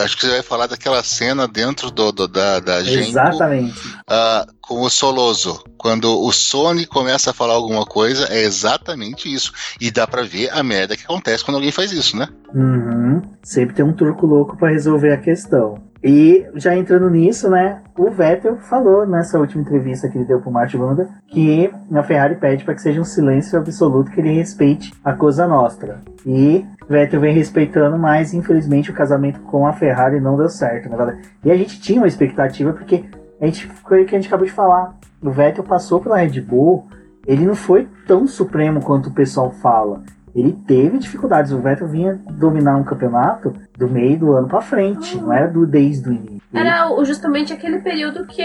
Acho 0.00 0.16
que 0.16 0.26
você 0.26 0.32
vai 0.32 0.42
falar 0.42 0.66
daquela 0.66 1.02
cena 1.02 1.46
dentro 1.46 1.90
do, 1.90 2.12
do 2.12 2.28
da, 2.28 2.60
da 2.60 2.82
gente. 2.82 3.10
Exatamente. 3.10 3.78
Uh, 3.88 4.52
com 4.60 4.82
o 4.82 4.90
Soloso. 4.90 5.62
Quando 5.76 6.08
o 6.20 6.32
Sony 6.32 6.86
começa 6.86 7.30
a 7.30 7.34
falar 7.34 7.54
alguma 7.54 7.84
coisa, 7.84 8.26
é 8.30 8.42
exatamente 8.42 9.32
isso. 9.32 9.52
E 9.80 9.90
dá 9.90 10.06
pra 10.06 10.22
ver 10.22 10.50
a 10.50 10.62
merda 10.62 10.96
que 10.96 11.04
acontece 11.04 11.44
quando 11.44 11.56
alguém 11.56 11.72
faz 11.72 11.92
isso, 11.92 12.16
né? 12.16 12.28
Uhum. 12.54 13.20
Sempre 13.42 13.74
tem 13.74 13.84
um 13.84 13.92
turco 13.92 14.26
louco 14.26 14.56
para 14.56 14.70
resolver 14.70 15.12
a 15.12 15.18
questão. 15.18 15.82
E 16.02 16.44
já 16.56 16.76
entrando 16.76 17.08
nisso, 17.08 17.48
né, 17.48 17.80
o 17.96 18.10
Vettel 18.10 18.58
falou 18.68 19.06
nessa 19.06 19.38
última 19.38 19.62
entrevista 19.62 20.08
que 20.08 20.18
ele 20.18 20.24
deu 20.24 20.40
pro 20.40 20.50
Martin 20.50 20.78
Wanda 20.78 21.08
que 21.28 21.70
a 21.92 22.02
Ferrari 22.02 22.34
pede 22.36 22.64
para 22.64 22.74
que 22.74 22.82
seja 22.82 23.00
um 23.00 23.04
silêncio 23.04 23.56
absoluto 23.56 24.10
que 24.10 24.20
ele 24.20 24.32
respeite 24.32 24.92
a 25.04 25.12
Cosa 25.12 25.46
Nostra. 25.46 26.00
E 26.26 26.66
Vettel 26.92 27.20
vem 27.20 27.34
respeitando, 27.34 27.98
mas 27.98 28.32
infelizmente 28.32 28.90
o 28.90 28.94
casamento 28.94 29.40
com 29.40 29.66
a 29.66 29.72
Ferrari 29.72 30.20
não 30.20 30.36
deu 30.36 30.48
certo, 30.48 30.88
né, 30.88 30.96
galera? 30.96 31.18
E 31.44 31.50
a 31.50 31.56
gente 31.56 31.80
tinha 31.80 32.00
uma 32.00 32.06
expectativa 32.06 32.72
porque 32.72 33.04
a 33.40 33.46
gente 33.46 33.66
foi 33.66 34.02
o 34.02 34.06
que 34.06 34.14
a 34.14 34.18
gente 34.18 34.28
acabou 34.28 34.46
de 34.46 34.52
falar. 34.52 34.96
O 35.20 35.30
Vettel 35.30 35.64
passou 35.64 36.00
pela 36.00 36.18
Red 36.18 36.40
Bull, 36.40 36.86
ele 37.26 37.46
não 37.46 37.54
foi 37.54 37.88
tão 38.06 38.26
supremo 38.26 38.80
quanto 38.80 39.08
o 39.08 39.14
pessoal 39.14 39.50
fala 39.50 40.02
ele 40.34 40.52
teve 40.66 40.98
dificuldades. 40.98 41.52
O 41.52 41.60
Vettel 41.60 41.88
vinha 41.88 42.20
dominar 42.30 42.76
um 42.76 42.84
campeonato 42.84 43.54
do 43.76 43.88
meio 43.88 44.18
do 44.18 44.32
ano 44.32 44.48
para 44.48 44.60
frente, 44.60 45.16
não 45.18 45.32
era 45.32 45.46
do 45.46 45.66
desde 45.66 46.08
o 46.08 46.12
início. 46.12 46.42
Era 46.52 46.88
justamente 47.04 47.52
aquele 47.52 47.80
período 47.80 48.26
que 48.26 48.42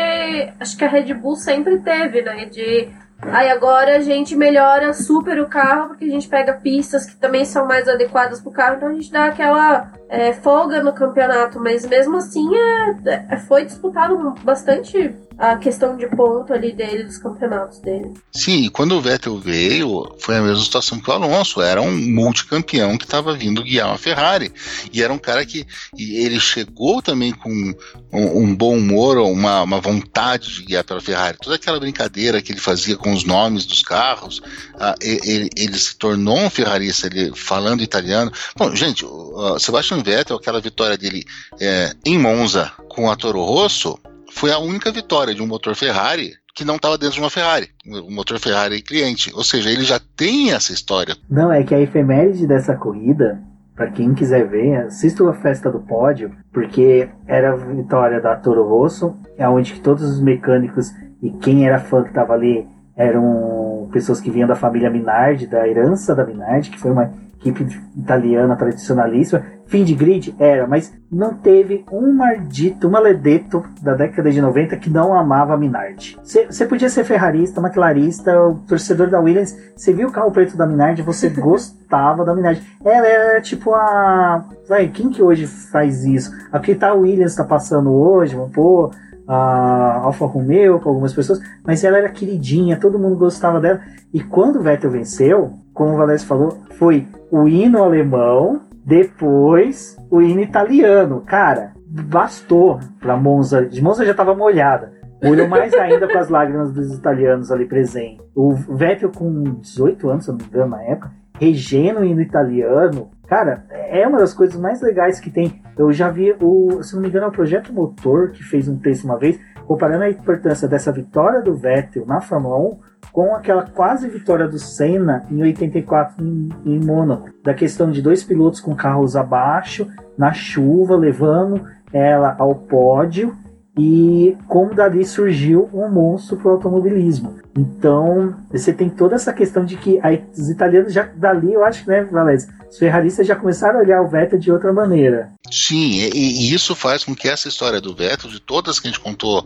acho 0.60 0.78
que 0.78 0.84
a 0.84 0.90
Red 0.90 1.14
Bull 1.14 1.36
sempre 1.36 1.80
teve, 1.80 2.22
né? 2.22 2.46
De 2.46 2.90
aí 3.22 3.50
agora 3.50 3.98
a 3.98 4.02
gente 4.02 4.36
melhora 4.36 4.94
super 4.94 5.40
o 5.40 5.48
carro 5.48 5.90
porque 5.90 6.06
a 6.06 6.10
gente 6.10 6.28
pega 6.28 6.54
pistas 6.54 7.06
que 7.06 7.16
também 7.16 7.46
são 7.46 7.66
mais 7.66 7.88
adequadas 7.88 8.40
para 8.40 8.50
o 8.50 8.54
carro, 8.54 8.76
então 8.76 8.90
a 8.90 8.94
gente 8.94 9.12
dá 9.12 9.26
aquela 9.26 9.92
é, 10.10 10.34
folga 10.34 10.82
no 10.84 10.94
campeonato, 10.94 11.60
mas 11.60 11.86
mesmo 11.86 12.18
assim 12.18 12.48
é, 12.56 13.34
é 13.34 13.38
foi 13.38 13.66
disputado 13.66 14.34
bastante 14.44 15.16
a 15.38 15.56
questão 15.58 15.96
de 15.96 16.08
ponto 16.08 16.52
ali 16.52 16.74
dele, 16.74 17.04
dos 17.04 17.18
campeonatos 17.18 17.80
dele. 17.80 18.14
Sim, 18.32 18.70
quando 18.70 18.94
o 18.94 19.02
Vettel 19.02 19.38
veio, 19.38 20.16
foi 20.20 20.38
a 20.38 20.42
mesma 20.42 20.64
situação 20.64 21.00
que 21.00 21.10
o 21.10 21.14
Alonso. 21.14 21.62
Era 21.62 21.82
um 21.82 21.92
multicampeão 21.92 22.98
que 22.98 23.06
estava 23.06 23.36
vindo 23.36 23.64
guiar 23.64 23.88
uma 23.88 23.98
Ferrari. 23.98 24.52
E 24.92 25.04
era 25.04 25.14
um 25.14 25.18
cara 25.18 25.46
que 25.46 25.66
ele 25.98 26.40
chegou 26.40 27.02
também 27.02 27.32
com 27.32 27.52
um, 27.52 28.44
um 28.44 28.56
bom 28.56 28.78
humor, 28.78 29.18
uma, 29.18 29.62
uma, 29.62 29.80
vontade 29.80 30.56
de 30.56 30.64
guiar 30.64 30.84
pela 30.84 31.02
Ferrari. 31.02 31.38
Toda 31.38 31.56
aquela 31.56 31.80
brincadeira 31.80 32.42
que 32.42 32.52
ele 32.52 32.60
fazia 32.60 32.98
com 32.98 33.14
os 33.14 33.24
nomes 33.24 33.66
dos 33.66 33.84
carros, 33.84 34.40
uh, 34.40 34.96
ele, 35.02 35.50
ele, 35.56 35.78
se 35.78 35.96
tornou 35.96 36.38
um 36.38 36.50
ferrarista, 36.50 37.08
ele 37.08 37.32
falando 37.36 37.84
italiano. 37.84 38.32
Bom, 38.56 38.76
gente, 38.76 39.06
uh, 39.06 39.60
Sebastian 39.60 40.02
Vettel, 40.02 40.38
aquela 40.38 40.60
vitória 40.60 40.98
dele 40.98 41.24
é, 41.60 41.94
em 42.06 42.18
Monza 42.18 42.72
com 42.90 43.12
a 43.12 43.16
Toro 43.16 43.44
Rosso, 43.44 44.00
foi 44.32 44.52
a 44.52 44.60
única 44.60 44.92
vitória 44.92 45.34
de 45.34 45.42
um 45.42 45.48
motor 45.48 45.76
Ferrari 45.76 46.34
que 46.56 46.66
não 46.66 46.78
estava 46.78 46.98
dentro 46.98 47.16
de 47.16 47.22
uma 47.22 47.30
Ferrari, 47.30 47.70
um 47.86 48.14
motor 48.14 48.40
Ferrari 48.40 48.82
cliente. 48.82 49.32
Ou 49.36 49.44
seja, 49.44 49.70
ele 49.70 49.84
já 49.84 50.00
tem 50.00 50.52
essa 50.52 50.74
história. 50.74 51.16
Não, 51.30 51.52
é 51.52 51.64
que 51.64 51.76
a 51.76 51.80
efeméride 51.80 52.48
dessa 52.48 52.76
corrida, 52.76 53.40
para 53.76 53.92
quem 53.92 54.16
quiser 54.16 54.48
ver, 54.48 54.76
assista 54.78 55.30
a 55.30 55.34
festa 55.36 55.72
do 55.72 55.80
pódio, 55.80 56.32
porque 56.52 57.08
era 57.28 57.54
a 57.54 57.56
vitória 57.56 58.20
da 58.20 58.36
Toro 58.36 58.68
Rosso, 58.68 59.16
é 59.38 59.48
onde 59.48 59.80
todos 59.82 60.04
os 60.04 60.20
mecânicos 60.20 60.92
e 61.22 61.30
quem 61.30 61.68
era 61.68 61.80
fã 61.80 62.02
que 62.02 62.10
estava 62.10 62.34
ali 62.34 62.68
eram 62.96 63.88
pessoas 63.94 64.20
que 64.20 64.32
vinham 64.32 64.48
da 64.48 64.56
família 64.56 64.90
Minardi, 64.90 65.46
da 65.46 65.68
herança 65.68 66.16
da 66.16 66.26
Minardi, 66.26 66.72
que 66.72 66.80
foi 66.80 66.90
uma 66.90 67.14
equipe 67.50 67.80
italiana 67.96 68.56
tradicionalíssima. 68.56 69.44
Fim 69.66 69.84
de 69.84 69.94
grid? 69.94 70.34
Era, 70.40 70.66
mas 70.66 70.94
não 71.12 71.34
teve 71.34 71.84
um 71.92 72.14
maldito, 72.14 72.88
um 72.88 72.92
maledeto 72.92 73.64
da 73.82 73.94
década 73.94 74.32
de 74.32 74.42
90 74.42 74.78
que 74.78 74.90
não 74.90 75.14
amava 75.14 75.54
a 75.54 75.58
Minardi. 75.58 76.18
Você 76.24 76.66
podia 76.66 76.90
ser 76.90 77.04
ferrarista, 77.04 77.60
maquilarista, 77.60 78.40
o 78.40 78.56
torcedor 78.60 79.10
da 79.10 79.20
Williams, 79.20 79.58
você 79.76 79.92
viu 79.94 80.08
o 80.08 80.12
carro 80.12 80.32
preto 80.32 80.56
da 80.56 80.66
Minardi, 80.66 81.02
você 81.02 81.28
gostava 81.30 82.24
da 82.24 82.34
Minardi. 82.34 82.62
Ela 82.84 83.08
era 83.08 83.42
tipo 83.42 83.74
a. 83.74 84.46
Vai, 84.70 84.88
quem 84.88 85.10
que 85.10 85.22
hoje 85.22 85.48
faz 85.48 86.06
isso? 86.06 86.32
Aqui 86.52 86.74
tá 86.74 86.90
a 86.90 86.94
Williams 86.94 87.36
tá 87.36 87.44
passando 87.44 87.92
hoje, 87.92 88.38
pôr 88.54 88.92
a 89.28 90.00
Alfa 90.04 90.26
Romeo 90.26 90.80
com 90.80 90.90
algumas 90.90 91.14
pessoas, 91.14 91.40
mas 91.66 91.84
ela 91.84 91.98
era 91.98 92.10
queridinha, 92.10 92.80
todo 92.80 93.00
mundo 93.00 93.18
gostava 93.18 93.60
dela. 93.60 93.82
E 94.14 94.22
quando 94.22 94.58
o 94.58 94.62
Vettel 94.62 94.92
venceu, 94.92 95.54
como 95.74 95.94
o 95.94 95.98
Valécio 95.98 96.28
falou, 96.28 96.58
foi 96.78 97.08
o 97.30 97.48
hino 97.48 97.84
alemão, 97.84 98.62
depois 98.86 99.98
o 100.10 100.22
hino 100.22 100.40
italiano. 100.40 101.22
Cara, 101.26 101.74
bastou 101.86 102.80
pra 103.00 103.18
Monza. 103.18 103.66
De 103.66 103.82
Monza 103.82 104.06
já 104.06 104.14
tava 104.14 104.34
molhada. 104.34 104.94
Olhou 105.24 105.48
mais 105.48 105.74
ainda 105.74 106.08
com 106.08 106.18
as 106.18 106.30
lágrimas 106.30 106.72
dos 106.72 106.94
italianos 106.94 107.52
ali 107.52 107.66
presentes. 107.66 108.24
O 108.36 108.54
Vettel 108.54 109.12
com 109.12 109.44
18 109.60 110.10
anos, 110.10 110.26
se 110.26 110.32
não 110.32 110.38
me 110.38 110.44
engano, 110.44 110.72
na 110.72 110.84
época, 110.84 111.12
regendo 111.40 112.02
o 112.02 112.06
hino 112.06 112.22
italiano. 112.22 113.10
Cara, 113.28 113.66
é 113.70 114.08
uma 114.08 114.20
das 114.20 114.34
coisas 114.34 114.60
mais 114.60 114.82
legais 114.82 115.20
que 115.20 115.30
tem. 115.30 115.62
Eu 115.78 115.92
já 115.92 116.10
vi 116.10 116.36
o, 116.42 116.82
se 116.82 116.96
não 116.96 117.02
me 117.02 117.10
engano, 117.10 117.26
é 117.26 117.30
o 117.30 117.32
Projeto 117.32 117.74
Motor 117.74 118.32
que 118.32 118.44
fez 118.44 118.68
um 118.68 118.78
texto 118.78 119.04
uma 119.04 119.18
vez 119.18 119.40
comparando 119.66 120.06
a 120.06 120.10
importância 120.10 120.68
dessa 120.68 120.92
vitória 120.92 121.42
do 121.42 121.54
Vettel 121.54 122.06
na 122.06 122.22
Fórmula 122.22 122.58
1 122.58 122.78
com 123.12 123.36
aquela 123.36 123.64
quase 123.64 124.08
vitória 124.08 124.48
do 124.48 124.58
Senna 124.58 125.26
em 125.30 125.42
84 125.42 126.24
em, 126.24 126.50
em 126.66 126.80
Mônaco, 126.80 127.30
da 127.44 127.54
questão 127.54 127.92
de 127.92 128.02
dois 128.02 128.24
pilotos 128.24 128.60
com 128.60 128.76
carros 128.76 129.16
abaixo, 129.16 129.88
na 130.18 130.32
chuva, 130.32 130.96
levando 130.96 131.66
ela 131.92 132.36
ao 132.40 132.56
pódio 132.56 133.36
e 133.78 134.36
como 134.48 134.74
dali 134.74 135.06
surgiu 135.06 135.70
um 135.74 135.88
monstro 135.90 136.38
para 136.38 136.50
o 136.50 136.52
automobilismo. 136.56 137.36
Então, 137.56 138.36
você 138.52 138.74
tem 138.74 138.90
toda 138.90 139.16
essa 139.16 139.32
questão 139.32 139.66
de 139.66 139.78
que 139.78 140.00
aí, 140.02 140.24
os 140.36 140.50
italianos 140.50 140.94
já 140.94 141.04
dali, 141.04 141.54
eu 141.54 141.64
acho, 141.64 141.88
né, 141.88 142.04
Valézio, 142.04 142.50
os 142.70 142.78
ferraristas 142.78 143.26
já 143.26 143.36
começaram 143.36 143.80
a 143.80 143.82
olhar 143.82 144.02
o 144.02 144.08
Vettel 144.08 144.40
de 144.40 144.52
outra 144.52 144.74
maneira. 144.74 145.32
Sim, 145.52 146.10
e, 146.14 146.50
e 146.50 146.54
isso 146.54 146.76
faz 146.76 147.04
com 147.04 147.16
que 147.16 147.28
essa 147.28 147.48
história 147.48 147.80
do 147.80 147.96
Vettel, 147.96 148.30
de 148.30 148.40
todas 148.40 148.80
que 148.80 148.88
a 148.88 148.92
gente 148.92 149.00
contou 149.00 149.46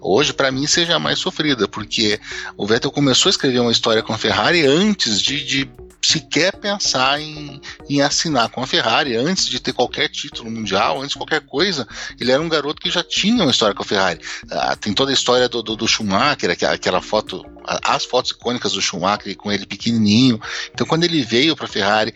hoje, 0.00 0.32
para 0.32 0.52
mim 0.52 0.66
seja 0.66 0.98
mais 0.98 1.18
sofrida, 1.18 1.66
porque 1.66 2.20
o 2.56 2.66
Vettel 2.66 2.90
começou 2.90 3.28
a 3.28 3.30
escrever 3.30 3.60
uma 3.60 3.72
história 3.72 4.02
com 4.02 4.12
a 4.12 4.18
Ferrari 4.18 4.64
antes 4.64 5.20
de, 5.20 5.44
de 5.44 5.70
sequer 6.02 6.56
pensar 6.56 7.20
em, 7.20 7.60
em 7.88 8.00
assinar 8.00 8.48
com 8.48 8.62
a 8.62 8.66
Ferrari 8.66 9.16
antes 9.16 9.46
de 9.46 9.60
ter 9.60 9.72
qualquer 9.72 10.08
título 10.08 10.50
mundial, 10.50 10.98
antes 10.98 11.10
de 11.10 11.18
qualquer 11.18 11.42
coisa. 11.42 11.86
Ele 12.18 12.32
era 12.32 12.42
um 12.42 12.48
garoto 12.48 12.80
que 12.80 12.90
já 12.90 13.02
tinha 13.02 13.42
uma 13.42 13.50
história 13.50 13.69
com 13.74 13.82
a 13.82 13.86
Ferrari. 13.86 14.20
Ah, 14.50 14.76
tem 14.76 14.92
toda 14.92 15.10
a 15.10 15.14
história 15.14 15.48
do, 15.48 15.62
do, 15.62 15.76
do 15.76 15.88
Schumacher, 15.88 16.50
aquela, 16.50 16.74
aquela, 16.74 17.02
foto, 17.02 17.44
as 17.84 18.04
fotos 18.04 18.32
icônicas 18.32 18.72
do 18.72 18.82
Schumacher 18.82 19.36
com 19.36 19.50
ele 19.50 19.66
pequenininho. 19.66 20.40
Então, 20.72 20.86
quando 20.86 21.04
ele 21.04 21.22
veio 21.22 21.56
para 21.56 21.66
a 21.66 21.68
Ferrari, 21.68 22.14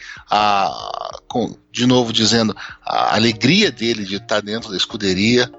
de 1.73 1.87
novo 1.87 2.13
dizendo 2.13 2.57
a 2.85 3.15
alegria 3.15 3.71
dele 3.71 4.05
de 4.05 4.17
estar 4.17 4.41
dentro 4.41 4.71
da 4.71 4.77
escuderia, 4.77 5.51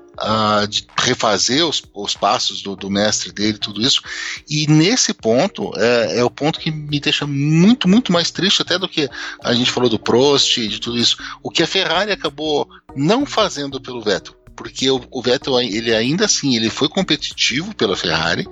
de 0.69 0.87
refazer 0.97 1.65
os, 1.65 1.83
os 1.93 2.15
passos 2.15 2.61
do, 2.61 2.75
do, 2.75 2.89
mestre 2.89 3.31
dele, 3.31 3.57
tudo 3.57 3.81
isso. 3.81 4.01
E 4.49 4.65
nesse 4.67 5.13
ponto 5.13 5.71
é, 5.75 6.19
é, 6.19 6.23
o 6.23 6.29
ponto 6.29 6.59
que 6.59 6.71
me 6.71 6.99
deixa 6.99 7.27
muito, 7.27 7.87
muito 7.87 8.11
mais 8.11 8.31
triste 8.31 8.61
até 8.61 8.77
do 8.77 8.87
que 8.87 9.09
a 9.43 9.53
gente 9.53 9.71
falou 9.71 9.89
do 9.89 9.99
Prost 9.99 10.57
de 10.57 10.79
tudo 10.79 10.97
isso. 10.97 11.17
O 11.43 11.49
que 11.49 11.63
a 11.63 11.67
Ferrari 11.67 12.11
acabou 12.11 12.67
não 12.95 13.25
fazendo 13.25 13.81
pelo 13.81 14.01
Vettel 14.01 14.35
porque 14.55 14.89
o, 14.89 15.01
o, 15.11 15.21
Vettel 15.21 15.59
ele 15.59 15.93
ainda 15.93 16.25
assim 16.25 16.55
ele 16.55 16.69
foi 16.69 16.87
competitivo 16.87 17.73
pela 17.75 17.95
Ferrari, 17.95 18.47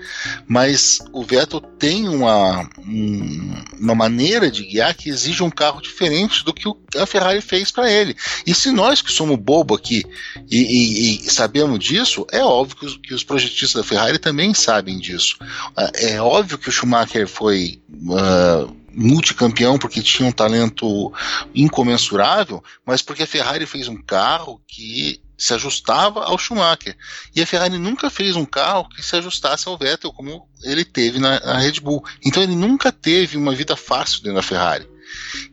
mas 0.47 0.99
o 1.11 1.23
Vettel 1.23 1.61
tem 1.61 2.07
uma, 2.07 2.67
um, 2.79 3.63
uma 3.79 3.95
maneira 3.95 4.51
de 4.51 4.65
guiar 4.65 4.93
que 4.93 5.09
exige 5.09 5.41
um 5.43 5.49
carro 5.49 5.81
diferente 5.81 6.43
do 6.43 6.53
que 6.53 6.67
o, 6.67 6.77
a 6.97 7.05
Ferrari 7.05 7.41
fez 7.41 7.71
para 7.71 7.91
ele. 7.91 8.15
E 8.45 8.53
se 8.53 8.71
nós 8.71 9.01
que 9.01 9.11
somos 9.11 9.37
bobo 9.37 9.75
aqui 9.75 10.03
e, 10.49 10.57
e, 10.57 11.25
e 11.25 11.29
sabemos 11.29 11.79
disso, 11.79 12.25
é 12.31 12.43
óbvio 12.43 12.77
que 12.77 12.85
os, 12.85 12.97
que 12.97 13.13
os, 13.13 13.23
projetistas 13.23 13.73
da 13.73 13.87
Ferrari 13.87 14.19
também 14.19 14.53
sabem 14.53 14.99
disso. 14.99 15.37
Ah, 15.75 15.91
é 15.95 16.21
óbvio 16.21 16.57
que 16.57 16.69
o 16.69 16.71
Schumacher 16.71 17.27
foi 17.27 17.81
uh, 17.89 18.75
multicampeão 18.93 19.77
porque 19.77 20.01
tinha 20.01 20.27
um 20.27 20.31
talento 20.31 21.11
incomensurável, 21.53 22.63
mas 22.85 23.01
porque 23.01 23.23
a 23.23 23.27
Ferrari 23.27 23.65
fez 23.65 23.87
um 23.87 24.01
carro 24.01 24.61
que 24.67 25.19
se 25.43 25.53
ajustava 25.53 26.23
ao 26.23 26.37
Schumacher. 26.37 26.95
E 27.35 27.41
a 27.41 27.45
Ferrari 27.45 27.77
nunca 27.77 28.09
fez 28.09 28.35
um 28.35 28.45
carro 28.45 28.87
que 28.89 29.03
se 29.03 29.15
ajustasse 29.15 29.67
ao 29.67 29.77
Vettel, 29.77 30.11
como 30.13 30.47
ele 30.63 30.85
teve 30.85 31.19
na, 31.19 31.39
na 31.39 31.57
Red 31.57 31.79
Bull. 31.81 32.03
Então 32.25 32.41
ele 32.41 32.55
nunca 32.55 32.91
teve 32.91 33.37
uma 33.37 33.53
vida 33.53 33.75
fácil 33.75 34.21
dentro 34.21 34.35
da 34.35 34.41
Ferrari. 34.41 34.87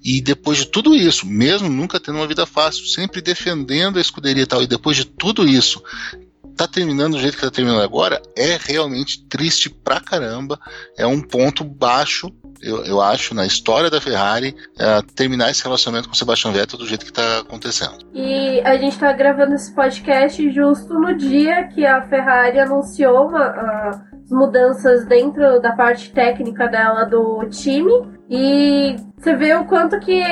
E 0.03 0.21
depois 0.21 0.59
de 0.59 0.67
tudo 0.67 0.95
isso, 0.95 1.27
mesmo 1.27 1.69
nunca 1.69 2.01
tendo 2.01 2.17
uma 2.17 2.27
vida 2.27 2.47
fácil, 2.47 2.87
sempre 2.87 3.21
defendendo 3.21 3.99
a 3.99 4.01
escuderia 4.01 4.45
e 4.45 4.47
tal, 4.47 4.63
e 4.63 4.67
depois 4.67 4.97
de 4.97 5.05
tudo 5.05 5.47
isso, 5.47 5.83
tá 6.67 6.69
terminando 6.69 7.13
do 7.13 7.21
jeito 7.21 7.37
que 7.37 7.43
tá 7.43 7.51
terminando 7.51 7.83
agora, 7.83 8.21
é 8.37 8.59
realmente 8.61 9.27
triste 9.29 9.71
pra 9.71 10.01
caramba. 10.01 10.59
É 10.97 11.07
um 11.07 11.21
ponto 11.21 11.65
baixo 11.65 12.31
eu, 12.63 12.85
eu 12.85 13.01
acho, 13.01 13.35
na 13.35 13.47
história 13.47 13.89
da 13.89 14.01
Ferrari, 14.01 14.55
é, 14.79 15.01
terminar 15.15 15.51
esse 15.51 15.63
relacionamento 15.63 16.09
com 16.09 16.15
o 16.15 16.17
Sebastian 16.17 16.53
Vettel 16.53 16.79
do 16.79 16.87
jeito 16.87 17.05
que 17.05 17.11
está 17.11 17.39
acontecendo. 17.39 17.99
E 18.13 18.61
a 18.61 18.77
gente 18.77 18.93
está 18.93 19.13
gravando 19.13 19.55
esse 19.55 19.75
podcast 19.75 20.51
justo 20.51 20.93
no 20.93 21.15
dia 21.15 21.69
que 21.69 21.87
a 21.87 22.03
Ferrari 22.03 22.59
anunciou 22.59 23.29
uma, 23.29 23.47
as 23.47 24.31
mudanças 24.31 25.07
dentro 25.07 25.61
da 25.61 25.73
parte 25.73 26.13
técnica 26.13 26.69
dela 26.69 27.05
do 27.05 27.47
time. 27.49 27.91
E 28.29 28.97
você 29.17 29.35
vê 29.35 29.55
o 29.55 29.65
quanto 29.65 29.99
que 29.99 30.23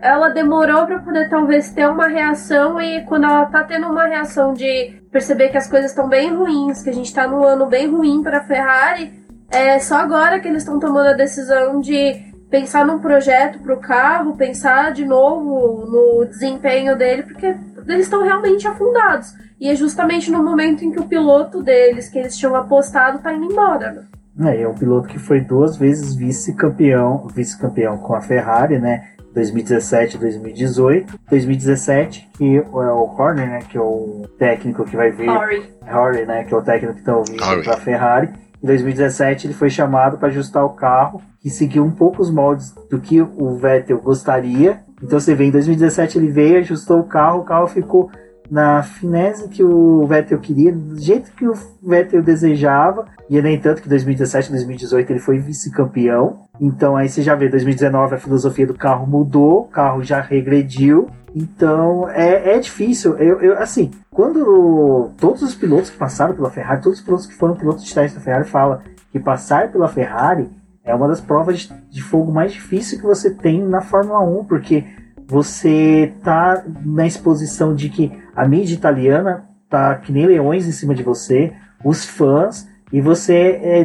ela 0.00 0.28
demorou 0.28 0.86
para 0.86 0.98
poder 0.98 1.28
talvez 1.28 1.70
ter 1.70 1.88
uma 1.88 2.06
reação 2.06 2.80
e 2.80 3.02
quando 3.04 3.24
ela 3.24 3.46
tá 3.46 3.64
tendo 3.64 3.86
uma 3.86 4.06
reação 4.06 4.52
de 4.52 5.02
perceber 5.10 5.48
que 5.48 5.56
as 5.56 5.68
coisas 5.68 5.90
estão 5.90 6.08
bem 6.08 6.34
ruins, 6.34 6.82
que 6.82 6.90
a 6.90 6.94
gente 6.94 7.12
tá 7.12 7.26
num 7.26 7.42
ano 7.44 7.66
bem 7.66 7.88
ruim 7.88 8.22
para 8.22 8.44
Ferrari, 8.44 9.24
é 9.50 9.78
só 9.78 9.96
agora 9.96 10.40
que 10.40 10.48
eles 10.48 10.62
estão 10.62 10.78
tomando 10.78 11.08
a 11.08 11.12
decisão 11.14 11.80
de 11.80 12.14
pensar 12.50 12.86
num 12.86 12.98
projeto 12.98 13.58
para 13.60 13.74
o 13.74 13.80
carro, 13.80 14.36
pensar 14.36 14.92
de 14.92 15.04
novo 15.04 15.86
no 15.86 16.24
desempenho 16.26 16.96
dele, 16.96 17.22
porque 17.22 17.56
eles 17.86 18.06
estão 18.06 18.22
realmente 18.22 18.66
afundados. 18.66 19.32
E 19.58 19.70
é 19.70 19.74
justamente 19.74 20.30
no 20.30 20.42
momento 20.42 20.84
em 20.84 20.90
que 20.90 21.00
o 21.00 21.06
piloto 21.06 21.62
deles, 21.62 22.08
que 22.08 22.18
eles 22.18 22.36
tinham 22.36 22.54
apostado, 22.54 23.18
está 23.18 23.32
indo 23.32 23.50
embora. 23.50 23.92
Né? 23.92 24.06
É, 24.40 24.62
é 24.62 24.68
um 24.68 24.74
piloto 24.74 25.08
que 25.08 25.18
foi 25.18 25.40
duas 25.40 25.76
vezes 25.76 26.14
vice-campeão, 26.14 27.26
vice-campeão 27.34 27.96
com 27.98 28.14
a 28.14 28.20
Ferrari, 28.20 28.78
né? 28.78 29.08
2017 29.34 30.16
e 30.16 30.20
2018. 30.20 31.20
2017, 31.28 32.28
que 32.36 32.56
é 32.56 32.62
o 32.62 33.04
Horner, 33.04 33.48
né? 33.48 33.58
Que 33.68 33.76
é 33.76 33.80
o 33.80 34.22
técnico 34.38 34.84
que 34.84 34.96
vai 34.96 35.10
vir. 35.10 35.28
Horry. 35.28 35.74
Horry, 35.82 36.26
né? 36.26 36.44
Que 36.44 36.54
é 36.54 36.56
o 36.56 36.62
técnico 36.62 36.94
que 36.94 37.00
está 37.00 37.12
vindo 37.12 37.64
para 37.64 37.74
a 37.74 37.80
Ferrari. 37.80 38.30
Em 38.62 38.66
2017 38.66 39.46
ele 39.46 39.54
foi 39.54 39.68
chamado 39.68 40.18
para 40.18 40.28
ajustar 40.28 40.64
o 40.64 40.70
carro, 40.70 41.20
que 41.40 41.50
seguiu 41.50 41.84
um 41.84 41.90
pouco 41.90 42.22
os 42.22 42.30
moldes 42.30 42.74
do 42.90 42.98
que 42.98 43.20
o 43.20 43.54
Vettel 43.56 44.00
gostaria. 44.00 44.80
Então 45.02 45.20
você 45.20 45.34
vê, 45.34 45.44
em 45.44 45.50
2017 45.50 46.18
ele 46.18 46.28
veio, 46.28 46.58
ajustou 46.58 47.00
o 47.00 47.04
carro, 47.04 47.40
o 47.40 47.44
carro 47.44 47.66
ficou 47.66 48.10
na 48.50 48.82
finesse 48.82 49.48
que 49.48 49.62
o 49.62 50.06
Vettel 50.06 50.38
queria, 50.38 50.72
do 50.72 50.98
jeito 50.98 51.32
que 51.32 51.46
o 51.46 51.54
Vettel 51.82 52.22
desejava. 52.22 53.06
E 53.28 53.40
nem 53.42 53.58
tanto 53.58 53.82
que 53.82 53.88
2017 53.88 54.50
2018 54.50 55.10
ele 55.10 55.18
foi 55.18 55.38
vice-campeão. 55.38 56.44
Então 56.60 56.96
aí 56.96 57.08
você 57.08 57.22
já 57.22 57.34
vê, 57.34 57.48
2019 57.48 58.14
a 58.14 58.18
filosofia 58.18 58.66
do 58.66 58.74
carro 58.74 59.06
mudou, 59.06 59.62
o 59.62 59.68
carro 59.68 60.02
já 60.02 60.20
regrediu. 60.20 61.08
Então 61.34 62.08
é, 62.08 62.54
é 62.54 62.58
difícil. 62.58 63.16
Eu, 63.18 63.40
eu, 63.40 63.58
assim, 63.58 63.90
quando 64.10 65.10
todos 65.18 65.42
os 65.42 65.54
pilotos 65.54 65.90
que 65.90 65.98
passaram 65.98 66.34
pela 66.34 66.50
Ferrari, 66.50 66.80
todos 66.80 67.00
os 67.00 67.04
pilotos 67.04 67.26
que 67.26 67.34
foram 67.34 67.56
pilotos 67.56 67.84
de 67.84 67.92
teste 67.92 68.16
da 68.16 68.22
Ferrari 68.22 68.48
falam 68.48 68.80
que 69.10 69.18
passar 69.18 69.72
pela 69.72 69.88
Ferrari 69.88 70.48
é 70.86 70.94
uma 70.94 71.08
das 71.08 71.20
provas 71.20 71.68
de, 71.90 72.02
fogo 72.02 72.30
mais 72.30 72.52
difíceis 72.52 73.00
que 73.00 73.06
você 73.06 73.28
tem 73.28 73.60
na 73.60 73.80
Fórmula 73.80 74.20
1, 74.20 74.44
porque 74.44 74.84
você 75.26 76.14
tá 76.22 76.62
na 76.84 77.06
exposição 77.06 77.74
de 77.74 77.88
que 77.90 78.12
a 78.36 78.46
mídia 78.46 78.74
italiana 78.74 79.44
tá 79.68 79.94
que 79.96 80.12
nem 80.12 80.26
leões 80.26 80.66
em 80.66 80.72
cima 80.72 80.94
de 80.94 81.02
você, 81.02 81.52
os 81.84 82.04
fãs, 82.04 82.68
e 82.92 83.00
você 83.00 83.34
é, 83.34 83.80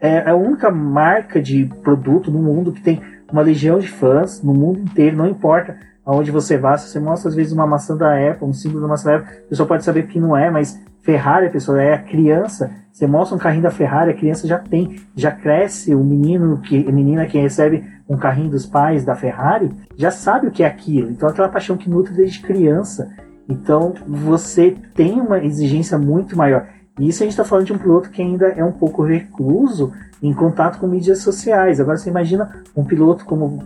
é, 0.00 0.08
é 0.08 0.30
a 0.30 0.34
única 0.36 0.70
marca 0.70 1.40
de 1.40 1.64
produto 1.82 2.30
no 2.30 2.40
mundo 2.40 2.72
que 2.72 2.82
tem 2.82 3.00
uma 3.32 3.42
legião 3.42 3.78
de 3.78 3.88
fãs 3.88 4.42
no 4.42 4.54
mundo 4.54 4.78
inteiro, 4.78 5.16
não 5.16 5.26
importa 5.26 5.76
aonde 6.06 6.30
você 6.30 6.58
vá, 6.58 6.76
se 6.76 6.90
você 6.90 7.00
mostra 7.00 7.30
às 7.30 7.34
vezes 7.34 7.52
uma 7.52 7.66
maçã 7.66 7.96
da 7.96 8.12
Apple, 8.30 8.46
um 8.46 8.52
símbolo 8.52 8.82
da 8.82 8.88
maçã 8.88 9.10
da 9.10 9.16
Apple, 9.16 9.34
você 9.48 9.54
só 9.54 9.64
pode 9.64 9.82
saber 9.82 10.06
que 10.06 10.20
não 10.20 10.36
é, 10.36 10.50
mas 10.50 10.78
Ferrari, 11.04 11.50
pessoal, 11.50 11.76
é 11.76 11.92
a 11.92 11.98
criança. 11.98 12.70
Você 12.90 13.06
mostra 13.06 13.36
um 13.36 13.38
carrinho 13.38 13.62
da 13.62 13.70
Ferrari, 13.70 14.10
a 14.10 14.16
criança 14.16 14.46
já 14.46 14.58
tem, 14.58 15.00
já 15.14 15.30
cresce. 15.30 15.94
O 15.94 16.02
menino 16.02 16.58
que, 16.58 16.88
a 16.88 16.90
menina 16.90 17.26
que 17.26 17.38
recebe 17.38 17.84
um 18.08 18.16
carrinho 18.16 18.48
dos 18.48 18.64
pais 18.64 19.04
da 19.04 19.14
Ferrari 19.14 19.70
já 19.96 20.10
sabe 20.10 20.46
o 20.46 20.50
que 20.50 20.62
é 20.62 20.66
aquilo. 20.66 21.10
Então, 21.10 21.28
aquela 21.28 21.48
paixão 21.48 21.76
que 21.76 21.90
nutre 21.90 22.14
desde 22.14 22.40
criança. 22.40 23.10
Então, 23.48 23.94
você 24.06 24.76
tem 24.94 25.20
uma 25.20 25.38
exigência 25.44 25.98
muito 25.98 26.36
maior. 26.36 26.66
E 26.98 27.08
isso 27.08 27.22
a 27.22 27.26
gente 27.26 27.32
está 27.32 27.44
falando 27.44 27.66
de 27.66 27.72
um 27.72 27.78
piloto 27.78 28.10
que 28.10 28.22
ainda 28.22 28.48
é 28.48 28.64
um 28.64 28.72
pouco 28.72 29.02
recluso 29.02 29.92
em 30.22 30.32
contato 30.32 30.78
com 30.78 30.86
mídias 30.86 31.18
sociais. 31.18 31.80
Agora, 31.80 31.98
você 31.98 32.08
imagina 32.08 32.62
um 32.76 32.84
piloto 32.84 33.24
como 33.24 33.62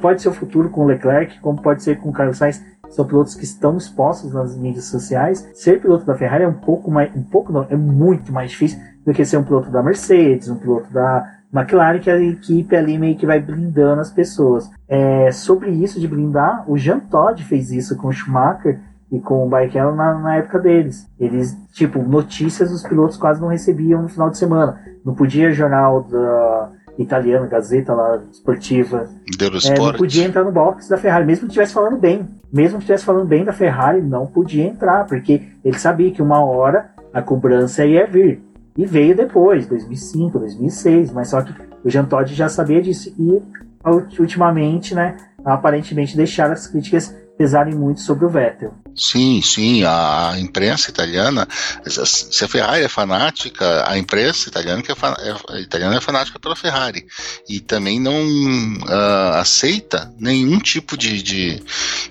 pode 0.00 0.22
ser 0.22 0.28
o 0.28 0.32
futuro 0.32 0.68
com 0.68 0.82
o 0.82 0.86
Leclerc, 0.86 1.38
como 1.40 1.60
pode 1.60 1.82
ser 1.82 1.98
com 1.98 2.08
o 2.08 2.12
Carlos 2.12 2.38
Sainz 2.38 2.60
são 2.90 3.04
pilotos 3.04 3.34
que 3.34 3.44
estão 3.44 3.76
expostos 3.76 4.32
nas 4.32 4.56
mídias 4.56 4.86
sociais. 4.86 5.48
Ser 5.54 5.80
piloto 5.80 6.04
da 6.04 6.14
Ferrari 6.14 6.44
é 6.44 6.48
um 6.48 6.52
pouco 6.52 6.90
mais, 6.90 7.14
um 7.14 7.22
pouco 7.22 7.52
não, 7.52 7.66
é 7.70 7.76
muito 7.76 8.32
mais 8.32 8.50
difícil 8.50 8.78
do 9.04 9.12
que 9.12 9.24
ser 9.24 9.36
um 9.36 9.44
piloto 9.44 9.70
da 9.70 9.82
Mercedes, 9.82 10.48
um 10.48 10.56
piloto 10.56 10.92
da 10.92 11.38
McLaren, 11.54 12.00
que 12.00 12.10
a 12.10 12.20
equipe 12.20 12.76
ali 12.76 12.98
meio 12.98 13.16
que 13.16 13.26
vai 13.26 13.40
blindando 13.40 14.00
as 14.00 14.10
pessoas. 14.10 14.70
É, 14.88 15.30
sobre 15.30 15.70
isso 15.70 16.00
de 16.00 16.06
blindar, 16.06 16.64
o 16.68 16.76
Jean 16.76 16.98
Todt 16.98 17.44
fez 17.44 17.70
isso 17.70 17.96
com 17.96 18.08
o 18.08 18.12
Schumacher 18.12 18.80
e 19.10 19.18
com 19.18 19.44
o 19.44 19.48
Barrichello 19.48 19.94
na, 19.94 20.14
na, 20.18 20.36
época 20.36 20.58
deles. 20.58 21.06
Eles, 21.18 21.56
tipo, 21.72 22.02
notícias 22.02 22.70
os 22.70 22.82
pilotos 22.82 23.16
quase 23.16 23.40
não 23.40 23.48
recebiam 23.48 24.02
no 24.02 24.08
final 24.08 24.30
de 24.30 24.38
semana. 24.38 24.80
Não 25.04 25.14
podia 25.14 25.52
jornal 25.52 26.02
da 26.04 26.70
italiano, 26.98 27.48
Gazeta 27.48 27.94
lá, 27.94 28.22
esportiva. 28.30 29.08
É, 29.70 29.78
não 29.78 29.92
podia 29.94 30.24
entrar 30.24 30.44
no 30.44 30.52
box 30.52 30.88
da 30.88 30.96
Ferrari, 30.96 31.24
mesmo 31.24 31.42
que 31.42 31.48
estivesse 31.48 31.72
falando 31.72 31.96
bem. 31.96 32.28
Mesmo 32.52 32.78
que 32.78 32.84
estivesse 32.84 33.04
falando 33.04 33.26
bem 33.26 33.44
da 33.44 33.52
Ferrari, 33.52 34.02
não 34.02 34.26
podia 34.26 34.64
entrar, 34.64 35.06
porque 35.06 35.42
ele 35.64 35.78
sabia 35.78 36.10
que 36.10 36.22
uma 36.22 36.44
hora 36.44 36.90
a 37.12 37.22
cobrança 37.22 37.84
ia 37.84 38.06
vir. 38.06 38.42
E 38.76 38.86
veio 38.86 39.16
depois, 39.16 39.66
2005, 39.66 40.38
2006, 40.38 41.12
mas 41.12 41.28
só 41.28 41.42
que 41.42 41.52
o 41.84 41.90
Jean 41.90 42.04
Todt 42.04 42.34
já 42.34 42.48
sabia 42.48 42.80
disso. 42.80 43.12
E 43.18 43.42
ultimamente, 44.18 44.94
né, 44.94 45.16
aparentemente 45.44 46.16
deixaram 46.16 46.52
as 46.52 46.66
críticas 46.66 47.14
pesarem 47.40 47.74
muito 47.74 48.02
sobre 48.02 48.26
o 48.26 48.28
Vettel. 48.28 48.74
Sim, 48.94 49.40
sim, 49.40 49.82
a 49.82 50.34
imprensa 50.38 50.90
italiana, 50.90 51.48
se 51.86 52.44
a 52.44 52.48
Ferrari 52.48 52.84
é 52.84 52.88
fanática, 52.88 53.88
a 53.88 53.96
imprensa 53.96 54.50
italiana, 54.50 54.82
que 54.82 54.92
é, 54.92 54.94
é, 54.94 55.60
italiana 55.62 55.96
é 55.96 56.00
fanática 56.02 56.38
pela 56.38 56.54
Ferrari 56.54 57.06
e 57.48 57.58
também 57.58 57.98
não 57.98 58.12
uh, 58.12 59.36
aceita 59.36 60.12
nenhum 60.18 60.58
tipo 60.58 60.98
de, 60.98 61.22
de, 61.22 61.62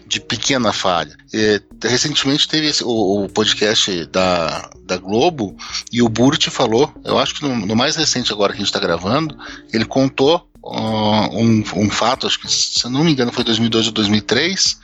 de 0.08 0.20
pequena 0.20 0.74
falha. 0.74 1.16
E, 1.32 1.62
recentemente 1.84 2.48
teve 2.48 2.66
esse, 2.66 2.84
o, 2.84 3.26
o, 3.26 3.30
podcast 3.30 4.08
da, 4.08 4.68
da 4.84 4.98
Globo 4.98 5.56
e 5.92 6.02
o 6.02 6.10
Burt 6.10 6.50
falou, 6.50 6.92
eu 7.06 7.20
acho 7.20 7.36
que 7.36 7.44
no, 7.44 7.56
no 7.56 7.76
mais 7.76 7.96
recente 7.96 8.34
agora 8.34 8.52
que 8.52 8.58
a 8.58 8.62
gente 8.66 8.74
está 8.74 8.80
gravando, 8.80 9.38
ele 9.72 9.86
contou 9.86 10.49
um, 10.72 11.64
um, 11.76 11.90
fato, 11.90 12.28
acho 12.28 12.40
que 12.40 12.52
se 12.52 12.86
eu 12.86 12.90
não 12.90 13.04
me 13.04 13.12
engano 13.12 13.32
foi 13.32 13.44
2002 13.44 13.88
ou 13.88 13.92
2003, 13.94 14.80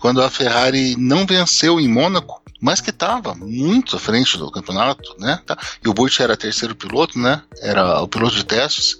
quando 0.00 0.22
a 0.22 0.30
Ferrari 0.30 0.96
não 0.96 1.26
venceu 1.26 1.80
em 1.80 1.88
Mônaco, 1.88 2.42
mas 2.60 2.80
que 2.80 2.90
estava 2.90 3.34
muito 3.34 3.96
à 3.96 3.98
frente 3.98 4.38
do 4.38 4.50
campeonato, 4.50 5.14
né? 5.18 5.40
Tá? 5.44 5.58
E 5.84 5.88
o 5.88 5.92
Burt 5.92 6.18
era 6.20 6.36
terceiro 6.36 6.74
piloto, 6.74 7.18
né? 7.18 7.42
Era 7.60 8.00
o 8.00 8.08
piloto 8.08 8.36
de 8.36 8.44
testes 8.44 8.96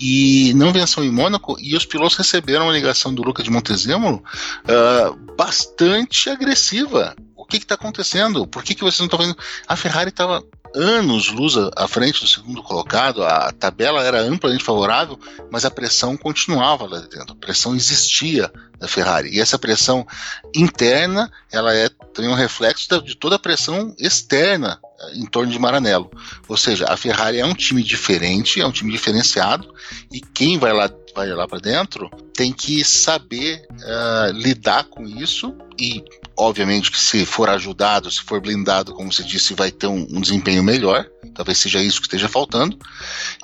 e 0.00 0.52
não 0.54 0.72
venceu 0.72 1.04
em 1.04 1.12
Mônaco 1.12 1.56
e 1.60 1.76
os 1.76 1.84
pilotos 1.84 2.16
receberam 2.16 2.64
uma 2.64 2.72
ligação 2.72 3.14
do 3.14 3.22
Luca 3.22 3.42
de 3.42 3.50
Montezemolo 3.50 4.22
uh, 4.64 5.34
bastante 5.36 6.28
agressiva. 6.28 7.14
O 7.36 7.44
que 7.44 7.58
está 7.58 7.74
acontecendo? 7.74 8.46
Por 8.46 8.64
que, 8.64 8.74
que 8.74 8.82
vocês 8.82 8.98
não 8.98 9.06
estão 9.06 9.18
vendo? 9.18 9.36
A 9.68 9.76
Ferrari 9.76 10.08
estava 10.08 10.42
anos 10.74 11.30
luz 11.30 11.54
à 11.76 11.86
frente 11.86 12.20
do 12.20 12.26
segundo 12.26 12.62
colocado, 12.62 13.22
a 13.22 13.52
tabela 13.52 14.02
era 14.02 14.20
amplamente 14.20 14.64
favorável, 14.64 15.18
mas 15.50 15.64
a 15.64 15.70
pressão 15.70 16.16
continuava 16.16 16.86
lá 16.86 16.98
dentro, 17.00 17.32
a 17.32 17.36
pressão 17.36 17.74
existia 17.74 18.52
da 18.78 18.88
Ferrari. 18.88 19.30
E 19.34 19.40
essa 19.40 19.58
pressão 19.58 20.06
interna, 20.54 21.30
ela 21.52 21.74
é 21.74 21.88
também 22.12 22.30
um 22.30 22.34
reflexo 22.34 23.00
de 23.02 23.16
toda 23.16 23.36
a 23.36 23.38
pressão 23.38 23.94
externa 23.98 24.80
eh, 25.00 25.16
em 25.16 25.26
torno 25.26 25.50
de 25.50 25.58
Maranello. 25.58 26.10
Ou 26.48 26.56
seja, 26.56 26.86
a 26.88 26.96
Ferrari 26.96 27.38
é 27.38 27.46
um 27.46 27.54
time 27.54 27.82
diferente, 27.82 28.60
é 28.60 28.66
um 28.66 28.72
time 28.72 28.90
diferenciado, 28.90 29.72
e 30.12 30.20
quem 30.20 30.58
vai 30.58 30.72
lá 30.72 30.90
vai 31.14 31.28
lá 31.28 31.46
para 31.46 31.60
dentro 31.60 32.10
tem 32.34 32.52
que 32.52 32.84
saber 32.84 33.64
uh, 33.70 34.32
lidar 34.32 34.84
com 34.84 35.04
isso 35.04 35.54
e 35.78 36.04
Obviamente 36.36 36.90
que 36.90 36.98
se 36.98 37.24
for 37.24 37.48
ajudado, 37.48 38.10
se 38.10 38.22
for 38.22 38.40
blindado, 38.40 38.92
como 38.92 39.12
você 39.12 39.22
disse, 39.22 39.54
vai 39.54 39.70
ter 39.70 39.86
um, 39.86 40.06
um 40.10 40.20
desempenho 40.20 40.62
melhor. 40.62 41.06
Talvez 41.34 41.58
seja 41.58 41.80
isso 41.80 42.00
que 42.00 42.06
esteja 42.06 42.28
faltando. 42.28 42.78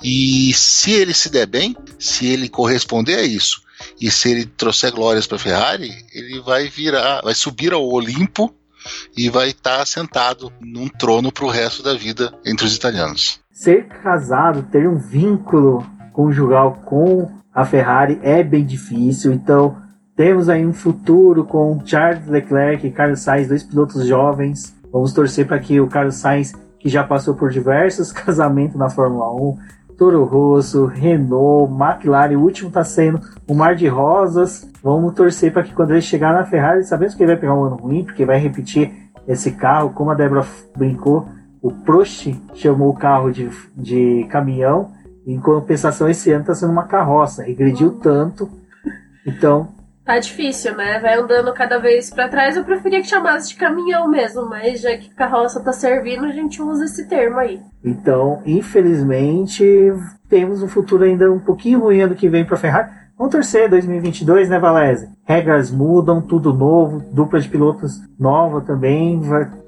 E 0.03 0.53
se 0.53 0.91
ele 0.91 1.13
se 1.13 1.29
der 1.29 1.45
bem, 1.45 1.75
se 1.97 2.27
ele 2.27 2.49
corresponder 2.49 3.19
a 3.19 3.23
isso, 3.23 3.61
e 3.99 4.11
se 4.11 4.29
ele 4.29 4.45
trouxer 4.45 4.91
glórias 4.91 5.25
para 5.25 5.37
a 5.37 5.39
Ferrari, 5.39 5.91
ele 6.13 6.39
vai 6.41 6.67
virar, 6.67 7.21
vai 7.23 7.33
subir 7.33 7.73
ao 7.73 7.87
Olimpo 7.87 8.53
e 9.15 9.29
vai 9.29 9.49
estar 9.49 9.79
tá 9.79 9.85
sentado 9.85 10.51
num 10.59 10.87
trono 10.87 11.31
para 11.31 11.45
o 11.45 11.49
resto 11.49 11.83
da 11.83 11.93
vida 11.93 12.33
entre 12.45 12.65
os 12.65 12.75
italianos. 12.75 13.39
Ser 13.51 13.87
casado, 13.87 14.63
ter 14.71 14.87
um 14.87 14.97
vínculo 14.97 15.85
conjugal 16.13 16.81
com 16.85 17.29
a 17.53 17.65
Ferrari 17.65 18.19
é 18.23 18.43
bem 18.43 18.65
difícil, 18.65 19.33
então 19.33 19.77
temos 20.15 20.49
aí 20.49 20.65
um 20.65 20.73
futuro 20.73 21.45
com 21.45 21.79
Charles 21.85 22.27
Leclerc 22.27 22.85
e 22.85 22.91
Carlos 22.91 23.21
Sainz, 23.21 23.47
dois 23.47 23.63
pilotos 23.63 24.05
jovens. 24.05 24.75
Vamos 24.91 25.13
torcer 25.13 25.47
para 25.47 25.59
que 25.59 25.79
o 25.79 25.87
Carlos 25.87 26.15
Sainz, 26.15 26.53
que 26.79 26.89
já 26.89 27.03
passou 27.03 27.35
por 27.35 27.49
diversos 27.49 28.11
casamentos 28.13 28.75
na 28.75 28.89
Fórmula 28.89 29.33
1, 29.33 29.57
Toro 29.97 30.23
Rosso, 30.23 30.85
Renault, 30.85 31.71
McLaren, 31.73 32.35
o 32.35 32.41
último 32.41 32.69
está 32.69 32.83
sendo 32.83 33.21
o 33.47 33.53
Mar 33.53 33.75
de 33.75 33.87
Rosas. 33.87 34.67
Vamos 34.83 35.13
torcer 35.13 35.53
para 35.53 35.63
que 35.63 35.73
quando 35.73 35.91
ele 35.91 36.01
chegar 36.01 36.33
na 36.33 36.43
Ferrari, 36.43 36.83
sabemos 36.83 37.15
que 37.15 37.23
ele 37.23 37.33
vai 37.33 37.39
pegar 37.39 37.55
um 37.55 37.63
ano 37.63 37.75
ruim, 37.75 38.03
porque 38.03 38.25
vai 38.25 38.37
repetir 38.37 38.91
esse 39.27 39.51
carro, 39.51 39.91
como 39.91 40.09
a 40.09 40.15
Débora 40.15 40.45
brincou, 40.75 41.27
o 41.61 41.71
Prost 41.71 42.33
chamou 42.55 42.89
o 42.89 42.95
carro 42.95 43.31
de, 43.31 43.49
de 43.75 44.25
caminhão, 44.29 44.91
em 45.25 45.39
compensação 45.39 46.09
esse 46.09 46.31
ano 46.31 46.41
está 46.41 46.55
sendo 46.55 46.71
uma 46.71 46.85
carroça, 46.85 47.43
regrediu 47.43 47.99
tanto. 47.99 48.49
Então, 49.25 49.69
Tá 50.03 50.17
difícil, 50.17 50.75
né? 50.75 50.99
Vai 50.99 51.19
andando 51.19 51.53
cada 51.53 51.77
vez 51.77 52.09
para 52.09 52.27
trás. 52.27 52.57
Eu 52.57 52.63
preferia 52.63 53.01
que 53.01 53.07
chamasse 53.07 53.49
de 53.49 53.55
caminhão 53.55 54.07
mesmo, 54.07 54.49
mas 54.49 54.81
já 54.81 54.97
que 54.97 55.09
carroça 55.09 55.63
tá 55.63 55.71
servindo, 55.71 56.25
a 56.25 56.31
gente 56.31 56.61
usa 56.61 56.85
esse 56.85 57.07
termo 57.07 57.37
aí. 57.37 57.59
Então, 57.85 58.41
infelizmente, 58.45 59.63
temos 60.27 60.63
um 60.63 60.67
futuro 60.67 61.03
ainda 61.03 61.31
um 61.31 61.39
pouquinho 61.39 61.81
ruim 61.81 62.07
do 62.07 62.15
que 62.15 62.27
vem 62.27 62.43
para 62.43 62.57
Ferrari. 62.57 62.89
Vamos 63.15 63.33
torcer 63.35 63.69
2022, 63.69 64.49
né, 64.49 64.57
Valese? 64.57 65.07
Regras 65.23 65.69
mudam, 65.69 66.19
tudo 66.19 66.51
novo, 66.51 67.03
dupla 67.13 67.39
de 67.39 67.47
pilotos 67.47 68.01
nova 68.19 68.61
também. 68.61 69.21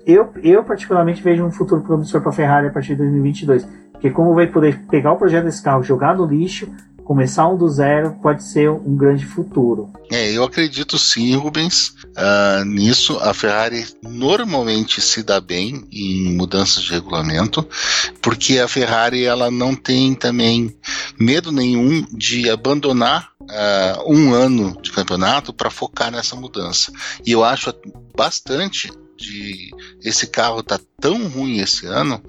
Eu, 0.07 0.33
eu 0.41 0.63
particularmente 0.63 1.21
vejo 1.21 1.45
um 1.45 1.51
futuro 1.51 1.81
promissor 1.81 2.19
para 2.21 2.31
Ferrari 2.31 2.67
a 2.67 2.71
partir 2.71 2.95
de 2.95 3.03
2022, 3.03 3.67
porque 3.91 4.09
como 4.09 4.33
vai 4.33 4.47
poder 4.47 4.79
pegar 4.89 5.13
o 5.13 5.17
projeto 5.17 5.45
desse 5.45 5.61
carro, 5.61 5.83
jogar 5.83 6.17
no 6.17 6.25
lixo, 6.25 6.67
começar 7.03 7.47
um 7.47 7.57
do 7.57 7.69
zero 7.69 8.15
pode 8.21 8.43
ser 8.43 8.69
um 8.69 8.95
grande 8.95 9.25
futuro. 9.25 9.91
É, 10.11 10.31
eu 10.31 10.43
acredito 10.43 10.97
sim, 10.97 11.35
Rubens, 11.35 11.95
uh, 12.17 12.65
nisso. 12.65 13.17
A 13.19 13.33
Ferrari 13.33 13.85
normalmente 14.01 15.01
se 15.01 15.23
dá 15.23 15.39
bem 15.39 15.85
em 15.91 16.35
mudanças 16.35 16.83
de 16.83 16.91
regulamento, 16.91 17.67
porque 18.21 18.59
a 18.59 18.67
Ferrari 18.67 19.23
ela 19.25 19.51
não 19.51 19.75
tem 19.75 20.13
também 20.15 20.75
medo 21.19 21.51
nenhum 21.51 22.05
de 22.11 22.49
abandonar 22.49 23.31
uh, 23.41 24.13
um 24.13 24.33
ano 24.33 24.77
de 24.81 24.91
campeonato 24.91 25.53
para 25.53 25.69
focar 25.69 26.11
nessa 26.11 26.35
mudança. 26.35 26.91
E 27.25 27.31
eu 27.31 27.43
acho 27.43 27.73
bastante 28.15 28.91
de 29.17 29.71
esse 30.03 30.27
carro 30.27 30.63
tá 30.63 30.79
tão 30.99 31.27
ruim 31.27 31.59
esse 31.59 31.85
ano 31.85 32.21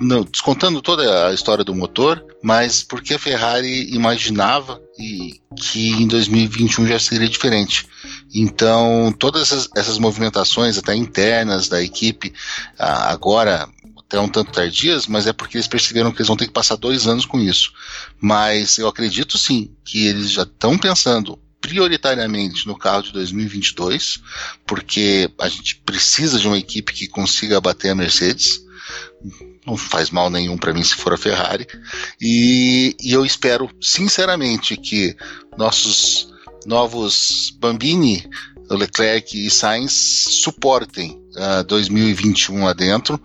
não, 0.00 0.22
descontando 0.22 0.82
toda 0.82 1.28
a 1.28 1.34
história 1.34 1.64
do 1.64 1.74
motor, 1.74 2.24
mas 2.42 2.82
porque 2.82 3.14
a 3.14 3.18
Ferrari 3.18 3.92
imaginava 3.94 4.80
e, 4.98 5.40
que 5.56 5.90
em 5.90 6.06
2021 6.06 6.86
já 6.86 6.98
seria 6.98 7.28
diferente. 7.28 7.86
Então, 8.34 9.14
todas 9.18 9.42
essas, 9.42 9.68
essas 9.76 9.98
movimentações, 9.98 10.76
até 10.76 10.94
internas 10.94 11.68
da 11.68 11.82
equipe, 11.82 12.32
agora 12.78 13.68
até 13.96 14.18
um 14.18 14.28
tanto 14.28 14.52
tardias, 14.52 15.06
mas 15.06 15.26
é 15.26 15.32
porque 15.32 15.58
eles 15.58 15.68
perceberam 15.68 16.10
que 16.10 16.18
eles 16.18 16.28
vão 16.28 16.36
ter 16.36 16.46
que 16.46 16.52
passar 16.52 16.76
dois 16.76 17.06
anos 17.06 17.26
com 17.26 17.38
isso. 17.38 17.72
Mas 18.20 18.78
eu 18.78 18.88
acredito 18.88 19.36
sim 19.36 19.70
que 19.84 20.06
eles 20.06 20.30
já 20.30 20.44
estão 20.44 20.78
pensando 20.78 21.38
prioritariamente 21.60 22.66
no 22.66 22.76
carro 22.76 23.02
de 23.02 23.12
2022, 23.12 24.20
porque 24.66 25.30
a 25.38 25.48
gente 25.48 25.76
precisa 25.76 26.38
de 26.38 26.46
uma 26.46 26.56
equipe 26.56 26.92
que 26.92 27.06
consiga 27.06 27.60
bater 27.60 27.90
a 27.90 27.94
Mercedes 27.94 28.60
não 29.68 29.76
faz 29.76 30.10
mal 30.10 30.30
nenhum 30.30 30.56
para 30.56 30.72
mim 30.72 30.82
se 30.82 30.94
for 30.94 31.12
a 31.12 31.18
Ferrari. 31.18 31.66
E, 32.20 32.96
e, 33.00 33.12
eu 33.12 33.24
espero, 33.24 33.70
sinceramente, 33.80 34.76
que 34.76 35.14
nossos 35.56 36.28
novos 36.66 37.54
Bambini 37.58 38.28
Leclerc 38.70 39.46
e 39.46 39.50
Sainz 39.50 39.92
suportem 39.92 41.20
uh, 41.36 41.64
2021 41.64 42.64
lá 42.64 42.72
dentro, 42.72 43.20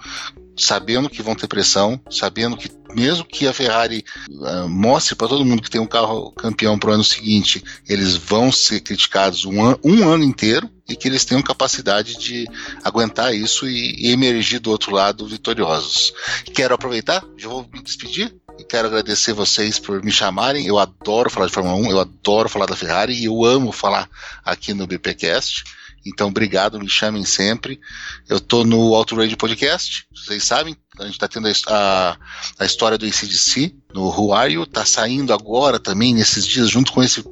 sabendo 0.57 1.09
que 1.09 1.21
vão 1.21 1.35
ter 1.35 1.47
pressão, 1.47 1.99
sabendo 2.09 2.55
que 2.55 2.69
mesmo 2.95 3.25
que 3.25 3.47
a 3.47 3.53
Ferrari 3.53 4.05
uh, 4.29 4.69
mostre 4.69 5.15
para 5.15 5.27
todo 5.27 5.45
mundo 5.45 5.63
que 5.63 5.69
tem 5.69 5.81
um 5.81 5.87
carro 5.87 6.31
campeão 6.31 6.77
para 6.77 6.91
o 6.91 6.93
ano 6.93 7.03
seguinte, 7.03 7.63
eles 7.89 8.15
vão 8.15 8.51
ser 8.51 8.81
criticados 8.81 9.45
um, 9.45 9.65
an 9.65 9.77
um, 9.83 10.07
ano 10.07 10.23
inteiro 10.23 10.69
e 10.87 10.95
que 10.95 11.07
eles 11.07 11.23
tenham 11.23 11.41
capacidade 11.41 12.17
de 12.17 12.47
aguentar 12.83 13.33
isso 13.33 13.67
e, 13.67 13.95
e 13.97 14.11
emergir 14.11 14.59
do 14.59 14.71
outro 14.71 14.93
lado 14.93 15.27
vitoriosos. 15.27 16.13
Quero 16.53 16.75
aproveitar, 16.75 17.23
já 17.37 17.47
vou 17.47 17.67
me 17.71 17.81
despedir. 17.81 18.35
E 18.59 18.63
quero 18.63 18.87
agradecer 18.87 19.33
vocês 19.33 19.79
por 19.79 20.03
me 20.03 20.11
chamarem. 20.11 20.67
Eu 20.67 20.77
adoro 20.77 21.29
falar 21.29 21.47
de 21.47 21.53
Fórmula 21.53 21.75
1, 21.75 21.91
eu 21.91 21.99
adoro 21.99 22.47
falar 22.47 22.67
da 22.67 22.75
Ferrari 22.75 23.13
e 23.13 23.25
eu 23.25 23.43
amo 23.43 23.71
falar 23.71 24.07
aqui 24.45 24.73
no 24.73 24.85
BPcast. 24.85 25.63
Então, 26.05 26.27
obrigado, 26.27 26.79
me 26.79 26.89
chamem 26.89 27.23
sempre. 27.23 27.79
Eu 28.27 28.39
tô 28.39 28.63
no 28.63 28.93
Auto 28.93 29.15
Radio 29.15 29.37
Podcast, 29.37 30.05
vocês 30.13 30.43
sabem, 30.43 30.75
a 30.99 31.05
gente 31.05 31.17
tá 31.17 31.27
tendo 31.27 31.47
a, 31.67 32.17
a 32.59 32.65
história 32.65 32.97
do 32.97 33.05
ACDC 33.05 33.75
no 33.93 34.09
Who 34.09 34.33
Are 34.33 34.53
You, 34.53 34.65
tá 34.65 34.85
saindo 34.85 35.33
agora 35.33 35.79
também, 35.79 36.13
nesses 36.13 36.45
dias, 36.45 36.69
junto 36.69 36.91
com 36.91 37.01
esse 37.01 37.23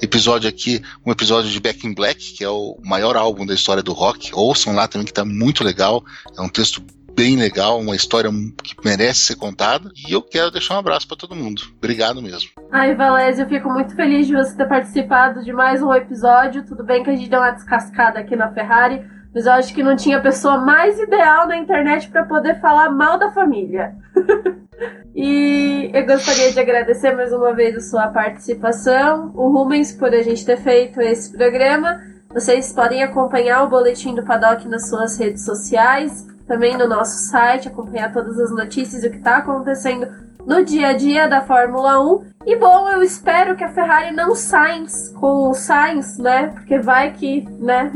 episódio 0.00 0.48
aqui, 0.48 0.82
um 1.04 1.10
episódio 1.10 1.50
de 1.50 1.60
Back 1.60 1.86
in 1.86 1.94
Black, 1.94 2.34
que 2.34 2.44
é 2.44 2.48
o 2.48 2.78
maior 2.84 3.16
álbum 3.16 3.44
da 3.44 3.54
história 3.54 3.82
do 3.82 3.92
rock. 3.92 4.30
Ouçam 4.32 4.74
lá 4.74 4.86
também, 4.86 5.06
que 5.06 5.12
tá 5.12 5.24
muito 5.24 5.64
legal. 5.64 6.04
É 6.36 6.40
um 6.40 6.48
texto 6.48 6.82
bem 7.18 7.36
legal, 7.36 7.80
uma 7.80 7.96
história 7.96 8.30
que 8.62 8.76
merece 8.84 9.20
ser 9.20 9.34
contada. 9.34 9.90
E 9.96 10.12
eu 10.12 10.22
quero 10.22 10.52
deixar 10.52 10.74
um 10.74 10.78
abraço 10.78 11.08
para 11.08 11.16
todo 11.16 11.34
mundo. 11.34 11.62
Obrigado 11.76 12.22
mesmo. 12.22 12.50
Ai, 12.70 12.94
Valézia, 12.94 13.42
eu 13.42 13.48
fico 13.48 13.68
muito 13.68 13.96
feliz 13.96 14.28
de 14.28 14.34
você 14.34 14.56
ter 14.56 14.68
participado 14.68 15.42
de 15.42 15.52
mais 15.52 15.82
um 15.82 15.92
episódio. 15.92 16.64
Tudo 16.64 16.84
bem 16.84 17.02
que 17.02 17.10
a 17.10 17.16
gente 17.16 17.28
deu 17.28 17.40
uma 17.40 17.50
descascada 17.50 18.20
aqui 18.20 18.36
na 18.36 18.52
Ferrari, 18.52 19.04
mas 19.38 19.46
eu 19.46 19.52
acho 19.52 19.72
que 19.72 19.84
não 19.84 19.94
tinha 19.94 20.20
pessoa 20.20 20.58
mais 20.58 20.98
ideal 20.98 21.46
na 21.46 21.56
internet 21.56 22.08
para 22.08 22.24
poder 22.24 22.60
falar 22.60 22.90
mal 22.90 23.16
da 23.16 23.30
família. 23.30 23.94
e 25.14 25.92
eu 25.94 26.04
gostaria 26.04 26.52
de 26.52 26.58
agradecer 26.58 27.14
mais 27.14 27.32
uma 27.32 27.54
vez 27.54 27.76
a 27.76 27.80
sua 27.80 28.08
participação, 28.08 29.30
o 29.36 29.48
Rumens 29.48 29.92
por 29.92 30.12
a 30.12 30.22
gente 30.22 30.44
ter 30.44 30.56
feito 30.56 31.00
esse 31.00 31.30
programa. 31.30 32.00
Vocês 32.34 32.72
podem 32.72 33.04
acompanhar 33.04 33.62
o 33.62 33.68
Boletim 33.68 34.12
do 34.12 34.24
Paddock 34.24 34.66
nas 34.66 34.88
suas 34.88 35.16
redes 35.16 35.44
sociais 35.44 36.26
também 36.48 36.76
no 36.76 36.88
nosso 36.88 37.30
site, 37.30 37.68
acompanhar 37.68 38.12
todas 38.12 38.40
as 38.40 38.50
notícias 38.50 39.04
e 39.04 39.06
o 39.06 39.10
que 39.10 39.18
está 39.18 39.36
acontecendo 39.36 40.08
no 40.44 40.64
dia 40.64 40.88
a 40.88 40.92
dia 40.94 41.28
da 41.28 41.42
Fórmula 41.42 42.00
1. 42.00 42.24
E 42.44 42.56
bom, 42.56 42.88
eu 42.88 43.02
espero 43.04 43.54
que 43.54 43.62
a 43.62 43.68
Ferrari 43.68 44.16
não 44.16 44.34
saia 44.34 44.82
com 45.14 45.50
o 45.50 45.54
Sainz, 45.54 46.18
né? 46.18 46.48
Porque 46.48 46.80
vai 46.80 47.12
que, 47.12 47.42
né? 47.60 47.92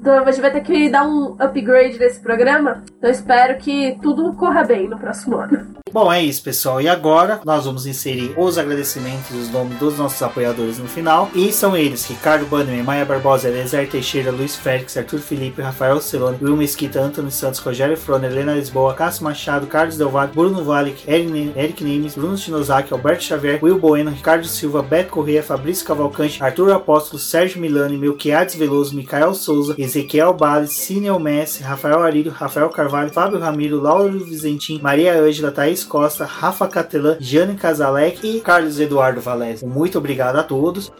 Então 0.00 0.24
a 0.24 0.30
gente 0.30 0.40
vai 0.40 0.52
ter 0.52 0.60
que 0.60 0.88
dar 0.88 1.06
um 1.06 1.34
upgrade 1.38 1.98
nesse 1.98 2.20
programa. 2.20 2.82
Então 2.96 3.10
espero 3.10 3.58
que 3.58 3.98
tudo 4.00 4.32
corra 4.34 4.64
bem 4.64 4.88
no 4.88 4.98
próximo 4.98 5.36
ano. 5.36 5.78
Bom, 5.92 6.12
é 6.12 6.22
isso, 6.22 6.42
pessoal. 6.42 6.80
E 6.80 6.88
agora 6.88 7.40
nós 7.44 7.64
vamos 7.64 7.86
inserir 7.86 8.34
os 8.36 8.58
agradecimentos 8.58 9.30
dos 9.30 9.50
nomes 9.50 9.78
dos 9.78 9.96
nossos 9.96 10.22
apoiadores 10.22 10.78
no 10.78 10.86
final. 10.86 11.30
E 11.34 11.50
são 11.50 11.76
eles: 11.76 12.06
Ricardo 12.06 12.46
Bannerman, 12.46 12.82
Maia 12.82 13.04
Barbosa, 13.04 13.48
Elezer 13.48 13.88
Teixeira, 13.88 14.30
Luiz 14.30 14.54
Félix, 14.54 14.96
Arthur 14.96 15.18
Felipe, 15.20 15.62
Rafael 15.62 16.00
Celone, 16.00 16.38
Will 16.40 16.56
Mesquita, 16.56 17.00
Antônio 17.00 17.30
Santos, 17.30 17.60
Rogério 17.60 17.96
Froner, 17.96 18.30
Helena 18.30 18.54
Lisboa, 18.54 18.94
Cássio 18.94 19.24
Machado, 19.24 19.66
Carlos 19.66 19.96
Delvado, 19.96 20.32
Bruno 20.34 20.62
Vale, 20.62 20.94
Eric 21.06 21.82
Nemes, 21.82 22.14
Bruno 22.14 22.36
Shinozaki, 22.36 22.92
Alberto 22.92 23.24
Xavier, 23.24 23.58
Will 23.62 23.78
Bueno, 23.78 24.10
Ricardo 24.10 24.46
Silva, 24.46 24.82
Beto 24.82 25.10
Correia, 25.10 25.42
Fabrício 25.42 25.86
Cavalcante, 25.86 26.42
Arthur 26.42 26.72
Apóstolo, 26.72 27.18
Sérgio 27.18 27.60
Milani, 27.60 27.96
Melquiades 27.96 28.54
Veloso, 28.54 28.94
Micael 28.94 29.34
Souza, 29.34 29.74
Ezequiel 29.88 30.34
Bales, 30.34 30.72
Cineo 30.72 31.18
Messi, 31.18 31.62
Rafael 31.62 32.02
Arílio, 32.02 32.30
Rafael 32.30 32.68
Carvalho, 32.68 33.10
Fábio 33.10 33.38
Ramiro, 33.38 33.80
Lauro 33.80 34.22
Vizentim, 34.22 34.78
Maria 34.82 35.18
Ângela, 35.18 35.50
Thaís 35.50 35.82
Costa, 35.82 36.26
Rafa 36.26 36.68
Catelan, 36.68 37.16
Jane 37.18 37.56
Casalec 37.56 38.20
e 38.22 38.40
Carlos 38.40 38.78
Eduardo 38.78 39.20
Valese. 39.20 39.64
Muito 39.64 39.96
obrigado 39.96 40.36
a 40.36 40.42
todos. 40.42 40.92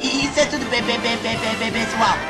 Isso 0.00 0.40
é 0.40 0.44
tudo 0.46 0.64
bem, 0.70 0.82
bem, 0.82 0.98
bem, 1.00 1.72
pessoal. 1.72 2.29